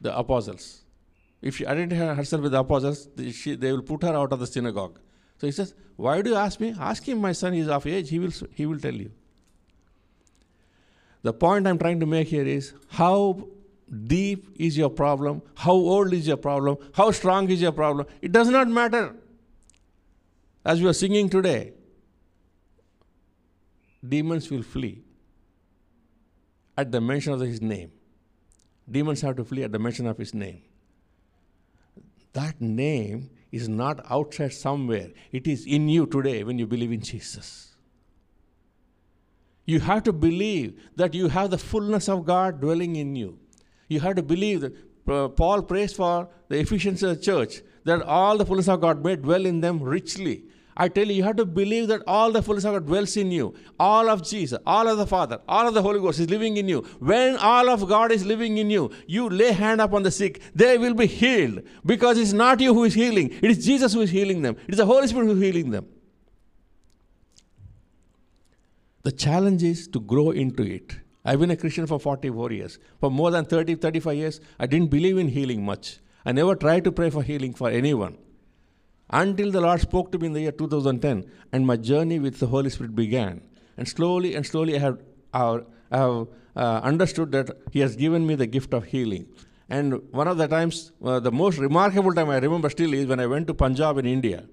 the 0.00 0.16
apostles. 0.16 0.82
If 1.40 1.56
she 1.56 1.66
identifies 1.66 2.16
herself 2.16 2.42
with 2.42 2.52
the 2.52 2.60
apostles, 2.60 3.08
they 3.14 3.72
will 3.72 3.82
put 3.82 4.02
her 4.02 4.14
out 4.14 4.32
of 4.32 4.40
the 4.40 4.46
synagogue. 4.46 4.98
So 5.38 5.46
he 5.46 5.52
says, 5.52 5.74
Why 5.96 6.22
do 6.22 6.30
you 6.30 6.36
ask 6.36 6.58
me? 6.58 6.74
Ask 6.78 7.06
him, 7.08 7.20
my 7.20 7.32
son 7.32 7.52
He 7.52 7.60
is 7.60 7.68
of 7.68 7.86
age, 7.86 8.08
he 8.10 8.18
will, 8.18 8.32
he 8.52 8.66
will 8.66 8.78
tell 8.78 8.94
you. 8.94 9.12
The 11.24 11.32
point 11.32 11.66
I'm 11.66 11.78
trying 11.78 12.00
to 12.00 12.06
make 12.06 12.28
here 12.28 12.46
is 12.46 12.74
how 12.86 13.48
deep 14.06 14.46
is 14.56 14.76
your 14.76 14.90
problem, 14.90 15.40
how 15.54 15.72
old 15.72 16.12
is 16.12 16.26
your 16.26 16.36
problem, 16.36 16.76
how 16.92 17.10
strong 17.12 17.50
is 17.50 17.62
your 17.62 17.72
problem. 17.72 18.06
It 18.20 18.30
does 18.30 18.48
not 18.48 18.68
matter. 18.68 19.16
As 20.66 20.82
we 20.82 20.88
are 20.88 20.92
singing 20.92 21.30
today, 21.30 21.72
demons 24.06 24.50
will 24.50 24.62
flee 24.62 25.02
at 26.76 26.92
the 26.92 27.00
mention 27.00 27.32
of 27.32 27.40
his 27.40 27.62
name. 27.62 27.90
Demons 28.90 29.22
have 29.22 29.36
to 29.36 29.44
flee 29.44 29.62
at 29.62 29.72
the 29.72 29.78
mention 29.78 30.06
of 30.06 30.18
his 30.18 30.34
name. 30.34 30.60
That 32.34 32.60
name 32.60 33.30
is 33.50 33.66
not 33.66 34.04
outside 34.10 34.52
somewhere, 34.52 35.08
it 35.32 35.46
is 35.46 35.64
in 35.64 35.88
you 35.88 36.04
today 36.04 36.44
when 36.44 36.58
you 36.58 36.66
believe 36.66 36.92
in 36.92 37.00
Jesus. 37.00 37.73
You 39.66 39.80
have 39.80 40.02
to 40.04 40.12
believe 40.12 40.80
that 40.96 41.14
you 41.14 41.28
have 41.28 41.50
the 41.50 41.58
fullness 41.58 42.08
of 42.08 42.24
God 42.24 42.60
dwelling 42.60 42.96
in 42.96 43.16
you. 43.16 43.38
You 43.88 44.00
have 44.00 44.16
to 44.16 44.22
believe 44.22 44.60
that 44.60 44.74
uh, 45.08 45.28
Paul 45.28 45.62
prays 45.62 45.92
for 45.92 46.28
the 46.48 46.58
Ephesians 46.58 47.02
of 47.02 47.16
the 47.16 47.22
church 47.22 47.62
that 47.84 48.02
all 48.02 48.36
the 48.36 48.46
fullness 48.46 48.68
of 48.68 48.80
God 48.80 49.04
may 49.04 49.16
dwell 49.16 49.46
in 49.46 49.60
them 49.60 49.82
richly. 49.82 50.44
I 50.76 50.88
tell 50.88 51.06
you, 51.06 51.14
you 51.14 51.22
have 51.22 51.36
to 51.36 51.44
believe 51.44 51.86
that 51.88 52.02
all 52.06 52.32
the 52.32 52.42
fullness 52.42 52.64
of 52.64 52.72
God 52.72 52.86
dwells 52.86 53.16
in 53.16 53.30
you. 53.30 53.54
All 53.78 54.10
of 54.10 54.26
Jesus, 54.26 54.58
all 54.66 54.88
of 54.88 54.98
the 54.98 55.06
Father, 55.06 55.40
all 55.46 55.68
of 55.68 55.74
the 55.74 55.82
Holy 55.82 56.00
Ghost 56.00 56.18
is 56.18 56.28
living 56.28 56.56
in 56.56 56.68
you. 56.68 56.80
When 56.98 57.36
all 57.36 57.68
of 57.68 57.86
God 57.88 58.10
is 58.10 58.26
living 58.26 58.58
in 58.58 58.70
you, 58.70 58.90
you 59.06 59.28
lay 59.30 59.52
hand 59.52 59.80
upon 59.80 60.02
the 60.02 60.10
sick, 60.10 60.40
they 60.54 60.76
will 60.76 60.94
be 60.94 61.06
healed. 61.06 61.62
Because 61.86 62.18
it's 62.18 62.32
not 62.32 62.58
you 62.60 62.74
who 62.74 62.84
is 62.84 62.94
healing, 62.94 63.30
it 63.40 63.50
is 63.50 63.64
Jesus 63.64 63.92
who 63.92 64.00
is 64.00 64.10
healing 64.10 64.42
them. 64.42 64.56
It 64.66 64.72
is 64.72 64.78
the 64.78 64.86
Holy 64.86 65.06
Spirit 65.06 65.26
who 65.26 65.36
is 65.36 65.42
healing 65.42 65.70
them. 65.70 65.86
The 69.04 69.12
challenge 69.12 69.62
is 69.62 69.86
to 69.88 70.00
grow 70.00 70.30
into 70.30 70.62
it. 70.62 70.96
I've 71.26 71.38
been 71.38 71.50
a 71.50 71.56
Christian 71.56 71.86
for 71.86 72.00
44 72.00 72.52
years. 72.52 72.78
For 73.00 73.10
more 73.10 73.30
than 73.30 73.44
30, 73.44 73.74
35 73.74 74.16
years, 74.16 74.40
I 74.58 74.66
didn't 74.66 74.90
believe 74.90 75.18
in 75.18 75.28
healing 75.28 75.62
much. 75.62 75.98
I 76.24 76.32
never 76.32 76.54
tried 76.54 76.84
to 76.84 76.92
pray 76.92 77.10
for 77.10 77.22
healing 77.22 77.52
for 77.52 77.68
anyone. 77.68 78.16
Until 79.10 79.50
the 79.50 79.60
Lord 79.60 79.82
spoke 79.82 80.10
to 80.12 80.18
me 80.18 80.28
in 80.28 80.32
the 80.32 80.40
year 80.40 80.52
2010, 80.52 81.30
and 81.52 81.66
my 81.66 81.76
journey 81.76 82.18
with 82.18 82.40
the 82.40 82.46
Holy 82.46 82.70
Spirit 82.70 82.94
began. 82.94 83.42
And 83.76 83.86
slowly 83.86 84.34
and 84.34 84.46
slowly, 84.46 84.76
I 84.76 84.78
have, 84.78 84.98
I 85.34 85.60
have 85.90 86.28
uh, 86.56 86.80
understood 86.82 87.30
that 87.32 87.50
He 87.72 87.80
has 87.80 87.96
given 87.96 88.26
me 88.26 88.36
the 88.36 88.46
gift 88.46 88.72
of 88.72 88.84
healing. 88.84 89.26
And 89.68 90.00
one 90.12 90.28
of 90.28 90.38
the 90.38 90.48
times, 90.48 90.92
uh, 91.04 91.20
the 91.20 91.32
most 91.32 91.58
remarkable 91.58 92.14
time 92.14 92.30
I 92.30 92.38
remember 92.38 92.70
still 92.70 92.94
is 92.94 93.06
when 93.06 93.20
I 93.20 93.26
went 93.26 93.48
to 93.48 93.54
Punjab 93.54 93.98
in 93.98 94.06
India. 94.06 94.44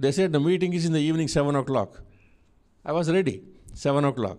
They 0.00 0.10
said 0.10 0.32
the 0.32 0.40
meeting 0.40 0.72
is 0.72 0.84
in 0.84 0.92
the 0.92 1.00
evening, 1.00 1.28
7 1.28 1.54
o'clock. 1.54 2.02
I 2.86 2.92
was 2.92 3.10
ready. 3.10 3.42
7 3.74 4.04
o'clock, 4.04 4.38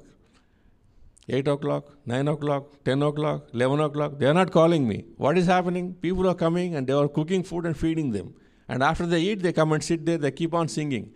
8 1.29 1.47
o'clock, 1.49 1.89
9 2.05 2.27
o'clock, 2.29 2.83
10 2.85 3.03
o'clock, 3.03 3.49
11 3.53 3.81
o'clock. 3.81 4.17
They 4.17 4.25
are 4.25 4.33
not 4.33 4.51
calling 4.51 4.87
me. 4.87 5.03
What 5.17 5.37
is 5.37 5.45
happening? 5.45 5.93
People 5.95 6.27
are 6.29 6.33
coming 6.33 6.75
and 6.75 6.87
they 6.87 6.93
are 6.93 7.09
cooking 7.09 7.43
food 7.43 7.65
and 7.65 7.77
feeding 7.77 8.11
them. 8.11 8.33
And 8.69 8.81
after 8.81 9.05
they 9.05 9.19
eat, 9.21 9.43
they 9.43 9.51
come 9.51 9.73
and 9.73 9.83
sit 9.83 10.05
there, 10.05 10.17
they 10.17 10.31
keep 10.31 10.53
on 10.53 10.69
singing. 10.69 11.11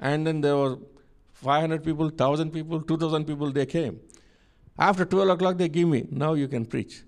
And 0.00 0.26
then 0.26 0.40
there 0.40 0.56
were 0.56 0.78
500 1.34 1.84
people, 1.84 2.06
1,000 2.06 2.50
people, 2.50 2.82
2,000 2.82 3.24
people, 3.26 3.52
they 3.52 3.66
came. 3.66 4.00
After 4.78 5.04
12 5.04 5.30
o'clock, 5.30 5.58
they 5.58 5.68
give 5.68 5.88
me, 5.88 6.06
now 6.10 6.34
you 6.34 6.48
can 6.48 6.66
preach. 6.66 7.02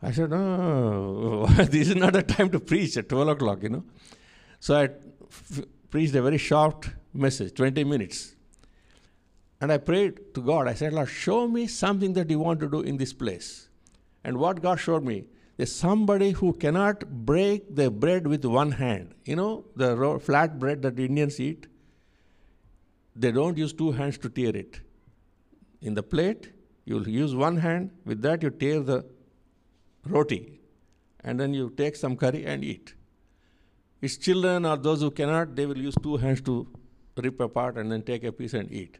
I 0.00 0.12
said, 0.12 0.32
oh, 0.32 1.46
this 1.74 1.88
is 1.88 1.96
not 1.96 2.14
a 2.14 2.22
time 2.22 2.50
to 2.50 2.60
preach 2.60 2.96
at 2.96 3.08
12 3.08 3.28
o'clock, 3.28 3.62
you 3.64 3.70
know. 3.70 3.84
So 4.60 4.76
I 4.76 4.84
f- 4.84 5.64
preached 5.90 6.14
a 6.14 6.22
very 6.22 6.38
short 6.38 6.88
message, 7.12 7.54
20 7.54 7.84
minutes. 7.84 8.34
And 9.64 9.72
I 9.72 9.78
prayed 9.78 10.34
to 10.34 10.42
God. 10.42 10.68
I 10.68 10.74
said, 10.74 10.92
Lord, 10.92 11.08
show 11.08 11.48
me 11.48 11.66
something 11.66 12.12
that 12.14 12.28
you 12.28 12.38
want 12.38 12.60
to 12.60 12.68
do 12.68 12.80
in 12.80 12.98
this 12.98 13.14
place. 13.14 13.68
And 14.22 14.36
what 14.36 14.60
God 14.60 14.78
showed 14.78 15.04
me 15.04 15.24
is 15.56 15.74
somebody 15.74 16.32
who 16.32 16.52
cannot 16.52 17.24
break 17.24 17.74
the 17.74 17.90
bread 17.90 18.26
with 18.26 18.44
one 18.44 18.72
hand. 18.72 19.14
You 19.24 19.36
know, 19.36 19.64
the 19.74 20.20
flat 20.22 20.58
bread 20.58 20.82
that 20.82 20.98
Indians 20.98 21.40
eat? 21.40 21.66
They 23.16 23.32
don't 23.32 23.56
use 23.56 23.72
two 23.72 23.92
hands 23.92 24.18
to 24.18 24.28
tear 24.28 24.54
it. 24.54 24.80
In 25.80 25.94
the 25.94 26.02
plate, 26.02 26.50
You'll 26.84 27.08
use 27.08 27.34
one 27.34 27.56
hand, 27.56 27.90
with 28.04 28.20
that, 28.22 28.42
you 28.42 28.50
tear 28.50 28.80
the 28.80 29.04
roti, 30.06 30.60
and 31.20 31.40
then 31.40 31.54
you 31.54 31.70
take 31.70 31.96
some 31.96 32.16
curry 32.16 32.44
and 32.44 32.62
eat. 32.62 32.94
Its 34.02 34.18
children 34.18 34.66
or 34.66 34.76
those 34.76 35.00
who 35.00 35.10
cannot, 35.10 35.56
they 35.56 35.64
will 35.64 35.78
use 35.78 35.94
two 36.02 36.18
hands 36.18 36.42
to 36.42 36.68
rip 37.16 37.40
apart 37.40 37.78
and 37.78 37.90
then 37.90 38.02
take 38.02 38.24
a 38.24 38.32
piece 38.32 38.52
and 38.52 38.70
eat. 38.70 38.98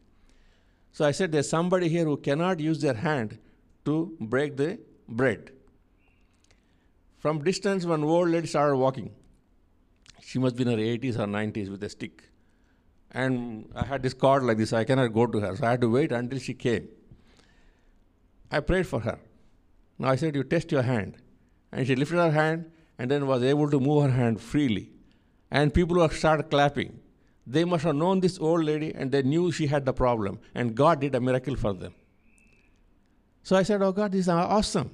So 0.95 1.05
I 1.05 1.11
said, 1.11 1.33
There's 1.33 1.49
somebody 1.49 1.89
here 1.89 2.05
who 2.05 2.17
cannot 2.17 2.61
use 2.61 2.81
their 2.81 2.95
hand 2.95 3.37
to 3.85 4.17
break 4.21 4.57
the 4.57 4.79
bread. 5.09 5.51
From 7.19 7.43
distance, 7.43 7.85
one 7.85 8.05
old 8.05 8.29
lady 8.29 8.47
started 8.47 8.77
walking. 8.77 9.11
She 10.23 10.39
must 10.39 10.55
be 10.57 10.63
in 10.63 10.69
her 10.69 10.77
80s 10.77 11.19
or 11.19 11.27
90s 11.27 11.69
with 11.69 11.83
a 11.83 11.89
stick. 11.89 12.23
And 13.11 13.69
I 13.75 13.85
had 13.85 14.05
this 14.05 14.15
cord 14.15 14.45
like 14.45 14.57
this, 14.57 14.73
I 14.73 14.85
cannot 14.85 15.09
go 15.09 15.27
to 15.27 15.41
her. 15.41 15.57
So 15.57 15.67
I 15.67 15.73
had 15.73 15.81
to 15.81 15.91
wait 15.91 16.13
until 16.13 16.39
she 16.39 16.55
came. 16.55 16.89
I 18.53 18.61
prayed 18.61 18.87
for 18.87 19.01
her. 19.01 19.19
Now 19.99 20.11
I 20.11 20.17
said, 20.17 20.37
You 20.37 20.45
test 20.45 20.71
your 20.71 20.83
hand. 20.83 21.17
And 21.73 21.85
she 21.89 21.97
lifted 21.97 22.19
her 22.19 22.31
hand 22.31 22.71
and 23.01 23.11
then 23.11 23.27
was 23.27 23.43
able 23.43 23.69
to 23.69 23.81
move 23.81 24.05
her 24.05 24.11
hand 24.11 24.41
freely. 24.41 24.93
And 25.51 25.75
people 25.75 26.09
started 26.11 26.51
clapping. 26.51 27.01
They 27.47 27.65
must 27.65 27.85
have 27.85 27.97
known 27.97 28.21
this 28.21 28.39
old 28.39 28.65
lady 28.65 28.95
and 28.95 29.13
they 29.13 29.23
knew 29.23 29.53
she 29.53 29.67
had 29.67 29.85
the 29.85 29.93
problem. 29.93 30.39
And 30.55 30.75
God 30.75 31.01
did 31.01 31.15
a 31.15 31.21
miracle 31.21 31.57
for 31.57 31.75
them. 31.75 31.95
So 33.43 33.57
I 33.57 33.63
said, 33.63 33.83
Oh 33.83 33.93
God, 33.93 34.13
this 34.13 34.23
is 34.23 34.29
awesome. 34.29 34.91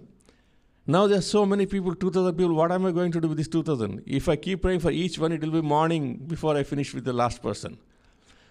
Now 0.86 1.06
there's 1.06 1.30
so 1.30 1.46
many 1.46 1.66
people, 1.66 1.94
2,000 1.94 2.34
people. 2.34 2.54
What 2.54 2.72
am 2.72 2.86
I 2.86 2.90
going 2.90 3.12
to 3.12 3.20
do 3.20 3.28
with 3.28 3.38
this 3.38 3.46
2,000? 3.46 4.02
If 4.06 4.28
I 4.28 4.34
keep 4.34 4.62
praying 4.62 4.80
for 4.80 4.90
each 4.90 5.18
one, 5.18 5.30
it 5.30 5.40
will 5.40 5.52
be 5.52 5.62
morning 5.62 6.16
before 6.26 6.56
I 6.56 6.64
finish 6.64 6.92
with 6.92 7.04
the 7.04 7.12
last 7.12 7.42
person. 7.42 7.78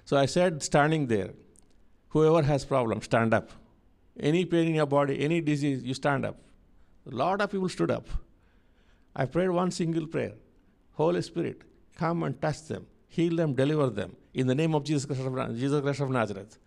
So 0.05 0.15
I 0.15 0.25
said, 0.25 0.63
standing 0.63 1.07
there, 1.07 1.31
whoever 2.09 2.41
has 2.43 2.63
problem, 2.63 3.01
stand 3.01 3.33
up. 3.33 3.51
Any 4.19 4.45
pain 4.45 4.67
in 4.67 4.75
your 4.75 4.85
body, 4.85 5.19
any 5.19 5.41
disease, 5.41 5.83
you 5.83 5.93
stand 5.93 6.25
up. 6.25 6.37
A 7.11 7.15
lot 7.15 7.41
of 7.41 7.51
people 7.51 7.69
stood 7.69 7.91
up. 7.91 8.07
I 9.15 9.25
prayed 9.25 9.49
one 9.49 9.71
single 9.71 10.07
prayer. 10.07 10.33
Holy 10.93 11.21
Spirit, 11.21 11.63
come 11.95 12.23
and 12.23 12.41
touch 12.41 12.67
them, 12.67 12.85
heal 13.09 13.35
them, 13.35 13.53
deliver 13.53 13.89
them 13.89 14.15
in 14.33 14.47
the 14.47 14.55
name 14.55 14.73
of 14.73 14.83
Jesus 14.83 15.05
Christ 15.05 15.21
of, 15.21 15.57
Jesus 15.57 15.81
Christ 15.81 15.99
of 15.99 16.09
Nazareth. 16.09 16.57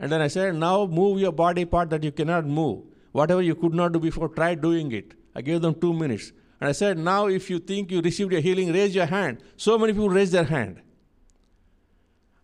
And 0.00 0.10
then 0.10 0.20
I 0.20 0.28
said, 0.28 0.54
now 0.56 0.86
move 0.86 1.20
your 1.20 1.32
body 1.32 1.64
part 1.64 1.90
that 1.90 2.02
you 2.02 2.10
cannot 2.10 2.44
move. 2.44 2.84
Whatever 3.12 3.42
you 3.42 3.54
could 3.54 3.74
not 3.74 3.92
do 3.92 4.00
before, 4.00 4.28
try 4.28 4.54
doing 4.54 4.90
it. 4.92 5.14
I 5.34 5.42
gave 5.42 5.60
them 5.60 5.74
two 5.74 5.92
minutes. 5.92 6.32
And 6.60 6.68
I 6.68 6.72
said, 6.72 6.98
now 6.98 7.26
if 7.26 7.50
you 7.50 7.58
think 7.58 7.90
you 7.90 8.00
received 8.00 8.32
your 8.32 8.40
healing, 8.40 8.72
raise 8.72 8.94
your 8.94 9.06
hand. 9.06 9.42
So 9.56 9.78
many 9.78 9.92
people 9.92 10.08
raised 10.08 10.32
their 10.32 10.44
hand. 10.44 10.80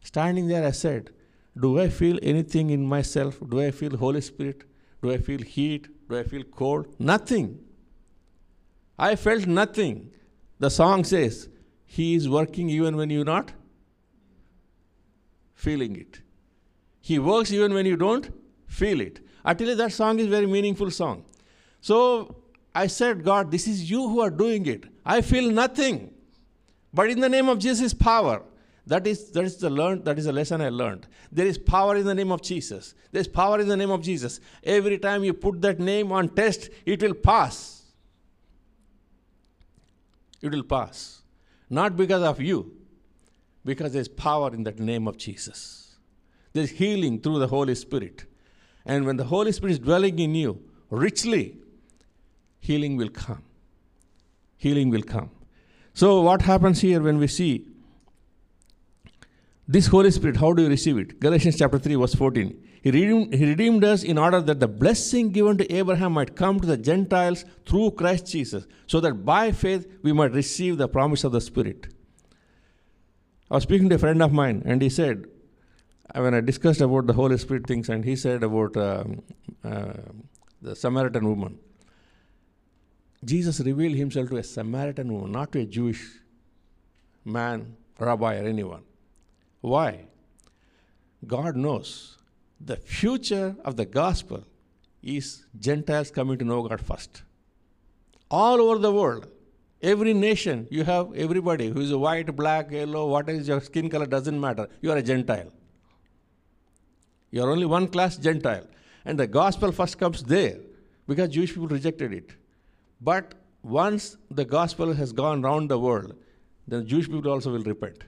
Standing 0.03 0.49
there, 0.49 0.67
I 0.67 0.71
said, 0.71 1.11
do 1.59 1.81
I 1.81 1.89
feel 1.89 2.19
anything 2.23 2.71
in 2.71 2.87
myself? 2.87 3.39
Do 3.49 3.61
I 3.61 3.71
feel 3.71 3.97
Holy 3.97 4.21
Spirit? 4.21 4.65
Do 5.03 5.11
I 5.11 5.19
feel 5.19 5.41
heat? 5.41 5.89
Do 6.09 6.19
I 6.19 6.23
feel 6.23 6.45
cold? 6.45 6.95
Nothing. 6.99 7.61
I 8.99 9.17
felt 9.17 9.47
nothing. 9.47 10.11
The 10.59 10.71
song 10.71 11.05
says, 11.05 11.49
He 11.91 12.15
is 12.15 12.29
working 12.29 12.69
even 12.69 12.97
when 12.97 13.11
you're 13.11 13.25
not 13.25 13.53
feeling 15.55 15.97
it. 15.97 16.21
He 17.01 17.19
works 17.19 17.51
even 17.51 17.73
when 17.73 17.87
you 17.87 17.97
don't 17.97 18.31
feel 18.67 19.01
it. 19.01 19.21
I 19.45 19.55
tell 19.55 19.69
you, 19.69 19.75
that 19.75 19.93
song 19.93 20.19
is 20.19 20.27
very 20.27 20.47
meaningful 20.47 20.91
song. 20.91 21.25
So 21.81 22.37
I 22.75 22.87
said, 22.89 23.25
God, 23.25 23.51
this 23.51 23.67
is 23.67 23.91
you 23.91 24.07
who 24.07 24.21
are 24.21 24.31
doing 24.31 24.67
it. 24.67 24.85
I 25.05 25.23
feel 25.23 25.51
nothing. 25.51 26.13
But 26.93 27.09
in 27.09 27.21
the 27.21 27.29
name 27.29 27.49
of 27.49 27.59
Jesus' 27.59 27.95
power, 27.95 28.43
that 28.87 29.07
is, 29.07 29.31
that 29.31 29.45
is 29.45 29.57
the 29.57 29.71
learned, 29.71 30.05
that 30.05 30.19
is 30.19 30.27
the 30.27 30.33
lesson 30.33 30.61
I 30.61 30.69
learned. 30.69 31.07
There 31.33 31.47
is 31.47 31.57
power 31.57 31.97
in 31.97 32.05
the 32.05 32.15
name 32.15 32.31
of 32.31 32.43
Jesus. 32.43 32.95
There 33.11 33.21
is 33.21 33.29
power 33.29 33.59
in 33.61 33.69
the 33.69 33.77
name 33.77 33.91
of 33.91 34.03
Jesus. 34.03 34.41
Every 34.63 34.99
time 34.99 35.25
you 35.25 35.33
put 35.33 35.63
that 35.63 35.81
name 35.81 36.13
on 36.13 36.29
test, 36.29 36.69
it 36.85 37.03
will 37.03 37.15
pass. 37.15 37.83
It 40.43 40.53
will 40.53 40.63
pass. 40.63 41.18
Not 41.71 41.97
because 41.97 42.23
of 42.23 42.41
you, 42.41 42.73
because 43.65 43.93
there's 43.93 44.09
power 44.09 44.53
in 44.55 44.65
that 44.65 44.79
name 44.79 45.07
of 45.07 45.17
Jesus. 45.17 45.97
There's 46.53 46.71
healing 46.71 47.21
through 47.21 47.39
the 47.39 47.49
Holy 47.49 47.75
Spirit. 47.75 48.25
And 48.87 49.05
when 49.05 49.17
the 49.17 49.25
Holy 49.25 49.53
Spirit 49.53 49.73
is 49.73 49.79
dwelling 49.79 50.19
in 50.19 50.35
you 50.35 50.63
richly, 50.91 51.59
healing 52.61 52.97
will 52.97 53.11
come. 53.11 53.43
Healing 54.57 54.91
will 54.91 55.03
come. 55.03 55.31
So, 55.93 56.23
what 56.23 56.43
happens 56.43 56.81
here 56.81 57.01
when 57.01 57.19
we 57.19 57.27
see 57.27 57.67
this 59.67 59.89
Holy 59.89 60.11
Spirit, 60.11 60.37
how 60.37 60.53
do 60.55 60.63
you 60.63 60.69
receive 60.69 60.97
it? 60.97 61.21
Galatians 61.21 61.59
chapter 61.59 61.79
3, 61.79 61.97
verse 61.97 62.15
14. 62.15 62.68
He 62.89 62.93
redeemed, 62.93 63.35
he 63.35 63.45
redeemed 63.45 63.85
us 63.85 64.03
in 64.03 64.17
order 64.17 64.41
that 64.41 64.61
the 64.61 64.67
blessing 64.67 65.31
given 65.31 65.59
to 65.59 65.71
Abraham 65.71 66.13
might 66.13 66.35
come 66.35 66.59
to 66.59 66.67
the 66.67 66.79
Gentiles 66.79 67.45
through 67.67 67.91
Christ 67.91 68.29
Jesus, 68.29 68.67
so 68.87 68.99
that 69.01 69.27
by 69.27 69.53
faith 69.53 69.87
we 70.03 70.15
might 70.15 70.33
receive 70.33 70.79
the 70.79 70.89
promise 70.89 71.23
of 71.23 71.33
the 71.33 71.43
Spirit. 71.43 71.89
I 73.51 73.57
was 73.57 73.65
speaking 73.65 73.91
to 73.91 73.97
a 73.97 73.99
friend 73.99 74.23
of 74.23 74.33
mine, 74.33 74.63
and 74.65 74.81
he 74.81 74.89
said, 74.89 75.27
uh, 76.15 76.23
when 76.23 76.33
I 76.33 76.41
discussed 76.41 76.81
about 76.81 77.07
the 77.07 77.13
Holy 77.13 77.37
Spirit 77.37 77.67
things, 77.67 77.91
and 77.91 78.07
he 78.07 78.17
said 78.17 78.43
about 78.43 78.75
um, 78.79 79.23
uh, 79.63 79.93
the 80.63 80.75
Samaritan 80.75 81.29
woman. 81.29 81.59
Jesus 83.23 83.61
revealed 83.61 83.97
himself 83.97 84.31
to 84.31 84.39
a 84.39 84.43
Samaritan 84.43 85.13
woman, 85.13 85.33
not 85.33 85.53
to 85.53 85.61
a 85.61 85.67
Jewish 85.67 86.03
man, 87.23 87.77
rabbi, 87.99 88.37
or 88.39 88.47
anyone. 88.47 88.85
Why? 89.61 90.07
God 91.27 91.55
knows 91.55 92.18
the 92.61 92.77
future 92.77 93.57
of 93.65 93.77
the 93.77 93.85
gospel 93.85 94.45
is 95.03 95.45
Gentiles 95.59 96.11
coming 96.11 96.39
to 96.39 96.45
know 96.45 96.63
God 96.63 96.81
first. 96.81 97.23
All 98.31 98.61
over 98.61 98.79
the 98.79 98.93
world, 98.93 99.29
every 99.81 100.13
nation, 100.13 100.67
you 100.71 100.85
have 100.85 101.15
everybody 101.15 101.69
who 101.69 101.81
is 101.81 101.95
white, 101.95 102.35
black, 102.35 102.71
yellow, 102.71 103.09
what 103.09 103.29
is 103.29 103.49
your 103.49 103.61
skin 103.61 103.89
color 103.89 104.07
doesn't 104.07 104.39
matter. 104.39 104.69
You 104.81 104.91
are 104.93 104.97
a 104.97 105.03
Gentile. 105.03 105.53
You 107.31 107.43
are 107.43 107.51
only 107.51 107.67
one 107.67 107.89
class 107.89 108.17
Gentile. 108.17 108.67
And 109.05 109.19
the 109.19 109.27
gospel 109.27 109.73
first 109.73 109.99
comes 109.99 110.23
there 110.23 110.59
because 111.07 111.31
Jewish 111.31 111.55
people 111.55 111.69
rejected 111.69 112.13
it. 112.13 112.33
But 113.01 113.35
once 113.63 114.17
the 114.31 114.45
gospel 114.45 114.93
has 114.93 115.13
gone 115.13 115.43
round 115.43 115.71
the 115.71 115.79
world, 115.79 116.15
then 116.67 116.87
Jewish 116.87 117.09
people 117.09 117.31
also 117.31 117.53
will 117.53 117.63
repent 117.63 118.05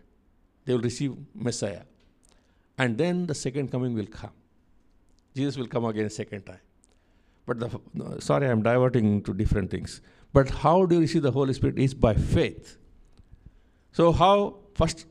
they 0.64 0.74
will 0.74 0.82
receive 0.82 1.16
Messiah. 1.34 1.82
And 2.78 2.96
then 2.96 3.26
the 3.26 3.34
second 3.34 3.70
coming 3.72 3.94
will 3.94 4.06
come. 4.06 4.30
Jesus 5.34 5.56
will 5.56 5.66
come 5.66 5.84
again 5.84 6.06
a 6.06 6.10
second 6.10 6.44
time. 6.44 6.60
But 7.46 7.58
the, 7.58 8.20
sorry, 8.20 8.48
I'm 8.48 8.62
diverting 8.62 9.22
to 9.22 9.34
different 9.34 9.70
things. 9.70 10.00
But 10.32 10.50
how 10.50 10.86
do 10.86 10.96
you 10.96 11.00
receive 11.02 11.22
the 11.22 11.32
Holy 11.32 11.52
Spirit 11.54 11.78
is 11.78 11.94
by 11.94 12.14
faith. 12.14 12.76
So 13.92 14.12
how 14.12 14.58
first 14.74 15.06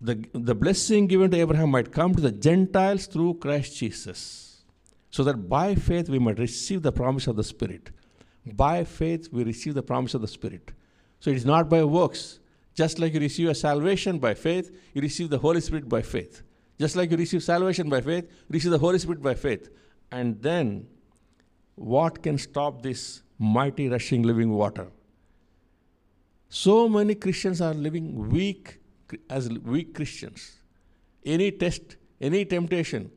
the, 0.00 0.24
the 0.32 0.54
blessing 0.54 1.06
given 1.06 1.30
to 1.30 1.38
Abraham 1.38 1.70
might 1.70 1.92
come 1.92 2.14
to 2.14 2.20
the 2.20 2.32
Gentiles 2.32 3.06
through 3.06 3.34
Christ 3.34 3.76
Jesus. 3.76 4.64
So 5.10 5.22
that 5.24 5.48
by 5.48 5.74
faith 5.74 6.08
we 6.08 6.18
might 6.18 6.38
receive 6.38 6.82
the 6.82 6.92
promise 6.92 7.26
of 7.26 7.36
the 7.36 7.44
Spirit. 7.44 7.90
By 8.44 8.84
faith 8.84 9.28
we 9.32 9.44
receive 9.44 9.74
the 9.74 9.82
promise 9.82 10.14
of 10.14 10.20
the 10.20 10.28
Spirit. 10.28 10.72
So 11.20 11.30
it 11.30 11.36
is 11.36 11.44
not 11.44 11.68
by 11.68 11.84
works. 11.84 12.40
Just 12.74 12.98
like 12.98 13.14
you 13.14 13.20
receive 13.20 13.48
a 13.48 13.54
salvation 13.54 14.18
by 14.18 14.34
faith, 14.34 14.74
you 14.94 15.02
receive 15.02 15.30
the 15.30 15.38
Holy 15.38 15.60
Spirit 15.60 15.88
by 15.88 16.02
faith. 16.02 16.42
Just 16.78 16.96
like 16.96 17.10
you 17.10 17.16
receive 17.16 17.42
salvation 17.42 17.88
by 17.88 18.00
faith, 18.00 18.30
receive 18.48 18.70
the 18.70 18.78
Holy 18.78 18.98
Spirit 18.98 19.22
by 19.22 19.34
faith. 19.34 19.68
And 20.10 20.40
then, 20.42 20.86
what 21.74 22.22
can 22.22 22.38
stop 22.38 22.82
this 22.82 23.22
mighty 23.38 23.88
rushing 23.88 24.22
living 24.22 24.50
water? 24.50 24.88
So 26.48 26.88
many 26.88 27.14
Christians 27.14 27.60
are 27.60 27.72
living 27.72 28.28
weak 28.28 28.78
as 29.30 29.48
weak 29.48 29.94
Christians. 29.94 30.58
Any 31.24 31.50
test, 31.50 31.96
any 32.20 32.44
temptation, 32.44 33.10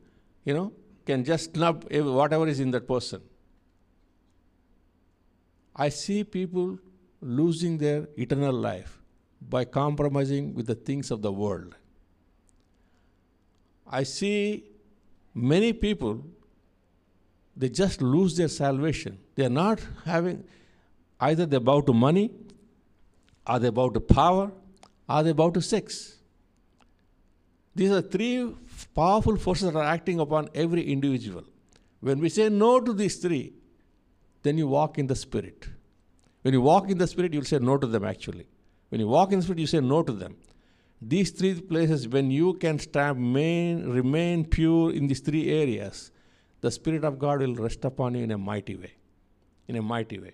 you 0.46 0.54
know, 0.54 0.74
can 1.06 1.24
just 1.24 1.54
snub 1.54 1.86
whatever 1.92 2.48
is 2.48 2.60
in 2.60 2.72
that 2.72 2.88
person. 2.88 3.22
I 5.76 5.90
see 5.90 6.24
people 6.24 6.80
losing 7.22 7.78
their 7.78 8.08
eternal 8.18 8.54
life 8.54 9.02
by 9.42 9.66
compromising 9.66 10.54
with 10.54 10.68
the 10.68 10.76
things 10.76 11.12
of 11.12 11.22
the 11.22 11.32
world. 11.32 11.76
I 13.88 14.04
see 14.04 14.66
many 15.34 15.74
people, 15.74 16.24
they 17.56 17.70
just 17.70 18.02
lose 18.02 18.36
their 18.36 18.48
salvation. 18.48 19.20
They 19.36 19.46
are 19.46 19.50
not 19.50 19.80
having, 20.06 20.44
either 21.20 21.46
they 21.46 21.60
bow 21.60 21.82
to 21.82 21.94
money, 21.94 22.32
are 23.46 23.60
they 23.60 23.68
about 23.68 23.94
to 23.94 24.00
power, 24.00 24.52
are 25.08 25.24
they 25.24 25.30
about 25.30 25.54
to 25.54 25.62
sex. 25.62 26.16
These 27.76 27.92
are 27.92 28.02
three 28.02 28.56
powerful 28.96 29.38
forces 29.38 29.72
that 29.72 29.78
are 29.78 29.84
acting 29.84 30.20
upon 30.20 30.50
every 30.56 30.84
individual. 30.84 31.44
When 32.00 32.20
we 32.20 32.30
say 32.30 32.50
no 32.50 32.80
to 32.80 32.94
these 32.94 33.18
three, 33.18 33.54
then 34.44 34.58
you 34.58 34.68
walk 34.68 34.98
in 34.98 35.08
the 35.08 35.16
Spirit. 35.16 35.68
When 36.42 36.54
you 36.54 36.62
walk 36.62 36.90
in 36.90 36.98
the 36.98 37.08
Spirit, 37.08 37.34
you'll 37.34 37.44
say 37.44 37.60
no 37.60 37.78
to 37.78 37.88
them 37.88 38.06
actually. 38.06 38.48
When 38.90 39.02
you 39.02 39.08
walk 39.08 39.32
in 39.32 39.40
the 39.40 39.44
Spirit, 39.44 39.60
you 39.60 39.68
say 39.68 39.80
no 39.80 40.04
to 40.04 40.12
them. 40.12 40.38
These 41.08 41.32
three 41.32 41.62
places, 41.62 42.08
when 42.08 42.32
you 42.32 42.56
can 42.56 42.80
stand, 42.80 43.20
main, 43.32 43.88
remain 43.88 44.44
pure 44.44 44.92
in 44.92 45.06
these 45.06 45.20
three 45.20 45.52
areas, 45.52 46.12
the 46.62 46.72
Spirit 46.72 47.04
of 47.04 47.20
God 47.20 47.42
will 47.42 47.54
rest 47.54 47.86
upon 47.86 48.16
you 48.16 48.24
in 48.24 48.32
a 48.32 48.40
mighty 48.40 48.76
way. 48.76 48.94
In 49.68 49.76
a 49.76 49.84
mighty 49.84 50.20
way. 50.20 50.34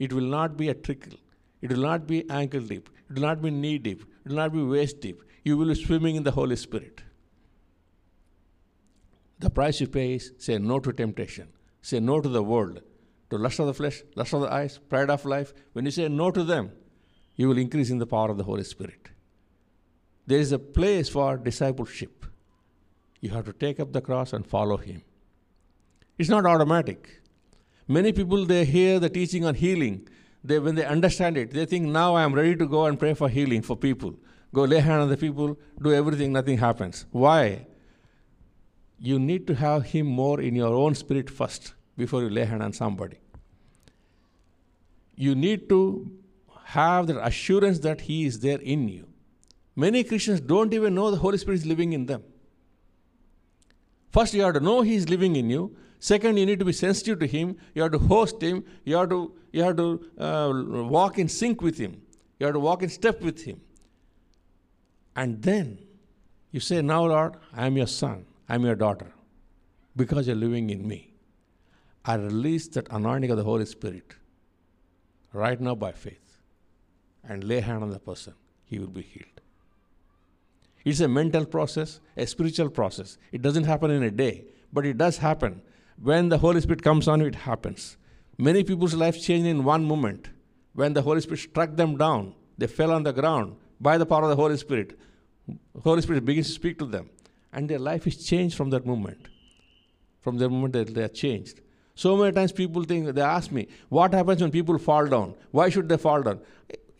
It 0.00 0.12
will 0.12 0.24
not 0.38 0.56
be 0.56 0.68
a 0.70 0.74
trickle. 0.74 1.18
It 1.60 1.70
will 1.70 1.82
not 1.82 2.08
be 2.08 2.28
ankle 2.28 2.62
deep. 2.62 2.90
It 3.08 3.14
will 3.14 3.22
not 3.22 3.40
be 3.40 3.52
knee 3.52 3.78
deep. 3.78 4.02
It 4.24 4.30
will 4.30 4.38
not 4.38 4.52
be 4.52 4.64
waist 4.64 5.00
deep. 5.00 5.22
You 5.44 5.56
will 5.56 5.68
be 5.68 5.76
swimming 5.76 6.16
in 6.16 6.24
the 6.24 6.32
Holy 6.32 6.56
Spirit. 6.56 7.02
The 9.38 9.50
price 9.50 9.80
you 9.80 9.86
pay 9.86 10.14
is 10.14 10.32
say 10.38 10.58
no 10.58 10.80
to 10.80 10.92
temptation, 10.92 11.48
say 11.80 12.00
no 12.00 12.20
to 12.20 12.28
the 12.28 12.42
world, 12.42 12.80
to 13.30 13.38
lust 13.38 13.60
of 13.60 13.66
the 13.66 13.74
flesh, 13.74 14.02
lust 14.16 14.34
of 14.34 14.40
the 14.40 14.52
eyes, 14.52 14.78
pride 14.78 15.10
of 15.10 15.24
life. 15.24 15.54
When 15.74 15.84
you 15.84 15.92
say 15.92 16.08
no 16.08 16.32
to 16.32 16.42
them, 16.42 16.72
you 17.36 17.48
will 17.48 17.58
increase 17.58 17.90
in 17.90 17.98
the 17.98 18.06
power 18.06 18.30
of 18.30 18.36
the 18.36 18.44
Holy 18.44 18.64
Spirit. 18.64 19.11
There 20.26 20.38
is 20.38 20.52
a 20.52 20.58
place 20.58 21.08
for 21.08 21.36
discipleship. 21.36 22.26
You 23.20 23.30
have 23.30 23.44
to 23.46 23.52
take 23.52 23.80
up 23.80 23.92
the 23.92 24.00
cross 24.00 24.32
and 24.32 24.46
follow 24.46 24.76
Him. 24.76 25.02
It's 26.18 26.28
not 26.28 26.46
automatic. 26.46 27.20
Many 27.88 28.12
people 28.12 28.46
they 28.46 28.64
hear 28.64 28.98
the 29.00 29.08
teaching 29.08 29.44
on 29.44 29.54
healing. 29.54 30.08
They 30.44 30.58
when 30.58 30.74
they 30.74 30.84
understand 30.84 31.36
it, 31.36 31.52
they 31.52 31.66
think 31.66 31.86
now 31.86 32.14
I 32.14 32.22
am 32.22 32.34
ready 32.34 32.56
to 32.56 32.66
go 32.66 32.86
and 32.86 32.98
pray 32.98 33.14
for 33.14 33.28
healing 33.28 33.62
for 33.62 33.76
people. 33.76 34.14
Go 34.52 34.64
lay 34.64 34.80
hand 34.80 35.02
on 35.02 35.08
the 35.08 35.16
people, 35.16 35.58
do 35.80 35.92
everything, 35.94 36.32
nothing 36.32 36.58
happens. 36.58 37.06
Why? 37.10 37.66
You 38.98 39.18
need 39.18 39.46
to 39.46 39.54
have 39.54 39.86
Him 39.86 40.06
more 40.06 40.40
in 40.40 40.54
your 40.54 40.74
own 40.74 40.94
spirit 40.94 41.30
first 41.30 41.74
before 41.96 42.22
you 42.22 42.30
lay 42.30 42.44
hand 42.44 42.62
on 42.62 42.72
somebody. 42.72 43.18
You 45.14 45.34
need 45.34 45.68
to 45.68 46.10
have 46.64 47.06
that 47.06 47.24
assurance 47.26 47.78
that 47.80 48.02
He 48.02 48.26
is 48.26 48.40
there 48.40 48.60
in 48.60 48.88
you. 48.88 49.11
Many 49.74 50.04
Christians 50.04 50.40
don't 50.40 50.72
even 50.74 50.94
know 50.94 51.10
the 51.10 51.16
Holy 51.16 51.38
Spirit 51.38 51.58
is 51.58 51.66
living 51.66 51.92
in 51.92 52.06
them. 52.06 52.22
First, 54.10 54.34
you 54.34 54.42
have 54.42 54.54
to 54.54 54.60
know 54.60 54.82
He 54.82 54.94
is 54.94 55.08
living 55.08 55.36
in 55.36 55.48
you. 55.48 55.74
Second, 55.98 56.36
you 56.36 56.44
need 56.44 56.58
to 56.58 56.64
be 56.64 56.72
sensitive 56.72 57.18
to 57.20 57.26
Him. 57.26 57.56
You 57.74 57.82
have 57.82 57.92
to 57.92 57.98
host 57.98 58.42
Him. 58.42 58.64
You 58.84 58.96
have 58.96 59.08
to, 59.08 59.34
you 59.52 59.62
have 59.62 59.76
to 59.76 60.04
uh, 60.18 60.52
walk 60.88 61.18
in 61.18 61.28
sync 61.28 61.62
with 61.62 61.78
Him. 61.78 62.02
You 62.38 62.46
have 62.46 62.54
to 62.54 62.60
walk 62.60 62.82
in 62.82 62.90
step 62.90 63.22
with 63.22 63.44
Him. 63.44 63.60
And 65.16 65.40
then 65.42 65.78
you 66.50 66.60
say, 66.60 66.82
Now, 66.82 67.06
Lord, 67.06 67.36
I 67.54 67.66
am 67.66 67.76
your 67.76 67.86
son. 67.86 68.26
I 68.48 68.56
am 68.56 68.64
your 68.64 68.74
daughter. 68.74 69.12
Because 69.96 70.26
you're 70.26 70.36
living 70.36 70.70
in 70.70 70.86
me. 70.86 71.14
I 72.04 72.14
release 72.14 72.68
that 72.68 72.88
anointing 72.90 73.30
of 73.30 73.36
the 73.36 73.44
Holy 73.44 73.64
Spirit 73.64 74.14
right 75.32 75.60
now 75.60 75.74
by 75.74 75.92
faith 75.92 76.38
and 77.24 77.44
lay 77.44 77.60
hand 77.60 77.82
on 77.82 77.90
the 77.90 77.98
person. 77.98 78.34
He 78.64 78.78
will 78.78 78.88
be 78.88 79.02
healed. 79.02 79.31
It's 80.84 81.00
a 81.00 81.08
mental 81.08 81.44
process, 81.44 82.00
a 82.16 82.26
spiritual 82.26 82.70
process. 82.70 83.18
It 83.30 83.42
doesn't 83.42 83.64
happen 83.64 83.90
in 83.90 84.02
a 84.02 84.10
day, 84.10 84.44
but 84.72 84.84
it 84.84 84.98
does 84.98 85.18
happen. 85.18 85.62
When 86.00 86.28
the 86.28 86.38
Holy 86.38 86.60
Spirit 86.60 86.82
comes 86.82 87.06
on 87.06 87.20
you, 87.20 87.26
it 87.26 87.34
happens. 87.34 87.96
Many 88.38 88.64
people's 88.64 88.94
lives 88.94 89.24
change 89.24 89.46
in 89.46 89.62
one 89.62 89.84
moment. 89.84 90.30
When 90.74 90.94
the 90.94 91.02
Holy 91.02 91.20
Spirit 91.20 91.40
struck 91.40 91.76
them 91.76 91.96
down, 91.96 92.34
they 92.58 92.66
fell 92.66 92.90
on 92.90 93.02
the 93.02 93.12
ground 93.12 93.56
by 93.80 93.98
the 93.98 94.06
power 94.06 94.22
of 94.22 94.30
the 94.30 94.36
Holy 94.36 94.56
Spirit. 94.56 94.98
Holy 95.82 96.02
Spirit 96.02 96.24
begins 96.24 96.48
to 96.48 96.54
speak 96.54 96.78
to 96.78 96.86
them, 96.86 97.10
and 97.52 97.68
their 97.68 97.78
life 97.78 98.06
is 98.06 98.24
changed 98.24 98.56
from 98.56 98.70
that 98.70 98.86
moment. 98.86 99.28
From 100.20 100.38
that 100.38 100.48
moment, 100.48 100.72
they, 100.72 100.84
they 100.84 101.02
are 101.02 101.08
changed. 101.08 101.60
So 101.94 102.16
many 102.16 102.32
times 102.32 102.52
people 102.52 102.84
think, 102.84 103.14
they 103.14 103.20
ask 103.20 103.52
me, 103.52 103.68
what 103.88 104.14
happens 104.14 104.40
when 104.40 104.50
people 104.50 104.78
fall 104.78 105.06
down? 105.06 105.34
Why 105.50 105.68
should 105.68 105.88
they 105.88 105.98
fall 105.98 106.22
down? 106.22 106.40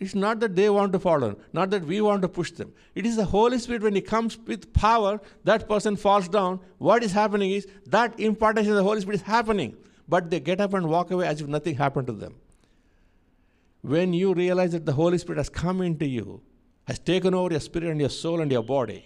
It's 0.02 0.16
not 0.16 0.40
that 0.40 0.56
they 0.56 0.68
want 0.68 0.92
to 0.94 0.98
fall 0.98 1.20
down, 1.20 1.36
not 1.52 1.70
that 1.70 1.84
we 1.84 2.00
want 2.00 2.22
to 2.22 2.28
push 2.28 2.50
them. 2.50 2.72
It 2.96 3.06
is 3.06 3.14
the 3.14 3.24
Holy 3.24 3.56
Spirit, 3.58 3.82
when 3.82 3.94
He 3.94 4.00
comes 4.00 4.36
with 4.36 4.72
power, 4.72 5.20
that 5.44 5.68
person 5.68 5.94
falls 5.94 6.26
down. 6.26 6.58
What 6.78 7.04
is 7.04 7.12
happening 7.12 7.52
is 7.52 7.68
that 7.86 8.18
impartation 8.18 8.72
of 8.72 8.78
the 8.78 8.82
Holy 8.82 9.00
Spirit 9.00 9.20
is 9.20 9.22
happening. 9.22 9.76
But 10.08 10.28
they 10.28 10.40
get 10.40 10.60
up 10.60 10.74
and 10.74 10.88
walk 10.88 11.12
away 11.12 11.28
as 11.28 11.40
if 11.40 11.46
nothing 11.46 11.76
happened 11.76 12.08
to 12.08 12.12
them. 12.12 12.34
When 13.82 14.12
you 14.12 14.34
realize 14.34 14.72
that 14.72 14.86
the 14.86 14.92
Holy 14.92 15.18
Spirit 15.18 15.38
has 15.38 15.48
come 15.48 15.80
into 15.82 16.04
you, 16.04 16.42
has 16.88 16.98
taken 16.98 17.32
over 17.32 17.52
your 17.52 17.60
spirit 17.60 17.88
and 17.88 18.00
your 18.00 18.10
soul 18.10 18.40
and 18.40 18.50
your 18.50 18.64
body, 18.64 19.04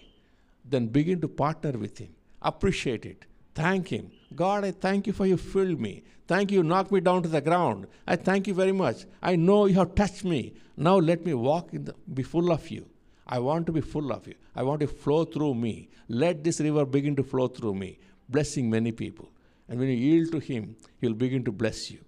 then 0.65 0.87
begin 0.87 1.21
to 1.21 1.27
partner 1.27 1.73
with 1.73 1.99
Him. 1.99 2.09
Appreciate 2.41 3.05
it. 3.05 3.25
Thank 3.53 3.89
Him. 3.89 4.09
God, 4.33 4.65
I 4.65 4.71
thank 4.71 5.05
you 5.05 5.13
for 5.13 5.27
you 5.27 5.37
filled 5.37 5.79
me. 5.79 6.03
Thank 6.27 6.51
you, 6.51 6.63
knocked 6.63 6.91
me 6.91 7.01
down 7.01 7.21
to 7.21 7.29
the 7.29 7.39
ground. 7.39 7.85
I 8.07 8.15
thank 8.15 8.47
you 8.47 8.55
very 8.55 8.71
much. 8.71 9.05
I 9.21 9.35
know 9.35 9.67
you 9.67 9.75
have 9.75 9.93
touched 9.93 10.25
me. 10.25 10.53
Now 10.77 10.97
let 10.97 11.25
me 11.25 11.33
walk 11.33 11.73
in 11.73 11.85
the, 11.85 11.95
be 12.13 12.23
full 12.23 12.51
of 12.51 12.69
you. 12.69 12.87
I 13.25 13.39
want 13.39 13.65
to 13.65 13.71
be 13.71 13.81
full 13.81 14.11
of 14.11 14.27
you. 14.27 14.35
I 14.55 14.63
want 14.63 14.79
to 14.81 14.87
flow 14.87 15.25
through 15.25 15.55
me. 15.55 15.89
Let 16.07 16.43
this 16.43 16.59
river 16.61 16.85
begin 16.85 17.15
to 17.17 17.23
flow 17.23 17.47
through 17.47 17.73
me, 17.73 17.99
blessing 18.29 18.69
many 18.69 18.91
people. 18.91 19.29
And 19.67 19.79
when 19.79 19.89
you 19.89 19.95
yield 19.95 20.31
to 20.31 20.39
Him, 20.39 20.77
He'll 21.01 21.13
begin 21.13 21.43
to 21.45 21.51
bless 21.51 21.91
you. 21.91 21.99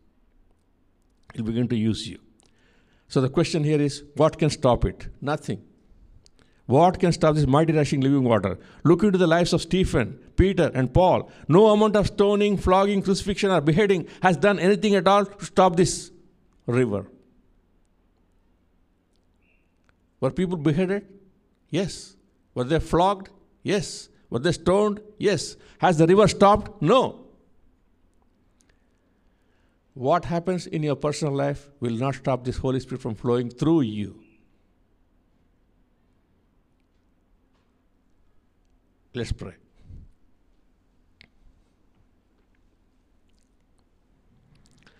He'll 1.34 1.45
begin 1.45 1.67
to 1.67 1.76
use 1.76 2.07
you. 2.07 2.20
So 3.07 3.22
the 3.22 3.30
question 3.30 3.63
here 3.63 3.82
is 3.82 4.03
what 4.15 4.38
can 4.38 4.51
stop 4.51 4.86
it? 4.86 5.07
Nothing. 5.20 5.63
What 6.67 6.99
can 6.99 7.11
stop 7.11 7.34
this 7.34 7.47
mighty 7.47 7.74
rushing 7.74 8.01
living 8.01 8.24
water? 8.24 8.59
Look 8.84 9.01
into 9.01 9.17
the 9.17 9.26
lives 9.26 9.53
of 9.53 9.61
Stephen, 9.63 10.20
Peter, 10.36 10.70
and 10.76 10.93
Paul. 10.93 11.32
No 11.47 11.67
amount 11.70 11.95
of 11.95 12.05
stoning, 12.07 12.57
flogging, 12.57 13.01
crucifixion, 13.01 13.49
or 13.49 13.59
beheading 13.59 14.07
has 14.22 14.38
done 14.38 14.59
anything 14.59 14.93
at 14.93 15.07
all 15.07 15.26
to 15.26 15.45
stop 15.45 15.76
this 15.76 16.11
river. 16.67 17.07
Were 20.20 20.32
people 20.32 20.57
beheaded? 20.57 21.07
Yes. 21.70 22.15
Were 22.53 22.63
they 22.63 22.80
flogged? 22.80 23.30
Yes. 23.63 24.09
Were 24.30 24.39
they 24.39 24.51
stoned? 24.51 25.01
Yes. 25.17 25.55
Has 25.80 25.97
the 25.97 26.07
river 26.07 26.28
stopped? 26.28 26.82
No. 26.82 27.26
What 29.93 30.26
happens 30.26 30.67
in 30.67 30.84
your 30.84 30.95
personal 30.95 31.34
life 31.34 31.70
will 31.80 31.95
not 31.95 32.15
stop 32.15 32.43
this 32.43 32.57
Holy 32.57 32.80
Spirit 32.80 33.01
from 33.01 33.15
flowing 33.15 33.49
through 33.49 33.82
you. 33.82 34.22
Let's 39.13 39.32
pray. 39.32 39.55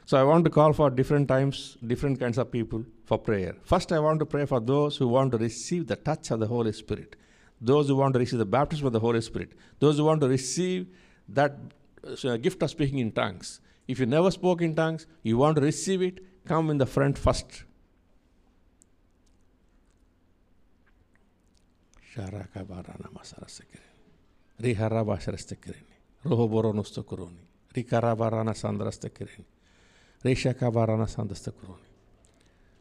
So 0.06 0.18
I 0.18 0.24
want 0.24 0.44
to 0.46 0.50
call 0.50 0.74
for 0.74 0.90
different 0.90 1.28
times, 1.28 1.78
different 1.86 2.20
kinds 2.20 2.40
of 2.40 2.52
people 2.52 2.84
for 3.10 3.18
prayer. 3.18 3.56
First, 3.64 3.92
I 3.92 4.00
want 4.00 4.20
to 4.20 4.26
pray 4.34 4.46
for 4.46 4.60
those 4.60 4.98
who 4.98 5.08
want 5.08 5.32
to 5.32 5.40
receive 5.40 5.88
the 5.88 5.96
touch 5.96 6.30
of 6.30 6.40
the 6.40 6.46
Holy 6.46 6.72
Spirit, 6.72 7.16
those 7.60 7.88
who 7.88 7.96
want 7.96 8.14
to 8.14 8.20
receive 8.20 8.38
the 8.38 8.52
baptism 8.58 8.86
of 8.86 8.94
the 8.94 9.00
Holy 9.00 9.22
Spirit, 9.22 9.54
those 9.80 9.98
who 9.98 10.04
want 10.06 10.22
to 10.22 10.28
receive 10.28 10.86
that 11.28 11.58
uh, 12.24 12.38
gift 12.38 12.62
of 12.62 12.70
speaking 12.70 13.00
in 13.00 13.12
tongues. 13.12 13.62
If 13.88 14.00
you 14.00 14.06
never 14.06 14.30
spoke 14.30 14.62
in 14.62 14.76
tongues, 14.76 15.08
you 15.24 15.40
want 15.40 15.56
to 15.56 15.62
receive 15.64 16.04
it, 16.04 16.20
come 16.46 16.70
in 16.70 16.78
the 16.78 16.86
front 16.86 17.18
first. 17.18 17.64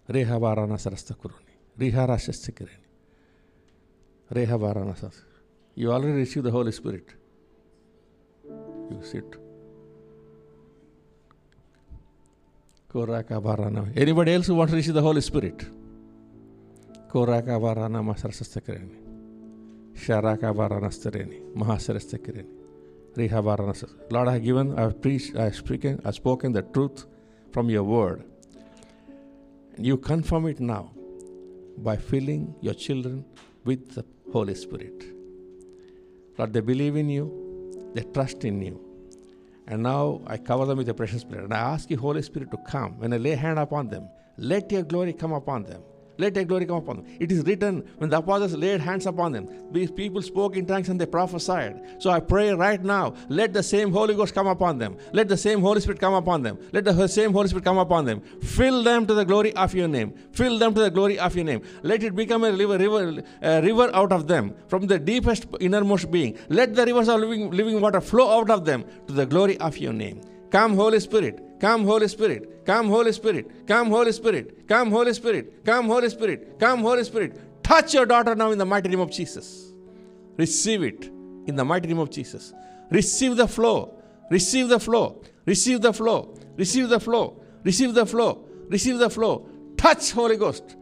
Sandrastekireni, 0.09 0.15
Reshakabarana 0.15 0.79
Sandastakuroni, 0.79 1.45
Rehabarana 1.79 2.19
Sarastakuroni, 2.19 2.69
Riharashastekireni, 2.69 2.85
Rehabarana 4.33 4.97
Sas. 4.97 5.25
You 5.75 5.93
already 5.93 6.13
received 6.13 6.47
the 6.47 6.51
Holy 6.51 6.73
Spirit. 6.73 7.15
You 8.91 9.01
sit. 9.03 9.37
Korakabarana. 12.93 13.93
Anybody 13.97 14.33
else 14.35 14.47
who 14.47 14.55
wants 14.55 14.73
to 14.73 14.77
receive 14.77 14.95
the 14.95 15.03
Holy 15.03 15.21
Spirit? 15.21 15.67
Korakabarana 17.09 18.03
Masarastakireni. 18.03 19.09
Sharaka 19.99 20.55
Varanastareni, 20.55 21.55
Mahasarastakireni, 21.57 22.47
Riha 23.17 23.43
Varanas. 23.43 23.85
Lord, 24.11 24.29
I 24.29 24.33
have 24.35 24.45
given, 24.45 24.79
I 24.79 24.83
have 24.83 25.03
preached, 25.03 25.37
I 25.37 25.45
have 25.45 25.57
spoken, 25.57 26.01
I 26.05 26.09
have 26.09 26.15
spoken 26.15 26.53
the 26.53 26.63
truth 26.63 27.07
from 27.51 27.69
your 27.69 27.83
word. 27.83 28.25
You 29.81 29.97
confirm 29.97 30.47
it 30.47 30.59
now 30.59 30.91
by 31.77 31.97
filling 31.97 32.55
your 32.61 32.75
children 32.75 33.25
with 33.65 33.95
the 33.95 34.05
Holy 34.33 34.57
Spirit. 34.57 35.05
Lord, 36.37 36.53
they 36.53 36.61
believe 36.61 36.97
in 36.97 37.09
you, 37.09 37.93
they 37.95 38.03
trust 38.03 38.45
in 38.45 38.61
you. 38.61 38.81
And 39.69 39.85
now 39.85 40.21
I 40.27 40.37
cover 40.39 40.67
them 40.67 40.79
with 40.79 40.89
the 40.89 40.95
precious 40.95 41.23
blood. 41.23 41.45
And 41.45 41.55
I 41.55 41.59
ask 41.59 41.89
you, 41.91 41.97
Holy 41.97 42.23
Spirit, 42.23 42.51
to 42.51 42.57
come. 42.67 42.99
When 42.99 43.13
I 43.13 43.19
lay 43.19 43.37
hand 43.37 43.61
upon 43.61 43.89
them, 43.89 44.09
let 44.37 44.73
your 44.73 44.83
glory 44.83 45.13
come 45.13 45.33
upon 45.33 45.63
them. 45.65 45.83
Let 46.19 46.35
your 46.37 46.45
glory 46.45 46.67
come 46.67 46.77
upon 46.77 46.97
them. 46.97 47.07
It 47.21 47.33
is 47.33 47.45
written 47.45 47.89
when 47.99 48.11
the 48.11 48.19
apostles 48.19 48.55
laid 48.55 48.81
hands 48.81 49.07
upon 49.07 49.33
them, 49.33 49.49
these 49.71 49.91
people 49.91 50.21
spoke 50.21 50.57
in 50.57 50.67
tongues 50.67 50.89
and 50.89 51.01
they 51.01 51.07
prophesied. 51.07 51.81
So 51.99 52.11
I 52.11 52.21
pray 52.21 52.53
right 52.53 52.83
now, 52.83 53.15
let 53.29 53.53
the 53.53 53.63
same 53.63 53.93
Holy 53.93 54.15
Ghost 54.15 54.35
come 54.35 54.47
upon 54.47 54.79
them. 54.79 54.97
Let 55.13 55.29
the 55.29 55.37
same 55.37 55.61
Holy 55.61 55.81
Spirit 55.81 56.01
come 56.01 56.15
upon 56.15 56.43
them. 56.43 56.59
Let 56.73 56.85
the 56.85 57.09
same 57.09 57.33
Holy 57.33 57.49
Spirit 57.49 57.65
come 57.65 57.79
upon 57.79 58.05
them. 58.05 58.21
Fill 58.43 58.83
them 58.83 59.07
to 59.07 59.15
the 59.15 59.25
glory 59.25 59.55
of 59.55 59.75
your 59.75 59.89
name. 59.89 60.13
Fill 60.33 60.59
them 60.59 60.75
to 60.75 60.81
the 60.81 60.91
glory 60.91 61.19
of 61.19 61.35
your 61.37 61.45
name. 61.45 61.63
Let 61.83 62.03
it 62.03 62.15
become 62.15 62.45
a 62.45 62.53
river, 62.53 62.79
river, 62.79 63.23
a 63.43 63.63
river 63.63 63.91
out 63.95 64.13
of 64.13 64.27
them 64.27 64.55
from 64.69 64.87
the 64.87 64.99
deepest 64.99 65.47
innermost 65.61 66.11
being. 66.11 66.37
Let 66.49 66.75
the 66.75 66.85
rivers 66.85 67.09
of 67.09 67.21
living, 67.21 67.51
living 67.51 67.81
water 67.81 68.01
flow 68.01 68.39
out 68.39 68.51
of 68.51 68.65
them 68.65 68.85
to 69.07 69.13
the 69.13 69.27
glory 69.27 69.59
of 69.59 69.79
your 69.79 69.93
name. 69.93 70.21
Come, 70.51 70.75
Holy 70.75 71.01
Spirit. 71.01 71.48
Come, 71.61 71.85
Holy 71.85 72.09
Spirit. 72.09 72.65
Come, 72.65 72.89
Holy 72.89 73.13
Spirit. 73.13 73.67
Come, 73.67 73.91
Holy 73.91 74.13
Spirit. 74.13 74.67
Come, 74.69 74.91
Holy 74.91 75.13
Spirit. 75.13 75.65
Come, 75.65 75.87
Holy 75.87 76.09
Spirit. 76.09 76.59
Come, 76.59 76.81
Holy 76.81 77.05
Spirit. 77.05 77.63
Touch 77.63 77.95
your 77.95 78.07
daughter 78.07 78.35
now 78.35 78.51
in 78.51 78.59
the 78.59 78.65
mighty 78.65 78.89
name 78.89 79.01
of 79.01 79.11
Jesus. 79.11 79.73
Receive 80.37 80.83
it 80.83 81.07
in 81.47 81.57
the 81.57 81.65
mighty 81.65 81.89
name 81.89 81.99
of 81.99 82.11
Jesus. 82.11 82.53
Receive 82.91 83.37
the 83.37 83.49
flow. 83.49 84.01
Receive 84.31 84.69
the 84.69 84.79
flow. 84.79 85.23
Receive 85.47 85.81
the 85.81 85.93
flow. 85.93 86.37
Receive 86.57 86.89
the 86.89 87.01
flow. 87.01 87.43
Receive 87.65 87.95
the 87.95 88.07
flow. 88.07 88.49
Receive 88.69 88.99
the 88.99 89.11
flow. 89.11 89.49
Touch 89.77 90.13
Holy 90.13 90.37
Ghost. 90.37 90.77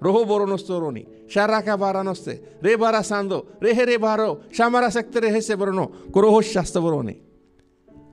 Roho 0.00 0.26
boronostoroni, 0.26 1.06
sharaka 1.26 1.76
baranoste, 1.78 2.58
re 2.60 2.76
barasando, 2.76 3.46
rehe 3.60 3.86
re 3.86 3.96
baro, 3.96 4.40
shamara 4.50 4.88
rehe 4.90 5.40
se 5.40 5.56
borono, 5.56 6.10
koroho 6.10 6.42
shasta 6.42 6.80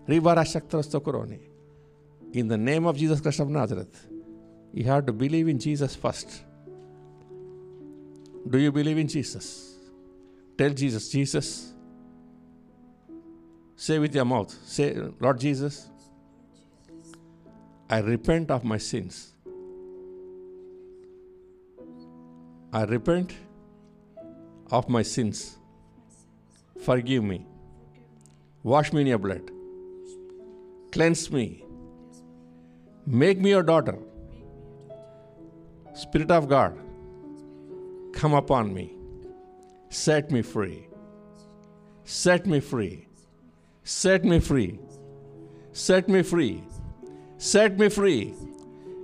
boroni. 0.07 0.21
Ribara 0.21 0.43
Shaktrastokoroni. 0.43 1.39
In 2.33 2.47
the 2.47 2.57
name 2.57 2.85
of 2.85 2.97
Jesus 2.97 3.21
Christ 3.21 3.39
of 3.39 3.49
Nazareth, 3.49 4.07
you 4.73 4.85
have 4.85 5.05
to 5.05 5.13
believe 5.13 5.47
in 5.47 5.59
Jesus 5.59 5.95
first. 5.95 6.43
Do 8.49 8.57
you 8.57 8.71
believe 8.71 8.97
in 8.97 9.07
Jesus? 9.07 9.75
Tell 10.57 10.71
Jesus, 10.71 11.09
Jesus. 11.09 11.73
Say 13.75 13.99
with 13.99 14.15
your 14.15 14.25
mouth, 14.25 14.55
say, 14.65 14.95
Lord 15.19 15.39
Jesus, 15.39 15.89
I 17.89 17.99
repent 17.99 18.49
of 18.49 18.63
my 18.63 18.77
sins. 18.77 19.33
I 22.71 22.83
repent 22.83 23.33
of 24.71 24.89
my 24.89 25.03
sins. 25.03 25.57
Forgive 26.81 27.23
me. 27.23 27.45
Wash 28.63 28.91
me 28.91 29.01
in 29.01 29.07
your 29.07 29.19
blood. 29.19 29.52
Cleanse 30.93 31.31
me. 31.31 31.65
Make 33.07 33.39
me 33.39 33.49
your 33.49 33.63
daughter. 33.63 33.97
Spirit 35.95 36.29
of 36.29 36.47
God, 36.47 36.77
come 38.13 38.35
upon 38.35 38.71
me. 38.75 38.93
Set 39.89 40.29
me 40.29 40.43
free. 40.43 40.87
Set 42.03 42.45
me 42.45 42.59
free. 42.59 43.07
Set 43.83 44.23
me 44.23 44.39
free. 44.39 44.79
Set 45.71 46.07
me 46.07 46.21
free. 46.21 46.63
Set 47.39 47.79
me 47.79 47.89
free. 47.89 48.35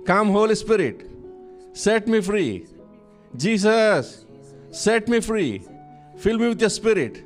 Come, 0.06 0.30
Holy 0.30 0.54
Spirit. 0.54 1.10
Set 1.72 2.06
me 2.06 2.20
free. 2.20 2.66
Jesus, 3.36 4.26
set 4.70 5.08
me 5.08 5.20
free. 5.20 5.62
Fill 6.18 6.38
me 6.38 6.50
with 6.50 6.60
your 6.60 6.70
spirit. 6.70 7.24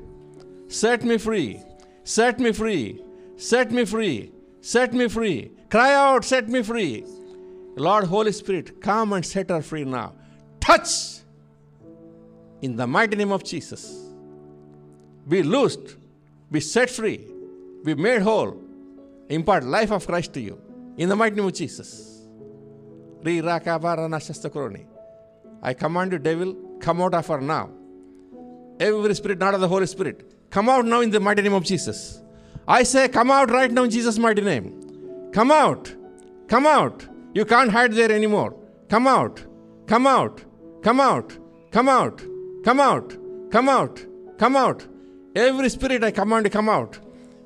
Set 0.69 1.05
me 1.05 1.19
free. 1.19 1.61
Set 2.03 2.41
me 2.41 2.53
free. 2.53 3.03
Set 3.37 3.71
me 3.71 3.85
free. 3.85 4.34
Set 4.65 4.95
me 4.95 5.09
free. 5.09 5.51
Cry 5.69 5.93
out, 5.93 6.25
set 6.25 6.49
me 6.49 6.63
free. 6.63 7.05
Lord 7.77 8.05
Holy 8.05 8.33
Spirit, 8.33 8.81
come 8.81 9.13
and 9.13 9.25
set 9.25 9.51
her 9.51 9.61
free 9.61 9.85
now. 9.85 10.15
Touch 10.59 11.19
in 12.63 12.75
the 12.75 12.87
mighty 12.87 13.15
name 13.15 13.31
of 13.31 13.45
Jesus. 13.45 14.09
Be 15.29 15.43
loosed, 15.43 15.97
be 16.51 16.61
set 16.61 16.89
free, 16.89 17.27
be 17.85 17.95
made 17.95 18.23
whole. 18.23 18.59
Impart 19.29 19.65
life 19.65 19.93
of 19.93 20.07
Christ 20.07 20.33
to 20.33 20.41
you 20.41 20.59
in 20.97 21.11
the 21.11 21.17
mighty 21.17 21.37
name 21.37 21.45
of 21.45 21.53
Jesus. 21.53 22.23
I 25.63 25.75
command 25.75 26.13
you, 26.13 26.19
devil, 26.19 26.55
come 26.81 27.03
out 27.03 27.13
of 27.13 27.27
her 27.27 27.41
now. 27.43 27.69
Every 28.81 29.15
spirit 29.15 29.39
not 29.39 29.53
of 29.53 29.61
the 29.61 29.69
Holy 29.69 29.87
Spirit, 29.87 30.51
come 30.51 30.71
out 30.71 30.87
now 30.87 31.03
in 31.03 31.11
the 31.11 31.21
mighty 31.21 31.43
name 31.43 31.53
of 31.53 31.65
Jesus. 31.65 32.24
I 32.67 32.83
say, 32.83 33.09
come 33.09 33.31
out 33.31 33.51
right 33.51 33.71
now 33.71 33.85
in 33.85 33.91
Jesus' 33.91 34.19
mighty 34.19 34.43
name. 34.43 35.31
Come 35.33 35.51
out. 35.51 35.95
Come 36.49 36.67
out. 36.67 37.07
You 37.35 37.45
can't 37.45 37.71
hide 37.71 37.93
there 37.93 38.13
anymore. 38.13 38.57
Come 38.89 39.07
out. 39.07 39.45
Come 39.87 40.07
out. 40.07 40.43
Come 40.83 41.01
out. 41.01 41.37
Come 41.71 41.89
out. 41.89 42.23
Come 42.63 42.81
out. 42.81 43.17
Come 43.51 43.69
out. 43.69 44.07
Come 44.39 44.57
out. 44.57 44.87
Every 45.37 45.69
spirit 45.69 46.05
I 46.05 46.11
command 46.11 46.45
to 46.45 46.51
come 46.51 46.69
out. 46.69 46.99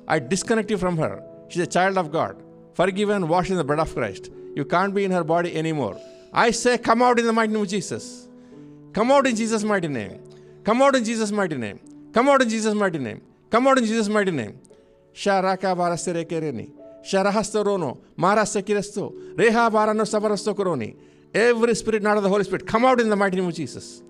I 0.07 0.19
disconnect 0.19 0.71
you 0.71 0.77
from 0.77 0.97
her. 0.97 1.23
She's 1.49 1.63
a 1.63 1.67
child 1.67 1.97
of 1.97 2.11
God, 2.11 2.41
forgiven, 2.73 3.27
washed 3.27 3.49
in 3.49 3.57
the 3.57 3.63
blood 3.63 3.79
of 3.79 3.93
Christ. 3.93 4.29
You 4.55 4.65
can't 4.65 4.93
be 4.93 5.03
in 5.03 5.11
her 5.11 5.23
body 5.23 5.55
anymore. 5.55 5.99
I 6.31 6.51
say, 6.51 6.77
come 6.77 7.01
out 7.01 7.19
in 7.19 7.25
the 7.25 7.33
mighty 7.33 7.53
name 7.53 7.63
of 7.63 7.67
Jesus. 7.67 8.27
Come 8.93 9.11
out 9.11 9.27
in 9.27 9.35
Jesus' 9.35 9.63
mighty 9.63 9.87
name. 9.87 10.21
Come 10.63 10.81
out 10.81 10.95
in 10.95 11.03
Jesus' 11.03 11.31
mighty 11.31 11.57
name. 11.57 11.79
Come 12.13 12.29
out 12.29 12.41
in 12.41 12.49
Jesus' 12.49 12.75
mighty 12.75 12.99
name. 12.99 13.21
Come 13.49 13.67
out 13.67 13.77
in 13.79 13.85
Jesus' 13.85 14.09
mighty 14.09 14.31
name. 14.31 14.59
Sharaka 15.13 15.75
barastere 15.75 16.25
kereni. 16.25 16.71
Sharahastorono. 17.03 17.97
Marasakirasto. 18.17 19.35
Reha 19.35 19.69
barano 19.71 20.05
sabarasto 20.05 20.53
koroni. 20.55 20.95
Every 21.33 21.75
spirit 21.75 22.01
not 22.01 22.17
of 22.17 22.23
the 22.23 22.29
Holy 22.29 22.43
Spirit, 22.43 22.65
come 22.65 22.85
out 22.85 22.99
in 22.99 23.09
the 23.09 23.15
mighty 23.15 23.37
name 23.37 23.47
of 23.47 23.53
Jesus. 23.53 24.01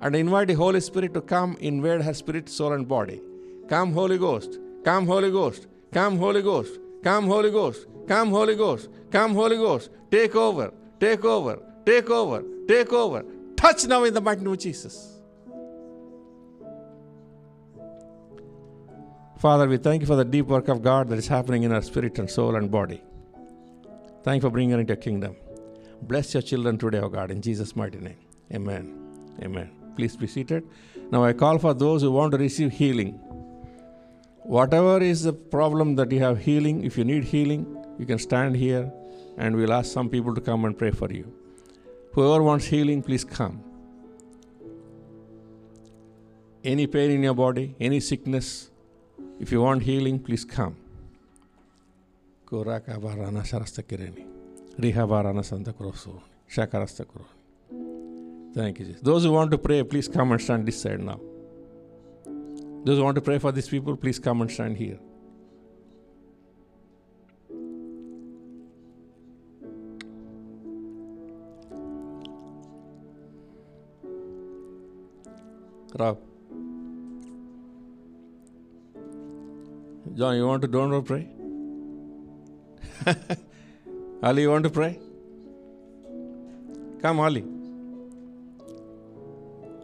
And 0.00 0.14
invite 0.14 0.46
the 0.48 0.54
Holy 0.54 0.80
Spirit 0.80 1.12
to 1.14 1.20
come 1.20 1.56
invade 1.58 2.02
her 2.02 2.14
spirit, 2.14 2.48
soul, 2.48 2.72
and 2.72 2.86
body. 2.86 3.20
Come, 3.68 3.92
Holy 3.92 4.16
Ghost. 4.16 4.58
Come, 4.84 5.06
Holy 5.06 5.30
Ghost. 5.30 5.66
Come, 5.92 6.18
Holy 6.18 6.42
Ghost. 6.42 6.78
Come, 7.02 7.26
Holy 7.26 7.50
Ghost. 7.50 7.86
Come, 8.06 8.30
Holy 8.30 8.54
Ghost. 8.54 8.88
Come, 9.10 9.34
Holy 9.34 9.56
Ghost. 9.56 9.90
Take 10.10 10.36
over. 10.36 10.72
Take 11.00 11.24
over. 11.24 11.58
Take 11.84 12.10
over. 12.10 12.44
Take 12.68 12.92
over. 12.92 13.24
Touch 13.56 13.86
now 13.86 14.04
in 14.04 14.14
the 14.14 14.20
mighty 14.20 14.42
name 14.42 14.52
of 14.52 14.58
Jesus. 14.58 15.15
Father, 19.38 19.68
we 19.68 19.76
thank 19.76 20.00
you 20.00 20.06
for 20.06 20.16
the 20.16 20.24
deep 20.24 20.46
work 20.46 20.68
of 20.68 20.82
God 20.82 21.08
that 21.08 21.18
is 21.18 21.28
happening 21.28 21.62
in 21.64 21.72
our 21.72 21.82
spirit 21.82 22.18
and 22.18 22.30
soul 22.30 22.56
and 22.56 22.70
body. 22.70 23.02
Thank 24.22 24.42
you 24.42 24.48
for 24.48 24.50
bringing 24.50 24.74
it 24.74 24.80
into 24.80 24.94
your 24.94 24.96
kingdom. 24.96 25.36
Bless 26.02 26.32
your 26.32 26.42
children 26.42 26.78
today, 26.78 27.00
O 27.00 27.08
God, 27.10 27.30
in 27.30 27.42
Jesus' 27.42 27.76
mighty 27.76 27.98
name. 27.98 28.16
Amen. 28.54 29.36
Amen. 29.42 29.70
Please 29.94 30.16
be 30.16 30.26
seated. 30.26 30.66
Now 31.10 31.22
I 31.22 31.34
call 31.34 31.58
for 31.58 31.74
those 31.74 32.00
who 32.00 32.12
want 32.12 32.32
to 32.32 32.38
receive 32.38 32.72
healing. 32.72 33.12
Whatever 34.42 35.02
is 35.02 35.24
the 35.24 35.34
problem 35.34 35.96
that 35.96 36.10
you 36.10 36.20
have 36.20 36.38
healing, 36.38 36.82
if 36.84 36.96
you 36.96 37.04
need 37.04 37.24
healing, 37.24 37.66
you 37.98 38.06
can 38.06 38.18
stand 38.18 38.56
here 38.56 38.90
and 39.36 39.54
we'll 39.54 39.72
ask 39.72 39.92
some 39.92 40.08
people 40.08 40.34
to 40.34 40.40
come 40.40 40.64
and 40.64 40.78
pray 40.78 40.92
for 40.92 41.12
you. 41.12 41.30
Whoever 42.12 42.42
wants 42.42 42.64
healing, 42.64 43.02
please 43.02 43.24
come. 43.24 43.62
Any 46.64 46.86
pain 46.86 47.10
in 47.10 47.22
your 47.22 47.34
body, 47.34 47.74
any 47.78 48.00
sickness, 48.00 48.70
if 49.38 49.52
you 49.52 49.62
want 49.62 49.82
healing, 49.82 50.18
please 50.18 50.44
come. 50.44 50.76
Koraka 52.46 52.98
varana 52.98 53.42
sharasta 53.42 53.82
kireni. 53.82 54.26
Riha 54.78 55.06
varana 55.06 55.44
santa 55.44 55.72
krosu. 55.72 56.20
Shakarasta 56.48 57.04
kuroni. 57.04 58.54
Thank 58.54 58.78
you, 58.78 58.86
Jesus. 58.86 59.02
Those 59.02 59.24
who 59.24 59.32
want 59.32 59.50
to 59.50 59.58
pray, 59.58 59.82
please 59.82 60.08
come 60.08 60.32
and 60.32 60.40
stand 60.40 60.66
this 60.66 60.80
side 60.80 61.00
now. 61.00 61.20
Those 62.84 62.98
who 62.98 63.04
want 63.04 63.16
to 63.16 63.20
pray 63.20 63.38
for 63.38 63.52
these 63.52 63.68
people, 63.68 63.96
please 63.96 64.18
come 64.18 64.40
and 64.40 64.50
stand 64.50 64.76
here. 64.76 64.98
Rao. 75.98 76.18
John, 80.14 80.36
you 80.36 80.46
want 80.46 80.62
to 80.62 80.68
don't 80.68 81.04
pray? 81.04 81.28
Ali, 84.22 84.42
you 84.42 84.50
want 84.50 84.64
to 84.64 84.70
pray? 84.70 84.98
Come, 87.02 87.20
Ali. 87.20 87.44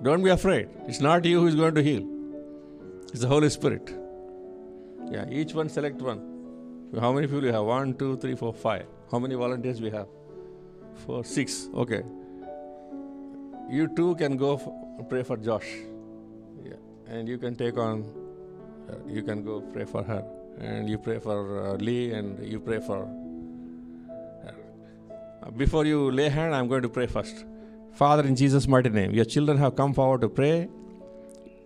Don't 0.03 0.23
be 0.23 0.31
afraid. 0.31 0.69
It's 0.89 1.01
not 1.01 1.25
you 1.25 1.41
who 1.41 1.47
is 1.47 1.55
going 1.55 1.75
to 1.75 1.83
heal. 1.83 2.09
It's 3.13 3.21
the 3.21 3.29
Holy 3.29 3.51
Spirit. 3.51 3.95
Yeah, 5.11 5.29
each 5.29 5.55
one 5.55 5.69
select 5.69 6.01
one. 6.01 6.21
How 6.99 7.13
many 7.13 7.27
people 7.27 7.45
you 7.45 7.53
have? 7.53 7.65
One, 7.65 7.95
two, 7.95 8.17
three, 8.17 8.35
four, 8.35 8.53
five. 8.53 8.87
How 9.11 9.19
many 9.19 9.35
volunteers 9.35 9.81
we 9.81 9.91
have? 9.91 10.07
Four, 11.07 11.25
six. 11.25 11.69
Okay. 11.75 12.03
You 13.71 13.89
two 13.95 14.15
can 14.17 14.37
go 14.37 14.57
for, 14.57 15.05
pray 15.09 15.23
for 15.23 15.37
Josh. 15.37 15.71
Yeah. 16.65 16.75
And 17.07 17.29
you 17.29 17.39
can 17.39 17.55
take 17.55 17.77
on 17.77 18.22
you 19.09 19.23
can 19.23 19.43
go 19.45 19.61
pray 19.61 19.85
for 19.85 20.03
her. 20.03 20.25
And 20.61 20.89
you 20.89 20.99
pray 20.99 21.19
for 21.19 21.67
uh, 21.67 21.75
Lee 21.77 22.13
and 22.13 22.47
you 22.47 22.61
pray 22.61 22.81
for 22.81 23.07
her. 23.07 24.55
Uh, 25.43 25.51
Before 25.51 25.85
you 25.85 26.11
lay 26.11 26.29
hand, 26.29 26.55
I'm 26.55 26.69
going 26.69 26.83
to 26.83 26.89
pray 26.89 27.07
first. 27.07 27.45
Father, 27.93 28.27
in 28.27 28.37
Jesus' 28.37 28.69
mighty 28.69 28.91
name, 28.91 29.13
your 29.13 29.25
children 29.25 29.59
have 29.59 29.77
come 29.77 29.93
forward 29.93 30.21
to 30.23 30.29
pray. 30.29 30.69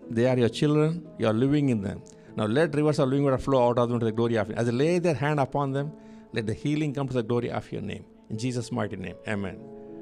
They 0.09 0.27
are 0.27 0.37
your 0.37 0.49
children. 0.49 1.07
You 1.17 1.27
are 1.27 1.33
living 1.33 1.69
in 1.69 1.81
them. 1.81 2.01
Now 2.35 2.45
let 2.45 2.75
rivers 2.75 2.99
of 2.99 3.09
living 3.09 3.25
water 3.25 3.37
flow 3.37 3.67
out 3.69 3.79
of 3.79 3.89
them 3.89 3.99
to 3.99 4.05
the 4.05 4.11
glory 4.11 4.35
of 4.35 4.49
you. 4.49 4.55
As 4.55 4.67
they 4.67 4.71
lay 4.71 4.99
their 4.99 5.15
hand 5.15 5.39
upon 5.39 5.71
them, 5.71 5.91
let 6.33 6.45
the 6.45 6.53
healing 6.53 6.93
come 6.93 7.07
to 7.07 7.13
the 7.13 7.23
glory 7.23 7.51
of 7.51 7.71
your 7.71 7.81
name. 7.81 8.05
In 8.29 8.37
Jesus' 8.37 8.71
mighty 8.71 8.95
name. 8.95 9.15
Amen. 9.27 9.59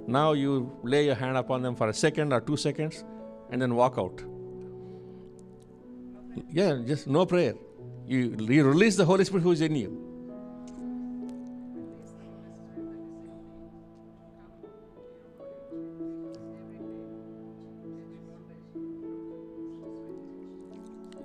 Now 0.07 0.33
you 0.33 0.71
lay 0.83 1.05
your 1.05 1.15
hand 1.15 1.37
upon 1.37 1.61
them 1.61 1.75
for 1.75 1.89
a 1.89 1.93
second 1.93 2.33
or 2.33 2.41
two 2.41 2.57
seconds 2.57 3.03
and 3.51 3.61
then 3.61 3.75
walk 3.75 3.95
out. 3.97 4.21
Yeah, 6.51 6.79
just 6.85 7.07
no 7.07 7.25
prayer. 7.25 7.55
You, 8.05 8.35
you 8.39 8.63
release 8.63 8.95
the 8.95 9.05
Holy 9.05 9.25
Spirit 9.25 9.43
who 9.43 9.51
is 9.51 9.61
in 9.61 9.75
you. 9.75 10.05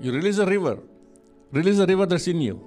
You 0.00 0.12
release 0.12 0.38
a 0.38 0.46
river. 0.46 0.78
Release 1.52 1.76
the 1.76 1.86
river 1.86 2.06
that's 2.06 2.26
in 2.26 2.40
you. 2.40 2.60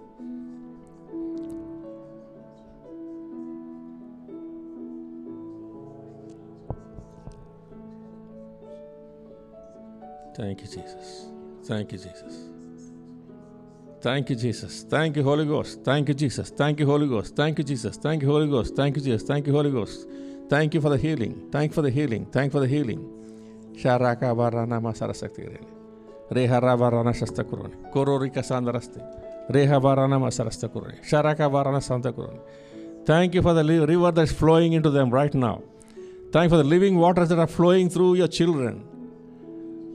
Thank 10.35 10.61
you, 10.61 10.67
Jesus. 10.67 11.32
Thank 11.65 11.91
you, 11.91 11.97
Jesus. 11.97 12.49
Thank 14.01 14.29
you, 14.29 14.35
Jesus. 14.35 14.83
Thank 14.83 15.15
you, 15.15 15.23
Holy 15.23 15.45
Ghost. 15.45 15.83
Thank 15.83 16.09
you, 16.09 16.13
Jesus. 16.13 16.49
Thank 16.49 16.79
you, 16.79 16.85
Holy 16.85 17.07
Ghost. 17.07 17.35
Thank 17.35 17.57
you, 17.57 17.63
Jesus. 17.63 17.95
Thank 17.95 18.21
you, 18.21 18.27
Holy 18.27 18.47
Ghost. 18.47 18.75
Thank 18.75 18.97
you, 18.97 19.01
Jesus. 19.01 19.23
Thank 19.23 19.47
you, 19.47 19.53
Holy 19.53 19.71
Ghost. 19.71 20.07
Thank 20.49 20.73
you 20.73 20.81
for 20.81 20.89
the 20.89 20.97
healing. 20.97 21.47
Thank 21.51 21.71
you 21.71 21.75
for 21.75 21.81
the 21.81 21.89
healing. 21.89 22.25
Thank 22.25 22.53
you 22.53 22.59
for 22.59 22.59
the 22.59 22.67
healing. 22.67 23.01
Sharaka 23.75 24.35
varana 24.35 24.81
masarasakti 24.81 25.57
Reha 26.31 26.59
varana 26.59 27.13
shasta 27.13 27.43
kurani. 27.43 27.75
Kororika 27.93 28.43
sandaraste. 28.43 29.01
Reha 29.49 29.79
varana 29.81 30.19
masarasta 30.19 30.67
kurani. 30.67 30.99
Sharaka 31.01 31.49
varana 31.49 31.81
santa 31.81 32.11
kurani. 32.11 32.39
Thank 33.05 33.35
you 33.35 33.41
for 33.41 33.53
the 33.53 33.63
river 33.63 34.11
that's 34.11 34.31
flowing 34.31 34.73
into 34.73 34.89
them 34.89 35.09
right 35.09 35.33
now. 35.33 35.61
Thank 36.31 36.45
you 36.45 36.49
for 36.49 36.57
the 36.57 36.63
living 36.63 36.97
waters 36.97 37.29
that 37.29 37.39
are 37.39 37.47
flowing 37.47 37.89
through 37.89 38.15
your 38.15 38.27
children. 38.27 38.92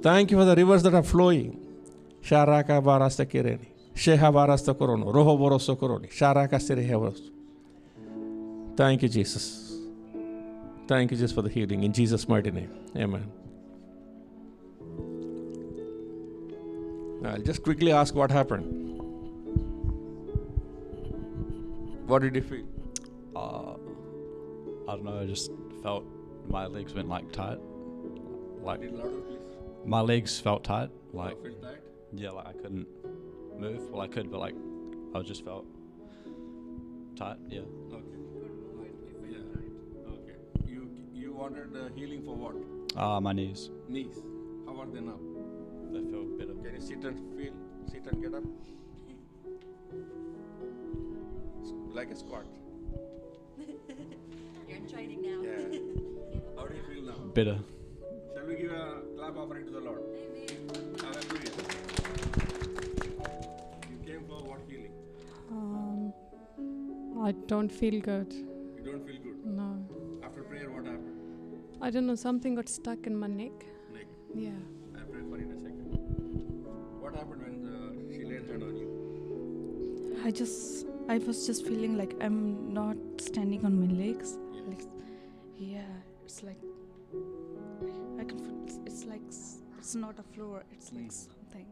Thank 0.01 0.31
you 0.31 0.39
for 0.39 0.45
the 0.45 0.55
rivers 0.55 0.83
that 0.85 0.95
are 0.95 1.03
flowing. 1.03 1.59
Sharaka 2.23 2.81
varasta 2.83 3.27
kireni. 3.27 3.69
Sheha 3.95 4.33
varasta 4.33 4.75
korono. 4.75 5.13
Roho 5.13 5.37
boroso 5.37 5.77
koroni. 5.77 6.09
Sharaka. 6.09 6.59
Thank 8.77 9.03
you, 9.03 9.09
Jesus. 9.09 9.77
Thank 10.87 11.11
you, 11.11 11.17
Jesus, 11.17 11.33
for 11.33 11.43
the 11.43 11.49
healing. 11.49 11.83
In 11.83 11.93
Jesus' 11.93 12.29
mighty 12.29 12.51
name. 12.51 12.71
Amen. 12.97 13.31
I'll 17.25 17.43
just 17.43 17.65
quickly 17.65 17.91
ask 17.91 18.15
what 18.15 18.31
happened. 18.31 19.01
What 22.07 22.23
did 22.23 22.37
you 22.37 22.43
feel? 22.43 22.65
Uh, 23.35 23.73
I 24.89 24.95
don't 24.95 25.05
know. 25.05 25.21
I 25.21 25.27
just 25.27 25.51
felt 25.83 26.05
my 26.49 26.67
legs 26.67 26.95
went 26.95 27.09
like 27.09 27.33
tight. 27.33 27.59
Like. 28.63 28.81
My 29.89 30.01
legs 30.01 30.39
felt 30.39 30.64
tight. 30.64 30.91
Like 31.12 31.43
tight? 31.62 31.78
yeah, 32.12 32.30
like 32.30 32.47
I 32.47 32.53
couldn't 32.53 32.86
move. 33.59 33.91
Well, 33.91 34.03
I 34.03 34.09
could, 34.09 34.30
but 34.30 34.41
like 34.41 34.55
I 35.14 35.22
just 35.22 35.45
felt 35.45 35.64
tight. 37.16 37.39
Yeah. 37.49 37.61
Okay. 37.93 38.18
Yeah. 39.30 39.39
Okay. 40.12 40.36
You 40.66 40.91
you 41.14 41.32
wanted 41.32 41.74
uh, 41.74 41.89
healing 41.97 42.22
for 42.22 42.36
what? 42.36 42.57
Uh, 43.03 43.20
my 43.20 43.32
knees. 43.32 43.70
Knees. 43.89 44.22
How 44.66 44.78
are 44.80 44.86
they 44.86 45.01
now? 45.01 45.18
They 45.91 46.03
feel 46.11 46.24
better. 46.36 46.55
Can 46.55 46.74
you 46.74 46.80
sit 46.80 47.05
and 47.05 47.18
feel? 47.36 47.55
Sit 47.91 48.07
and 48.12 48.22
get 48.22 48.34
up. 48.34 48.45
Like 51.95 52.11
a 52.11 52.16
squat. 52.16 52.45
You're 54.68 54.76
in 54.76 54.89
training 54.89 55.22
now. 55.22 55.43
Yeah. 55.43 55.78
How 56.57 56.66
do 56.66 56.76
you 56.76 56.82
feel 56.86 57.03
now? 57.05 57.18
Better. 57.32 57.59
Shall 58.49 58.57
we 58.57 58.63
give 58.63 58.73
a 58.73 59.03
clap 59.15 59.37
offering 59.37 59.67
to 59.67 59.73
the 59.73 59.81
Lord? 59.81 60.01
Hallelujah. 61.03 61.51
You 63.91 63.99
came 64.07 64.25
for 64.27 64.41
what 64.43 64.61
healing? 64.67 64.93
Um, 65.51 66.15
I 67.23 67.33
don't 67.47 67.69
feel 67.71 68.01
good. 68.01 68.33
You 68.33 68.83
don't 68.87 69.07
feel 69.07 69.19
good. 69.23 69.45
No. 69.45 69.85
After 70.25 70.43
prayer, 70.45 70.71
what 70.71 70.87
happened? 70.87 71.21
I 71.83 71.91
don't 71.91 72.07
know, 72.07 72.15
something 72.15 72.55
got 72.55 72.71
stuck 72.71 73.07
in 73.07 73.15
my 73.15 73.27
neck. 73.27 73.53
Neck. 73.93 74.07
Yeah. 74.35 74.51
I'll 74.97 75.05
pray 75.05 75.21
for 75.29 75.37
you 75.37 75.45
in 75.45 75.53
a 75.53 75.61
second. 75.61 75.93
What 77.01 77.15
happened 77.17 77.43
when 77.43 77.67
uh, 77.69 78.17
she 78.17 78.25
laid 78.25 78.49
hand 78.49 78.63
on 78.63 78.77
you? 78.77 80.23
I 80.25 80.31
just, 80.31 80.87
I 81.07 81.19
was 81.19 81.47
just 81.47 81.67
feeling 81.67 81.99
like 81.99 82.15
I'm 82.23 82.73
not 82.73 82.97
standing 83.21 83.67
on 83.67 83.79
my 83.79 83.93
legs. 83.93 84.39
Yes. 84.55 84.65
Like, 84.67 84.85
yeah, 85.59 85.83
it's 86.25 86.43
like 86.43 86.57
I 88.19 88.25
can 88.25 88.39
feel. 88.39 88.57
It's, 88.64 88.79
it's 88.87 89.05
like 89.05 89.23
it's 89.79 89.95
not 89.95 90.19
a 90.19 90.23
floor. 90.35 90.64
It's 90.73 90.93
like 90.93 91.05
Mm. 91.05 91.12
something. 91.12 91.66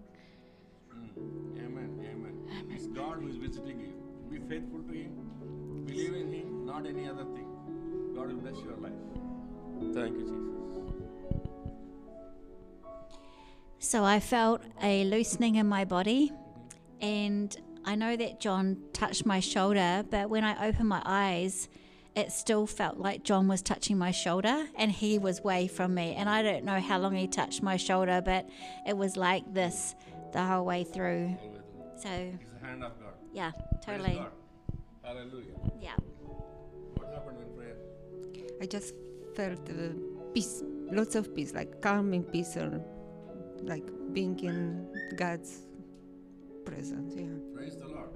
Mm. 0.94 1.64
Amen. 1.64 1.90
Amen. 2.11 2.70
It's 2.70 2.86
God 2.88 3.18
who 3.20 3.28
is 3.28 3.36
visiting 3.36 3.80
you. 3.80 3.92
Be 4.30 4.38
faithful 4.49 4.80
to 4.82 4.92
Him. 4.92 5.84
Believe 5.86 6.14
in 6.14 6.32
Him, 6.32 6.66
not 6.66 6.86
any 6.86 7.09
other 7.09 7.24
thing. 7.24 7.49
God 8.14 8.28
will 8.28 8.36
bless 8.36 8.57
your 8.64 8.76
life. 8.76 8.92
Thank 9.94 10.16
you, 10.16 10.22
Jesus. 10.22 10.53
So 13.78 14.05
I 14.05 14.20
felt 14.20 14.62
a 14.82 15.05
loosening 15.05 15.57
in 15.57 15.66
my 15.68 15.84
body, 15.84 16.32
and 17.01 17.55
I 17.84 17.94
know 17.94 18.16
that 18.16 18.40
John 18.40 18.78
touched 18.92 19.26
my 19.26 19.38
shoulder, 19.40 20.05
but 20.11 20.28
when 20.30 20.44
I 20.44 20.68
opened 20.68 20.88
my 20.88 21.03
eyes, 21.05 21.68
it 22.16 22.32
still 22.32 22.66
felt 22.66 22.96
like 22.96 23.22
John 23.24 23.46
was 23.46 23.60
touching 23.62 23.98
my 23.98 24.10
shoulder 24.10 24.66
and 24.76 24.90
he 24.90 25.18
was 25.18 25.44
way 25.44 25.68
from 25.68 25.94
me. 25.94 26.14
And 26.16 26.28
I 26.28 26.42
don't 26.42 26.64
know 26.64 26.80
how 26.80 26.98
long 26.98 27.14
he 27.14 27.26
touched 27.28 27.62
my 27.62 27.76
shoulder, 27.76 28.22
but 28.24 28.48
it 28.86 28.96
was 28.96 29.16
like 29.16 29.44
this 29.52 29.94
the 30.32 30.42
whole 30.42 30.64
way 30.64 30.82
through. 30.84 31.36
So, 31.98 32.08
It's 32.08 32.52
the 32.60 32.66
hand 32.66 32.82
of 32.84 32.92
God. 33.00 33.12
yeah, 33.32 33.52
totally. 33.84 34.14
God. 34.14 34.30
Hallelujah. 35.02 35.54
Yeah. 35.80 35.92
What 36.96 37.12
happened 37.12 37.36
when 37.38 37.48
prayer? 37.56 37.76
I 38.62 38.66
just 38.66 38.94
felt 39.34 39.60
uh, 39.70 39.92
peace, 40.34 40.62
lots 40.90 41.14
of 41.14 41.34
peace, 41.34 41.52
like 41.54 41.80
calming 41.82 42.24
peace, 42.24 42.56
or 42.56 42.82
like 43.62 43.84
being 44.12 44.38
in 44.40 44.88
God's 45.16 45.58
presence. 46.64 47.14
Yeah. 47.14 47.26
Praise 47.54 47.76
the 47.76 47.86
Lord. 47.88 48.08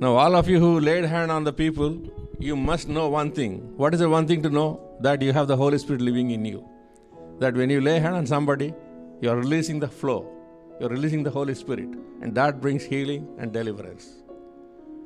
Now, 0.00 0.16
all 0.16 0.34
of 0.36 0.48
you 0.48 0.60
who 0.60 0.80
laid 0.80 1.04
hand 1.04 1.30
on 1.30 1.44
the 1.44 1.52
people, 1.52 1.98
you 2.38 2.56
must 2.56 2.88
know 2.88 3.08
one 3.08 3.32
thing. 3.32 3.76
What 3.76 3.94
is 3.94 4.00
the 4.00 4.08
one 4.08 4.26
thing 4.26 4.42
to 4.42 4.50
know? 4.50 4.80
That 5.00 5.22
you 5.22 5.32
have 5.32 5.48
the 5.48 5.56
Holy 5.56 5.78
Spirit 5.78 6.00
living 6.00 6.30
in 6.30 6.44
you. 6.44 6.68
That 7.38 7.54
when 7.54 7.70
you 7.70 7.80
lay 7.80 7.98
hand 7.98 8.14
on 8.14 8.26
somebody, 8.26 8.74
you 9.20 9.30
are 9.30 9.36
releasing 9.36 9.80
the 9.80 9.88
flow, 9.88 10.28
you 10.80 10.86
are 10.86 10.90
releasing 10.90 11.22
the 11.22 11.30
Holy 11.30 11.54
Spirit, 11.54 11.88
and 12.20 12.34
that 12.34 12.60
brings 12.60 12.84
healing 12.84 13.28
and 13.38 13.52
deliverance. 13.52 14.22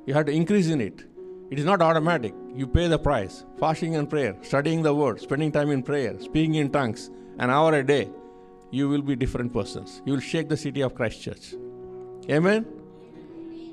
You 0.06 0.14
have 0.14 0.26
to 0.26 0.32
increase 0.32 0.68
in 0.68 0.80
it. 0.80 1.04
It 1.50 1.58
is 1.58 1.64
not 1.64 1.82
automatic. 1.82 2.34
You 2.54 2.66
pay 2.66 2.88
the 2.88 2.98
price. 2.98 3.44
Fasting 3.58 3.96
and 3.96 4.08
prayer, 4.08 4.36
studying 4.42 4.82
the 4.82 4.94
word, 4.94 5.20
spending 5.20 5.52
time 5.52 5.70
in 5.70 5.82
prayer, 5.82 6.18
speaking 6.20 6.56
in 6.56 6.70
tongues, 6.70 7.10
an 7.38 7.50
hour 7.50 7.74
a 7.74 7.84
day, 7.84 8.08
you 8.70 8.88
will 8.88 9.02
be 9.02 9.14
different 9.16 9.52
persons. 9.52 10.02
You 10.04 10.14
will 10.14 10.20
shake 10.20 10.48
the 10.48 10.56
city 10.56 10.80
of 10.80 10.94
Christchurch. 10.94 11.54
Amen. 12.30 12.66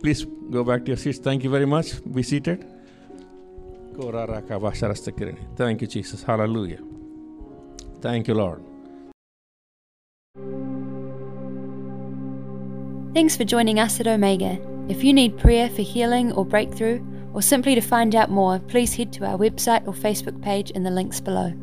Please 0.02 0.26
go 0.52 0.64
back 0.64 0.86
to 0.86 0.92
your 0.92 0.98
seats. 0.98 1.18
Thank 1.18 1.44
you 1.44 1.50
very 1.50 1.66
much. 1.66 1.94
Be 2.14 2.24
seated. 2.24 2.66
Thank 5.56 5.82
you, 5.82 5.88
Jesus. 5.88 6.24
Hallelujah. 6.24 6.80
Thank 8.02 8.28
you, 8.28 8.34
Lord. 8.34 8.64
Thanks 13.14 13.38
for 13.38 13.44
joining 13.44 13.80
us 13.80 14.00
at 14.00 14.08
Omega. 14.08 14.60
If 14.90 15.04
you 15.04 15.14
need 15.14 15.38
prayer 15.38 15.70
for 15.70 15.84
healing 15.84 16.32
or 16.34 16.46
breakthrough, 16.46 17.02
or 17.34 17.42
simply 17.42 17.76
to 17.76 17.82
find 17.82 18.16
out 18.16 18.30
more, 18.30 18.60
please 18.60 18.96
head 18.96 19.12
to 19.14 19.26
our 19.26 19.38
website 19.38 19.88
or 19.88 19.94
Facebook 19.94 20.42
page 20.42 20.72
in 20.72 20.84
the 20.84 20.92
links 20.92 21.20
below. 21.20 21.54